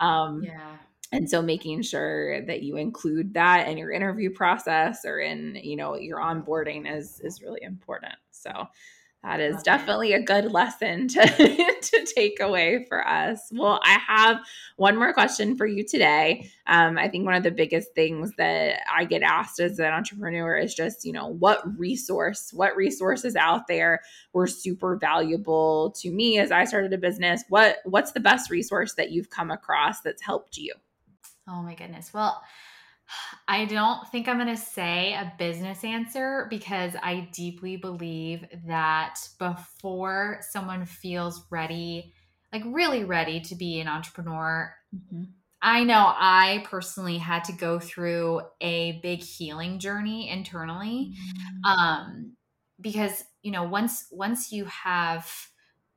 um, 0.01 0.43
yeah. 0.43 0.77
And 1.13 1.29
so 1.29 1.41
making 1.41 1.81
sure 1.81 2.45
that 2.45 2.63
you 2.63 2.77
include 2.77 3.33
that 3.33 3.67
in 3.67 3.77
your 3.77 3.91
interview 3.91 4.29
process 4.29 5.03
or 5.03 5.19
in, 5.19 5.59
you 5.61 5.75
know, 5.75 5.95
your 5.95 6.19
onboarding 6.19 6.89
is 6.89 7.19
is 7.19 7.41
really 7.41 7.61
important. 7.63 8.15
So 8.31 8.67
that 9.23 9.39
is 9.39 9.61
definitely 9.61 10.13
a 10.13 10.21
good 10.21 10.51
lesson 10.51 11.07
to, 11.09 11.21
to 11.81 12.05
take 12.15 12.39
away 12.39 12.85
for 12.89 13.07
us. 13.07 13.49
Well, 13.51 13.79
I 13.83 13.99
have 14.07 14.39
one 14.77 14.97
more 14.97 15.13
question 15.13 15.55
for 15.55 15.67
you 15.67 15.83
today. 15.83 16.49
Um, 16.65 16.97
I 16.97 17.07
think 17.07 17.25
one 17.25 17.35
of 17.35 17.43
the 17.43 17.51
biggest 17.51 17.93
things 17.93 18.31
that 18.37 18.81
I 18.91 19.05
get 19.05 19.21
asked 19.21 19.59
as 19.59 19.77
an 19.77 19.93
entrepreneur 19.93 20.55
is 20.55 20.73
just, 20.73 21.05
you 21.05 21.13
know, 21.13 21.27
what 21.27 21.61
resource, 21.77 22.51
what 22.51 22.75
resources 22.75 23.35
out 23.35 23.67
there 23.67 24.01
were 24.33 24.47
super 24.47 24.95
valuable 24.95 25.91
to 25.99 26.11
me 26.11 26.39
as 26.39 26.51
I 26.51 26.65
started 26.65 26.91
a 26.93 26.97
business? 26.97 27.43
What 27.49 27.77
what's 27.85 28.13
the 28.13 28.19
best 28.19 28.49
resource 28.49 28.95
that 28.95 29.11
you've 29.11 29.29
come 29.29 29.51
across 29.51 30.01
that's 30.01 30.23
helped 30.23 30.57
you? 30.57 30.73
Oh 31.47 31.61
my 31.61 31.75
goodness. 31.75 32.11
Well, 32.11 32.41
I 33.47 33.65
don't 33.65 34.07
think 34.09 34.27
I'm 34.27 34.37
going 34.37 34.55
to 34.55 34.61
say 34.61 35.13
a 35.13 35.33
business 35.37 35.83
answer 35.83 36.47
because 36.49 36.93
I 37.01 37.29
deeply 37.33 37.77
believe 37.77 38.45
that 38.67 39.19
before 39.39 40.39
someone 40.49 40.85
feels 40.85 41.45
ready, 41.49 42.13
like 42.53 42.63
really 42.65 43.03
ready 43.03 43.41
to 43.41 43.55
be 43.55 43.79
an 43.79 43.87
entrepreneur, 43.87 44.73
mm-hmm. 44.95 45.23
I 45.61 45.83
know 45.83 46.11
I 46.15 46.65
personally 46.69 47.19
had 47.19 47.43
to 47.45 47.53
go 47.53 47.79
through 47.79 48.41
a 48.61 48.99
big 49.03 49.21
healing 49.21 49.79
journey 49.79 50.29
internally. 50.29 51.13
Mm-hmm. 51.13 51.65
Um, 51.65 52.33
because, 52.79 53.23
you 53.43 53.51
know, 53.51 53.63
once 53.63 54.07
once 54.11 54.51
you 54.51 54.65
have 54.65 55.29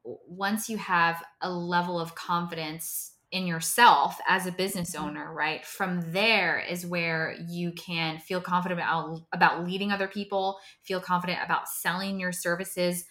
once 0.05 0.69
you 0.69 0.77
have 0.77 1.23
a 1.41 1.51
level 1.51 1.99
of 1.99 2.15
confidence 2.15 3.14
in 3.35 3.49
yourself 3.49 4.19
as 4.29 4.47
a 4.47 4.53
business 4.53 4.95
mm-hmm. 4.95 5.07
owner, 5.07 5.35
right? 5.35 5.67
From 5.67 6.13
there 6.13 6.61
is 6.61 6.87
where 6.87 7.37
you 7.49 7.73
can 7.73 8.21
feel 8.21 8.41
confident 8.41 8.81
about, 8.81 9.21
about 9.33 9.67
leading 9.67 9.91
other 9.91 10.07
people, 10.07 10.59
feel 10.85 11.01
confident 11.01 11.41
about 11.45 11.69
selling 11.69 12.21
your 12.21 12.31
services 12.31 13.05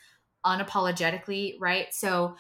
unapologetically, 0.46 1.56
right? 1.60 1.94
So 1.94 2.38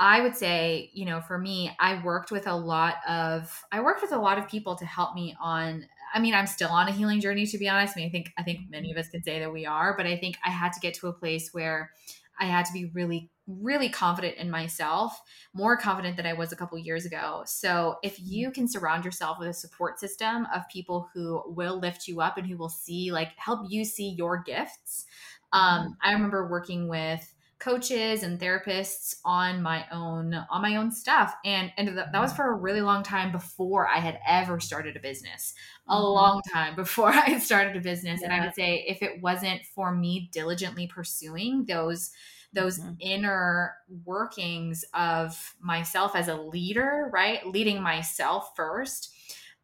I 0.00 0.20
would 0.22 0.34
say, 0.34 0.90
you 0.92 1.04
know, 1.04 1.20
for 1.20 1.38
me, 1.38 1.70
I 1.78 2.02
worked 2.02 2.32
with 2.32 2.48
a 2.48 2.56
lot 2.56 2.96
of 3.08 3.62
I 3.70 3.80
worked 3.80 4.02
with 4.02 4.12
a 4.12 4.18
lot 4.18 4.38
of 4.38 4.48
people 4.48 4.74
to 4.76 4.84
help 4.84 5.14
me 5.14 5.36
on 5.40 5.86
I 6.12 6.18
mean, 6.18 6.34
I'm 6.34 6.48
still 6.48 6.70
on 6.70 6.88
a 6.88 6.92
healing 6.92 7.20
journey 7.20 7.46
to 7.46 7.58
be 7.58 7.68
honest. 7.68 7.96
I 7.96 8.00
mean, 8.00 8.08
I 8.08 8.10
think 8.10 8.32
I 8.38 8.42
think 8.42 8.70
many 8.70 8.90
of 8.90 8.96
us 8.96 9.08
can 9.08 9.22
say 9.22 9.38
that 9.38 9.52
we 9.52 9.66
are, 9.66 9.94
but 9.96 10.06
I 10.06 10.16
think 10.16 10.36
I 10.44 10.50
had 10.50 10.72
to 10.72 10.80
get 10.80 10.94
to 10.94 11.08
a 11.08 11.12
place 11.12 11.50
where 11.52 11.92
I 12.40 12.46
had 12.46 12.64
to 12.64 12.72
be 12.72 12.86
really 12.86 13.30
really 13.60 13.88
confident 13.88 14.36
in 14.36 14.50
myself, 14.50 15.20
more 15.52 15.76
confident 15.76 16.16
than 16.16 16.26
I 16.26 16.32
was 16.32 16.52
a 16.52 16.56
couple 16.56 16.78
years 16.78 17.04
ago. 17.04 17.42
So, 17.46 17.96
if 18.02 18.16
you 18.20 18.50
can 18.50 18.68
surround 18.68 19.04
yourself 19.04 19.38
with 19.38 19.48
a 19.48 19.54
support 19.54 19.98
system 19.98 20.46
of 20.54 20.68
people 20.68 21.08
who 21.14 21.42
will 21.46 21.78
lift 21.78 22.06
you 22.06 22.20
up 22.20 22.38
and 22.38 22.46
who 22.46 22.56
will 22.56 22.68
see 22.68 23.12
like 23.12 23.30
help 23.36 23.66
you 23.68 23.84
see 23.84 24.10
your 24.10 24.42
gifts. 24.42 25.06
Um, 25.52 25.62
mm-hmm. 25.62 25.92
I 26.02 26.12
remember 26.12 26.48
working 26.48 26.88
with 26.88 27.32
coaches 27.60 28.22
and 28.22 28.40
therapists 28.40 29.16
on 29.22 29.62
my 29.62 29.84
own 29.92 30.34
on 30.34 30.62
my 30.62 30.76
own 30.76 30.90
stuff 30.90 31.34
and 31.44 31.70
and 31.76 31.88
that, 31.88 32.10
that 32.10 32.20
was 32.20 32.30
mm-hmm. 32.30 32.36
for 32.36 32.52
a 32.52 32.56
really 32.56 32.80
long 32.80 33.02
time 33.02 33.30
before 33.30 33.86
i 33.86 33.98
had 33.98 34.18
ever 34.26 34.58
started 34.58 34.96
a 34.96 35.00
business 35.00 35.52
a 35.86 35.92
mm-hmm. 35.92 36.02
long 36.02 36.40
time 36.52 36.74
before 36.74 37.08
i 37.14 37.38
started 37.38 37.76
a 37.76 37.80
business 37.80 38.20
yeah. 38.20 38.24
and 38.24 38.34
i 38.34 38.44
would 38.44 38.54
say 38.54 38.82
if 38.88 39.02
it 39.02 39.20
wasn't 39.20 39.60
for 39.74 39.94
me 39.94 40.30
diligently 40.32 40.86
pursuing 40.86 41.66
those 41.66 42.10
those 42.52 42.78
mm-hmm. 42.78 42.94
inner 43.00 43.74
workings 44.04 44.84
of 44.94 45.54
myself 45.60 46.16
as 46.16 46.28
a 46.28 46.36
leader 46.36 47.08
right 47.12 47.46
leading 47.46 47.82
myself 47.82 48.52
first 48.56 49.14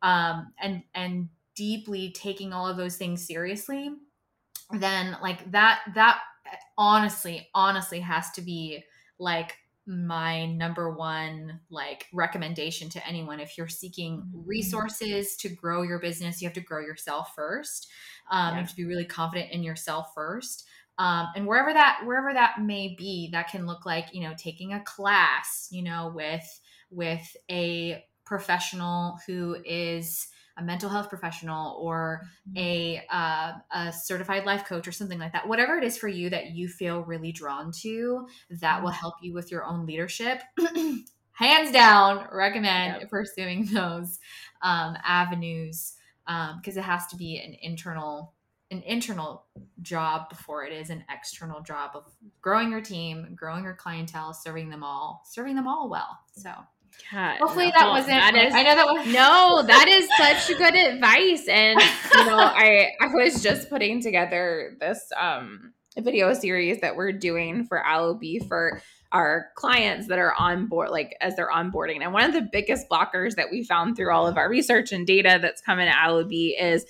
um 0.02 0.52
and 0.60 0.82
and 0.94 1.28
deeply 1.54 2.12
taking 2.12 2.52
all 2.52 2.68
of 2.68 2.76
those 2.76 2.96
things 2.96 3.26
seriously 3.26 3.90
then 4.72 5.16
like 5.22 5.50
that 5.50 5.80
that 5.94 6.20
honestly, 6.76 7.48
honestly 7.54 8.00
has 8.00 8.30
to 8.32 8.42
be 8.42 8.84
like 9.18 9.56
my 9.88 10.46
number 10.46 10.90
one 10.90 11.60
like 11.70 12.06
recommendation 12.12 12.88
to 12.88 13.06
anyone 13.06 13.38
if 13.38 13.56
you're 13.56 13.68
seeking 13.68 14.18
mm-hmm. 14.18 14.40
resources 14.44 15.36
to 15.36 15.48
grow 15.48 15.82
your 15.82 16.00
business 16.00 16.42
you 16.42 16.48
have 16.48 16.54
to 16.54 16.60
grow 16.60 16.80
yourself 16.80 17.32
first 17.36 17.88
um, 18.32 18.48
yeah. 18.48 18.50
you 18.50 18.60
have 18.62 18.70
to 18.70 18.76
be 18.76 18.84
really 18.84 19.04
confident 19.04 19.52
in 19.52 19.62
yourself 19.62 20.10
first 20.12 20.66
um, 20.98 21.28
and 21.34 21.46
wherever 21.46 21.72
that 21.72 22.00
wherever 22.04 22.32
that 22.32 22.60
may 22.60 22.94
be 22.96 23.28
that 23.32 23.50
can 23.50 23.66
look 23.66 23.84
like 23.84 24.06
you 24.12 24.22
know 24.22 24.34
taking 24.36 24.72
a 24.72 24.80
class 24.80 25.68
you 25.70 25.82
know 25.82 26.12
with 26.14 26.60
with 26.90 27.36
a 27.50 28.02
professional 28.24 29.18
who 29.26 29.56
is 29.64 30.28
a 30.58 30.62
mental 30.62 30.88
health 30.88 31.08
professional 31.08 31.76
or 31.80 32.22
mm-hmm. 32.48 32.58
a 32.58 33.02
uh, 33.10 33.52
a 33.74 33.92
certified 33.92 34.44
life 34.46 34.64
coach 34.64 34.88
or 34.88 34.92
something 34.92 35.18
like 35.18 35.32
that 35.32 35.46
whatever 35.46 35.76
it 35.76 35.84
is 35.84 35.98
for 35.98 36.08
you 36.08 36.30
that 36.30 36.52
you 36.52 36.68
feel 36.68 37.02
really 37.02 37.32
drawn 37.32 37.70
to 37.70 38.26
that 38.50 38.82
will 38.82 38.90
mm-hmm. 38.90 38.98
help 38.98 39.14
you 39.20 39.34
with 39.34 39.50
your 39.50 39.64
own 39.64 39.86
leadership 39.86 40.42
hands 41.32 41.70
down 41.70 42.26
recommend 42.32 43.00
yep. 43.00 43.10
pursuing 43.10 43.66
those 43.66 44.18
um, 44.62 44.96
avenues 45.04 45.94
because 46.24 46.76
um, 46.76 46.78
it 46.78 46.84
has 46.84 47.06
to 47.06 47.16
be 47.16 47.38
an 47.38 47.54
internal 47.62 48.32
an 48.70 48.82
internal 48.82 49.44
job 49.82 50.28
before 50.28 50.64
it 50.64 50.72
is 50.72 50.90
an 50.90 51.04
external 51.10 51.60
job 51.60 51.92
of 51.94 52.04
growing 52.40 52.70
your 52.70 52.80
team 52.80 53.34
growing 53.34 53.64
your 53.64 53.74
clientele 53.74 54.32
serving 54.32 54.70
them 54.70 54.82
all 54.82 55.22
serving 55.30 55.54
them 55.54 55.68
all 55.68 55.88
well 55.88 56.18
so 56.32 56.50
God, 57.12 57.38
Hopefully 57.38 57.70
that 57.76 57.88
wasn't. 57.88 58.20
That 58.20 58.34
is, 58.34 58.54
I 58.54 58.62
know 58.62 58.74
that 58.74 58.86
was 58.86 59.06
no. 59.12 59.62
That 59.66 59.86
is 59.86 60.08
such 60.16 60.56
good 60.56 60.74
advice, 60.74 61.46
and 61.46 61.78
you 62.14 62.24
know, 62.24 62.38
I 62.38 62.92
I 63.00 63.08
was 63.08 63.42
just 63.42 63.68
putting 63.68 64.00
together 64.00 64.76
this 64.80 65.12
um 65.18 65.74
video 65.98 66.32
series 66.34 66.80
that 66.80 66.96
we're 66.96 67.12
doing 67.12 67.64
for 67.64 67.82
Allobee 67.86 68.46
for 68.46 68.82
our 69.12 69.48
clients 69.54 70.08
that 70.08 70.18
are 70.18 70.34
on 70.34 70.66
board, 70.66 70.90
like 70.90 71.16
as 71.20 71.36
they're 71.36 71.50
onboarding. 71.50 72.02
And 72.02 72.12
one 72.12 72.24
of 72.24 72.32
the 72.32 72.48
biggest 72.50 72.88
blockers 72.90 73.36
that 73.36 73.50
we 73.50 73.62
found 73.64 73.96
through 73.96 74.12
all 74.12 74.26
of 74.26 74.36
our 74.36 74.48
research 74.48 74.92
and 74.92 75.06
data 75.06 75.38
that's 75.40 75.60
coming 75.62 75.86
to 75.86 75.92
Allobee 75.92 76.60
is 76.60 76.84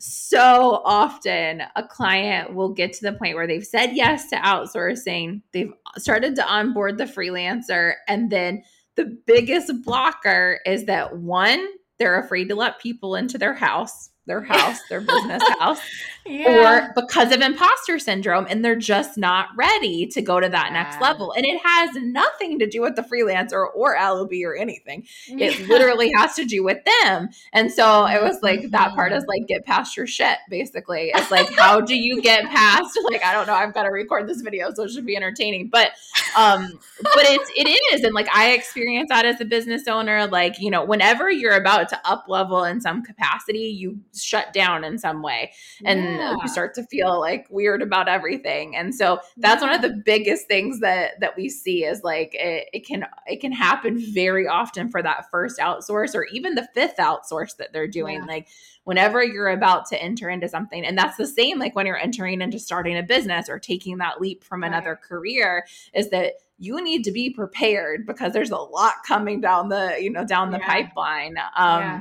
so 0.00 0.82
often 0.84 1.62
a 1.76 1.82
client 1.82 2.54
will 2.54 2.72
get 2.72 2.92
to 2.94 3.02
the 3.02 3.12
point 3.12 3.36
where 3.36 3.46
they've 3.46 3.66
said 3.66 3.92
yes 3.92 4.28
to 4.30 4.36
outsourcing, 4.36 5.42
they've 5.52 5.72
started 5.98 6.36
to 6.36 6.46
onboard 6.46 6.98
the 6.98 7.04
freelancer, 7.04 7.94
and 8.08 8.30
then 8.30 8.62
the 8.96 9.16
biggest 9.26 9.72
blocker 9.82 10.60
is 10.66 10.84
that 10.86 11.18
one, 11.18 11.66
they're 11.98 12.18
afraid 12.18 12.48
to 12.48 12.54
let 12.54 12.80
people 12.80 13.14
into 13.14 13.38
their 13.38 13.54
house 13.54 14.09
their 14.30 14.42
house, 14.42 14.80
their 14.88 15.00
business 15.00 15.42
house, 15.58 15.80
yeah. 16.24 16.92
or 16.94 17.02
because 17.02 17.32
of 17.32 17.40
imposter 17.40 17.98
syndrome 17.98 18.46
and 18.48 18.64
they're 18.64 18.76
just 18.76 19.18
not 19.18 19.48
ready 19.56 20.06
to 20.06 20.22
go 20.22 20.38
to 20.38 20.48
that 20.48 20.68
yeah. 20.68 20.82
next 20.82 21.00
level. 21.00 21.32
And 21.32 21.44
it 21.44 21.60
has 21.64 21.96
nothing 21.96 22.60
to 22.60 22.66
do 22.66 22.80
with 22.80 22.94
the 22.94 23.02
freelancer 23.02 23.66
or 23.74 23.96
Allobee 23.96 24.44
or 24.44 24.54
anything. 24.54 25.04
Yeah. 25.26 25.48
It 25.48 25.68
literally 25.68 26.12
has 26.16 26.34
to 26.36 26.44
do 26.44 26.62
with 26.62 26.78
them. 26.84 27.30
And 27.52 27.72
so 27.72 28.06
it 28.06 28.22
was 28.22 28.38
like 28.40 28.70
that 28.70 28.94
part 28.94 29.12
is 29.12 29.24
like 29.26 29.48
get 29.48 29.64
past 29.64 29.96
your 29.96 30.06
shit, 30.06 30.38
basically. 30.48 31.10
It's 31.12 31.30
like, 31.30 31.52
how 31.54 31.80
do 31.80 31.96
you 31.96 32.22
get 32.22 32.44
past 32.46 32.96
like 33.10 33.24
I 33.24 33.32
don't 33.32 33.48
know, 33.48 33.54
I've 33.54 33.74
got 33.74 33.82
to 33.82 33.90
record 33.90 34.28
this 34.28 34.42
video, 34.42 34.72
so 34.72 34.84
it 34.84 34.90
should 34.90 35.06
be 35.06 35.16
entertaining. 35.16 35.68
But 35.68 35.90
um, 36.36 36.78
but 37.02 37.24
it's 37.24 37.50
it 37.56 37.68
is. 37.92 38.04
And 38.04 38.14
like 38.14 38.28
I 38.32 38.52
experience 38.52 39.08
that 39.08 39.24
as 39.24 39.40
a 39.40 39.44
business 39.44 39.88
owner. 39.88 40.28
Like, 40.28 40.60
you 40.60 40.70
know, 40.70 40.84
whenever 40.84 41.30
you're 41.30 41.56
about 41.56 41.88
to 41.88 42.00
up 42.04 42.26
level 42.28 42.64
in 42.64 42.80
some 42.80 43.02
capacity, 43.02 43.58
you 43.58 43.98
shut 44.22 44.52
down 44.52 44.84
in 44.84 44.98
some 44.98 45.22
way 45.22 45.52
and 45.84 46.00
yeah. 46.00 46.36
you 46.40 46.48
start 46.48 46.74
to 46.74 46.84
feel 46.84 47.18
like 47.18 47.46
weird 47.50 47.82
about 47.82 48.08
everything 48.08 48.76
and 48.76 48.94
so 48.94 49.18
that's 49.36 49.62
yeah. 49.62 49.68
one 49.68 49.76
of 49.76 49.82
the 49.82 50.02
biggest 50.04 50.46
things 50.46 50.80
that 50.80 51.18
that 51.20 51.36
we 51.36 51.48
see 51.48 51.84
is 51.84 52.02
like 52.02 52.34
it, 52.34 52.68
it 52.72 52.86
can 52.86 53.06
it 53.26 53.40
can 53.40 53.52
happen 53.52 53.98
very 54.12 54.46
often 54.46 54.88
for 54.88 55.02
that 55.02 55.30
first 55.30 55.58
outsource 55.58 56.14
or 56.14 56.24
even 56.26 56.54
the 56.54 56.68
fifth 56.74 56.96
outsource 56.98 57.56
that 57.56 57.72
they're 57.72 57.88
doing 57.88 58.20
yeah. 58.20 58.26
like 58.26 58.48
whenever 58.84 59.22
you're 59.22 59.48
about 59.50 59.86
to 59.86 60.00
enter 60.02 60.28
into 60.28 60.48
something 60.48 60.84
and 60.84 60.96
that's 60.96 61.16
the 61.16 61.26
same 61.26 61.58
like 61.58 61.74
when 61.76 61.86
you're 61.86 61.98
entering 61.98 62.40
into 62.40 62.58
starting 62.58 62.96
a 62.96 63.02
business 63.02 63.48
or 63.48 63.58
taking 63.58 63.98
that 63.98 64.20
leap 64.20 64.42
from 64.42 64.62
another 64.62 64.92
right. 64.92 65.02
career 65.02 65.64
is 65.94 66.10
that 66.10 66.34
you 66.58 66.82
need 66.82 67.04
to 67.04 67.10
be 67.10 67.30
prepared 67.30 68.06
because 68.06 68.32
there's 68.32 68.50
a 68.50 68.56
lot 68.56 68.94
coming 69.06 69.40
down 69.40 69.68
the 69.68 69.96
you 70.00 70.10
know 70.10 70.24
down 70.24 70.50
the 70.50 70.58
yeah. 70.58 70.66
pipeline 70.66 71.36
um 71.56 71.80
yeah 71.80 72.00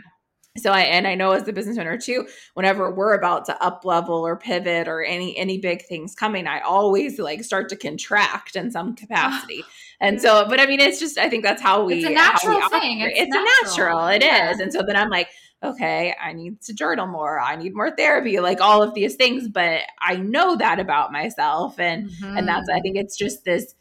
so 0.58 0.72
I 0.72 0.82
and 0.82 1.08
I 1.08 1.16
know 1.16 1.32
as 1.32 1.43
the 1.43 1.54
business 1.54 1.78
owner 1.78 1.97
too, 1.97 2.28
whenever 2.54 2.91
we're 2.91 3.14
about 3.14 3.45
to 3.45 3.64
up 3.64 3.86
level 3.86 4.26
or 4.26 4.36
pivot 4.36 4.88
or 4.88 5.04
any 5.04 5.38
any 5.38 5.60
big 5.60 5.86
things 5.86 6.16
coming, 6.16 6.47
I 6.47 6.60
always 6.62 7.20
like 7.20 7.43
start 7.43 7.70
to 7.70 7.76
contract 7.76 8.56
in 8.56 8.72
some 8.72 8.95
capacity. 8.95 9.64
and 10.00 10.20
so, 10.22 10.47
but 10.50 10.60
I 10.60 10.66
mean, 10.66 10.80
it's 10.80 11.00
just 11.00 11.18
I 11.18 11.30
think 11.30 11.43
that's 11.43 11.62
how 11.62 11.86
we. 11.86 12.00
It's 12.00 12.08
a 12.08 12.10
natural 12.10 12.68
thing. 12.70 13.02
It's, 13.02 13.20
it's 13.20 13.30
natural. 13.30 13.45
a 13.45 13.64
natural. 13.64 14.08
It 14.08 14.24
yeah. 14.24 14.52
is. 14.52 14.60
And 14.60 14.74
so 14.74 14.82
then 14.82 14.95
I'm 14.95 15.10
like, 15.10 15.30
okay, 15.64 16.16
I 16.22 16.34
need 16.34 16.62
to 16.64 16.74
journal 16.74 17.08
more. 17.08 17.39
I 17.39 17.56
need 17.56 17.76
more 17.76 17.91
therapy, 17.91 18.39
like 18.39 18.60
all 18.62 18.82
of 18.82 18.93
these 18.93 19.16
things. 19.16 19.47
But 19.47 19.82
I 20.00 20.16
know 20.16 20.56
that 20.56 20.80
about 20.80 21.12
myself, 21.12 21.80
and 21.80 22.10
mm-hmm. 22.10 22.38
and 22.38 22.47
that's 22.47 22.70
I 22.70 22.74
mm-hmm. 22.74 22.82
think 22.82 22.97
it's 22.97 23.18
just 23.18 23.45
this. 23.45 23.76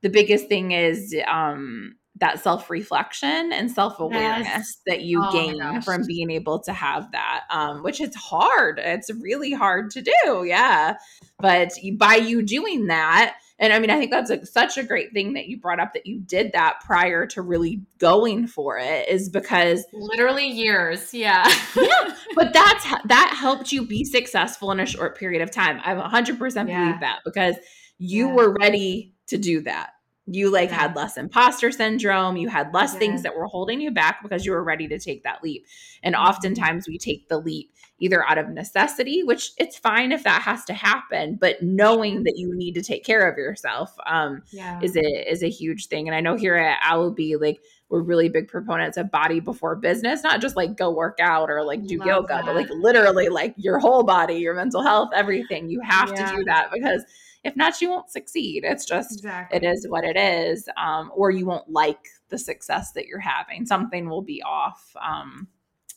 The 0.00 0.10
biggest 0.10 0.48
thing 0.48 0.72
is 0.72 1.14
um 1.26 1.96
that 2.24 2.42
self 2.42 2.70
reflection 2.70 3.52
and 3.52 3.70
self 3.70 4.00
awareness 4.00 4.46
yes. 4.46 4.76
that 4.86 5.02
you 5.02 5.22
oh 5.22 5.30
gain 5.30 5.82
from 5.82 6.06
being 6.06 6.30
able 6.30 6.58
to 6.58 6.72
have 6.72 7.12
that, 7.12 7.44
um, 7.50 7.82
which 7.82 8.00
is 8.00 8.14
hard. 8.14 8.80
It's 8.82 9.10
really 9.20 9.52
hard 9.52 9.90
to 9.90 10.02
do. 10.02 10.44
Yeah. 10.44 10.96
But 11.38 11.72
by 11.98 12.14
you 12.14 12.42
doing 12.42 12.86
that, 12.86 13.36
and 13.58 13.74
I 13.74 13.78
mean, 13.78 13.90
I 13.90 13.98
think 13.98 14.10
that's 14.10 14.30
a, 14.30 14.44
such 14.46 14.78
a 14.78 14.82
great 14.82 15.12
thing 15.12 15.34
that 15.34 15.48
you 15.48 15.60
brought 15.60 15.80
up 15.80 15.92
that 15.92 16.06
you 16.06 16.18
did 16.18 16.52
that 16.52 16.80
prior 16.82 17.26
to 17.26 17.42
really 17.42 17.82
going 17.98 18.46
for 18.46 18.78
it 18.78 19.06
is 19.06 19.28
because 19.28 19.84
literally 19.92 20.48
years. 20.48 21.12
Yeah. 21.12 21.46
yeah. 21.76 22.16
But 22.34 22.52
that's 22.52 22.84
that 23.04 23.36
helped 23.38 23.70
you 23.70 23.86
be 23.86 24.02
successful 24.04 24.72
in 24.72 24.80
a 24.80 24.86
short 24.86 25.16
period 25.18 25.42
of 25.42 25.50
time. 25.50 25.80
I 25.84 25.94
100% 25.94 26.38
yeah. 26.40 26.84
believe 26.84 27.00
that 27.00 27.20
because 27.24 27.56
you 27.98 28.28
yeah. 28.28 28.34
were 28.34 28.56
ready 28.58 29.14
to 29.28 29.36
do 29.36 29.60
that 29.62 29.90
you 30.26 30.50
like 30.50 30.70
yeah. 30.70 30.80
had 30.80 30.96
less 30.96 31.16
imposter 31.16 31.70
syndrome 31.70 32.36
you 32.36 32.48
had 32.48 32.72
less 32.72 32.94
yeah. 32.94 32.98
things 32.98 33.22
that 33.22 33.36
were 33.36 33.46
holding 33.46 33.80
you 33.80 33.90
back 33.90 34.22
because 34.22 34.46
you 34.46 34.52
were 34.52 34.64
ready 34.64 34.88
to 34.88 34.98
take 34.98 35.22
that 35.22 35.42
leap 35.42 35.66
and 36.02 36.14
mm-hmm. 36.14 36.24
oftentimes 36.24 36.88
we 36.88 36.96
take 36.96 37.28
the 37.28 37.38
leap 37.38 37.70
either 37.98 38.26
out 38.26 38.38
of 38.38 38.48
necessity 38.48 39.22
which 39.22 39.50
it's 39.58 39.76
fine 39.76 40.12
if 40.12 40.24
that 40.24 40.40
has 40.40 40.64
to 40.64 40.72
happen 40.72 41.36
but 41.38 41.62
knowing 41.62 42.24
that 42.24 42.34
you 42.36 42.54
need 42.54 42.72
to 42.72 42.82
take 42.82 43.04
care 43.04 43.28
of 43.30 43.36
yourself 43.36 43.94
um, 44.06 44.42
yeah. 44.50 44.80
is 44.82 44.96
a 44.96 45.30
is 45.30 45.42
a 45.42 45.50
huge 45.50 45.86
thing 45.86 46.08
and 46.08 46.14
i 46.14 46.20
know 46.20 46.36
here 46.36 46.56
at 46.56 46.80
Allobee 46.80 47.38
like 47.38 47.60
we're 47.90 48.02
really 48.02 48.28
big 48.30 48.48
proponents 48.48 48.96
of 48.96 49.10
body 49.10 49.40
before 49.40 49.76
business 49.76 50.22
not 50.22 50.40
just 50.40 50.56
like 50.56 50.76
go 50.76 50.90
work 50.90 51.18
out 51.20 51.50
or 51.50 51.62
like 51.62 51.84
do 51.86 51.98
Love 51.98 52.06
yoga 52.08 52.28
that. 52.28 52.46
but 52.46 52.56
like 52.56 52.68
literally 52.70 53.28
like 53.28 53.54
your 53.58 53.78
whole 53.78 54.02
body 54.02 54.36
your 54.36 54.54
mental 54.54 54.82
health 54.82 55.10
everything 55.14 55.68
you 55.68 55.80
have 55.80 56.08
to 56.08 56.36
do 56.36 56.44
that 56.44 56.70
because 56.72 57.04
if 57.44 57.56
not 57.56 57.80
you 57.80 57.90
won't 57.90 58.10
succeed 58.10 58.64
it's 58.64 58.84
just 58.84 59.12
Exactly. 59.12 59.56
it 59.56 59.64
is 59.64 59.86
what 59.88 60.04
it 60.04 60.16
is 60.16 60.68
um, 60.76 61.10
or 61.14 61.30
you 61.30 61.46
won't 61.46 61.68
like 61.68 62.06
the 62.28 62.38
success 62.38 62.92
that 62.92 63.06
you're 63.06 63.18
having 63.18 63.66
something 63.66 64.08
will 64.08 64.22
be 64.22 64.42
off 64.42 64.94
um, 65.00 65.46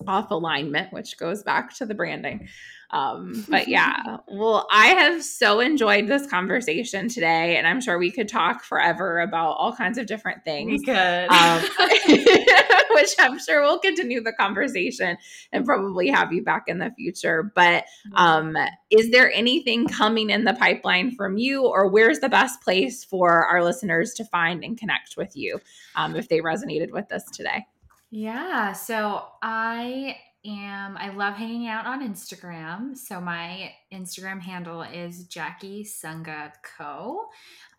off 0.05 0.31
alignment 0.31 0.91
which 0.93 1.17
goes 1.17 1.43
back 1.43 1.73
to 1.73 1.85
the 1.85 1.95
branding 1.95 2.47
um, 2.91 3.45
but 3.49 3.67
yeah, 3.67 4.17
well, 4.27 4.67
I 4.71 4.87
have 4.87 5.23
so 5.23 5.59
enjoyed 5.59 6.07
this 6.07 6.27
conversation 6.27 7.09
today, 7.09 7.57
and 7.57 7.67
I'm 7.67 7.81
sure 7.81 7.97
we 7.97 8.11
could 8.11 8.29
talk 8.29 8.63
forever 8.63 9.19
about 9.19 9.51
all 9.53 9.73
kinds 9.73 9.97
of 9.97 10.05
different 10.05 10.43
things. 10.43 10.81
We 10.81 10.85
could. 10.85 11.27
Um, 11.29 11.63
which 12.91 13.13
I'm 13.19 13.37
sure 13.37 13.61
we'll 13.61 13.77
continue 13.77 14.23
the 14.23 14.33
conversation 14.33 15.17
and 15.51 15.65
probably 15.65 16.07
have 16.09 16.33
you 16.33 16.43
back 16.43 16.63
in 16.65 16.79
the 16.79 16.89
future. 16.97 17.51
But 17.53 17.85
um, 18.15 18.57
is 18.89 19.11
there 19.11 19.31
anything 19.31 19.87
coming 19.87 20.31
in 20.31 20.45
the 20.45 20.53
pipeline 20.53 21.11
from 21.11 21.37
you, 21.37 21.65
or 21.65 21.87
where's 21.87 22.19
the 22.19 22.29
best 22.29 22.61
place 22.61 23.03
for 23.03 23.45
our 23.45 23.63
listeners 23.63 24.13
to 24.15 24.25
find 24.25 24.63
and 24.63 24.77
connect 24.77 25.15
with 25.15 25.35
you 25.35 25.59
um, 25.95 26.15
if 26.15 26.29
they 26.29 26.39
resonated 26.39 26.91
with 26.91 27.07
this 27.09 27.25
today? 27.31 27.65
Yeah, 28.09 28.71
so 28.73 29.23
I 29.41 30.17
am 30.45 30.95
I 30.97 31.09
love 31.09 31.35
hanging 31.35 31.67
out 31.67 31.85
on 31.85 32.07
Instagram. 32.07 32.95
So 32.97 33.19
my 33.19 33.73
Instagram 33.93 34.39
handle 34.41 34.81
is 34.81 35.25
Jackie 35.25 35.83
Sunga 35.83 36.53
Co. 36.77 37.25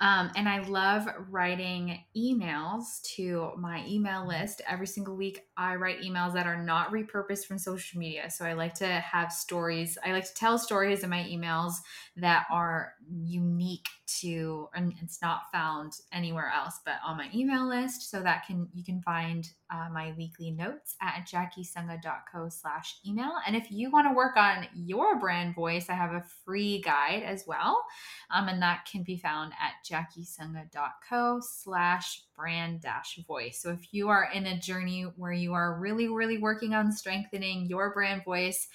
Um, 0.00 0.30
and 0.36 0.48
I 0.48 0.60
love 0.60 1.08
writing 1.28 2.04
emails 2.16 3.02
to 3.16 3.50
my 3.58 3.84
email 3.86 4.26
list. 4.26 4.62
Every 4.68 4.86
single 4.86 5.16
week, 5.16 5.40
I 5.56 5.74
write 5.74 6.02
emails 6.02 6.34
that 6.34 6.46
are 6.46 6.62
not 6.62 6.92
repurposed 6.92 7.46
from 7.46 7.58
social 7.58 7.98
media. 7.98 8.30
So 8.30 8.44
I 8.44 8.52
like 8.52 8.74
to 8.74 8.86
have 8.86 9.32
stories. 9.32 9.98
I 10.04 10.12
like 10.12 10.26
to 10.26 10.34
tell 10.34 10.56
stories 10.56 11.02
in 11.02 11.10
my 11.10 11.24
emails 11.24 11.74
that 12.16 12.46
are 12.50 12.94
unique 13.08 13.88
to, 14.20 14.68
and 14.74 14.94
it's 15.02 15.20
not 15.20 15.50
found 15.52 15.92
anywhere 16.12 16.50
else 16.54 16.80
but 16.84 16.94
on 17.04 17.16
my 17.16 17.28
email 17.34 17.68
list. 17.68 18.10
So 18.10 18.22
that 18.22 18.46
can 18.46 18.68
you 18.72 18.84
can 18.84 19.02
find 19.02 19.48
uh, 19.70 19.88
my 19.92 20.14
weekly 20.16 20.50
notes 20.50 20.96
at 21.02 21.28
jackiesunga.co 21.28 22.48
slash 22.48 22.96
email. 23.06 23.32
And 23.46 23.54
if 23.54 23.70
you 23.70 23.90
want 23.90 24.08
to 24.08 24.14
work 24.14 24.36
on 24.36 24.66
your 24.74 25.18
brand 25.18 25.54
voice, 25.54 25.90
I 25.90 25.94
have 25.94 26.12
a 26.12 26.24
free 26.44 26.80
guide 26.80 27.22
as 27.24 27.44
well. 27.46 27.82
Um, 28.30 28.48
and 28.48 28.62
that 28.62 28.86
can 28.90 29.02
be 29.02 29.18
found 29.18 29.52
at 29.52 29.87
jackiesunga.co 29.88 31.40
slash 31.40 32.22
brand 32.36 32.80
dash 32.80 33.18
voice. 33.26 33.60
So 33.60 33.70
if 33.70 33.88
you 33.92 34.08
are 34.08 34.28
in 34.32 34.46
a 34.46 34.58
journey 34.58 35.02
where 35.16 35.32
you 35.32 35.54
are 35.54 35.78
really, 35.78 36.08
really 36.08 36.38
working 36.38 36.74
on 36.74 36.92
strengthening 36.92 37.66
your 37.66 37.92
brand 37.92 38.24
voice, 38.24 38.68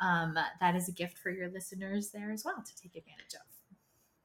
um, 0.00 0.34
that 0.60 0.76
is 0.76 0.88
a 0.88 0.92
gift 0.92 1.18
for 1.18 1.30
your 1.30 1.50
listeners 1.50 2.10
there 2.10 2.30
as 2.30 2.44
well 2.44 2.62
to 2.64 2.76
take 2.76 2.96
advantage 2.96 3.34
of. 3.34 3.50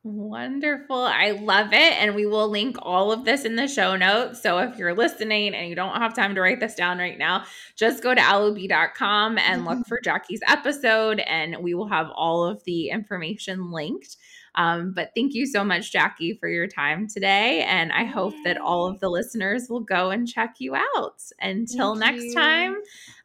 Wonderful. 0.06 1.02
I 1.02 1.32
love 1.32 1.74
it. 1.74 1.94
And 1.94 2.14
we 2.14 2.28
will 2.28 2.48
link 2.48 2.78
all 2.80 3.12
of 3.12 3.26
this 3.26 3.44
in 3.44 3.56
the 3.56 3.68
show 3.68 3.96
notes. 3.96 4.40
So 4.40 4.60
if 4.60 4.78
you're 4.78 4.94
listening 4.94 5.56
and 5.56 5.68
you 5.68 5.74
don't 5.74 6.00
have 6.00 6.16
time 6.16 6.36
to 6.36 6.42
write 6.42 6.60
this 6.60 6.76
down 6.76 7.00
right 7.00 7.18
now, 7.18 7.46
just 7.76 8.04
go 8.04 8.14
to 8.14 8.22
allobee.com 8.22 9.40
and 9.40 9.66
look 9.66 9.88
for 9.88 10.00
Jackie's 10.00 10.42
episode, 10.48 11.22
and 11.22 11.58
we 11.58 11.74
will 11.74 11.88
have 11.88 12.12
all 12.14 12.46
of 12.46 12.64
the 12.66 12.90
information 12.90 13.72
linked. 13.72 14.18
Um, 14.56 14.94
but 14.94 15.12
thank 15.16 15.34
you 15.34 15.46
so 15.46 15.64
much, 15.64 15.92
Jackie, 15.92 16.34
for 16.34 16.48
your 16.48 16.68
time 16.68 17.08
today. 17.08 17.64
And 17.64 17.92
I 17.92 18.06
hope 18.06 18.34
that 18.44 18.58
all 18.58 18.88
of 18.88 19.00
the 19.00 19.10
listeners 19.10 19.68
will 19.70 19.82
go 19.82 20.10
and 20.12 20.28
check 20.28 20.56
you 20.60 20.76
out. 20.76 21.22
Until 21.42 21.96
Thank 21.96 22.16
next 22.16 22.24
you. 22.26 22.34
time, 22.34 22.76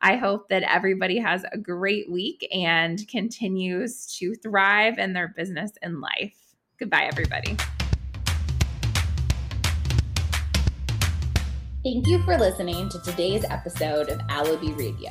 I 0.00 0.16
hope 0.16 0.48
that 0.48 0.62
everybody 0.62 1.18
has 1.18 1.44
a 1.52 1.58
great 1.58 2.10
week 2.10 2.46
and 2.52 3.06
continues 3.08 4.06
to 4.18 4.34
thrive 4.34 4.98
in 4.98 5.12
their 5.12 5.28
business 5.28 5.72
and 5.82 6.00
life. 6.00 6.36
Goodbye, 6.78 7.04
everybody. 7.04 7.56
Thank 11.82 12.06
you 12.08 12.22
for 12.24 12.36
listening 12.36 12.90
to 12.90 13.00
today's 13.00 13.44
episode 13.44 14.10
of 14.10 14.18
Allobee 14.28 14.76
Radio. 14.76 15.10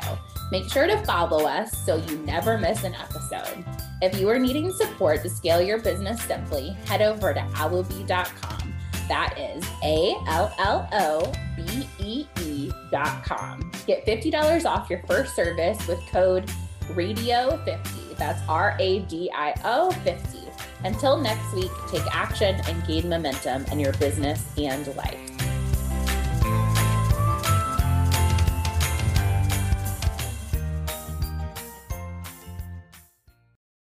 Make 0.52 0.70
sure 0.70 0.88
to 0.88 0.98
follow 1.06 1.46
us 1.46 1.72
so 1.86 1.98
you 1.98 2.18
never 2.20 2.58
miss 2.58 2.84
an 2.84 2.96
episode. 2.96 3.64
If 4.02 4.20
you 4.20 4.30
are 4.30 4.40
needing 4.40 4.72
support 4.72 5.22
to 5.24 5.30
scale 5.30 5.62
your 5.62 5.80
business 5.80 6.22
simply, 6.24 6.70
head 6.86 7.02
over 7.02 7.34
to 7.34 7.40
allobee.com. 7.40 8.74
That 9.08 9.38
is 9.38 9.64
A 9.84 10.16
L 10.28 10.54
L 10.60 10.88
O 10.94 11.34
B 11.56 11.88
E 12.00 12.26
E.com. 12.42 13.72
Get 13.86 14.06
$50 14.06 14.66
off 14.66 14.90
your 14.90 15.02
first 15.08 15.36
service 15.36 15.88
with 15.88 16.00
code 16.08 16.50
RADIO50. 16.90 18.18
That's 18.18 18.42
R 18.48 18.76
A 18.80 19.00
D 19.00 19.30
I 19.34 19.54
O 19.66 19.92
50. 19.92 20.40
Until 20.84 21.18
next 21.18 21.54
week, 21.54 21.72
take 21.92 22.06
action 22.16 22.56
and 22.68 22.88
gain 22.88 23.10
momentum 23.10 23.66
in 23.66 23.80
your 23.80 23.94
business 23.94 24.46
and 24.58 24.88
life. 24.96 25.39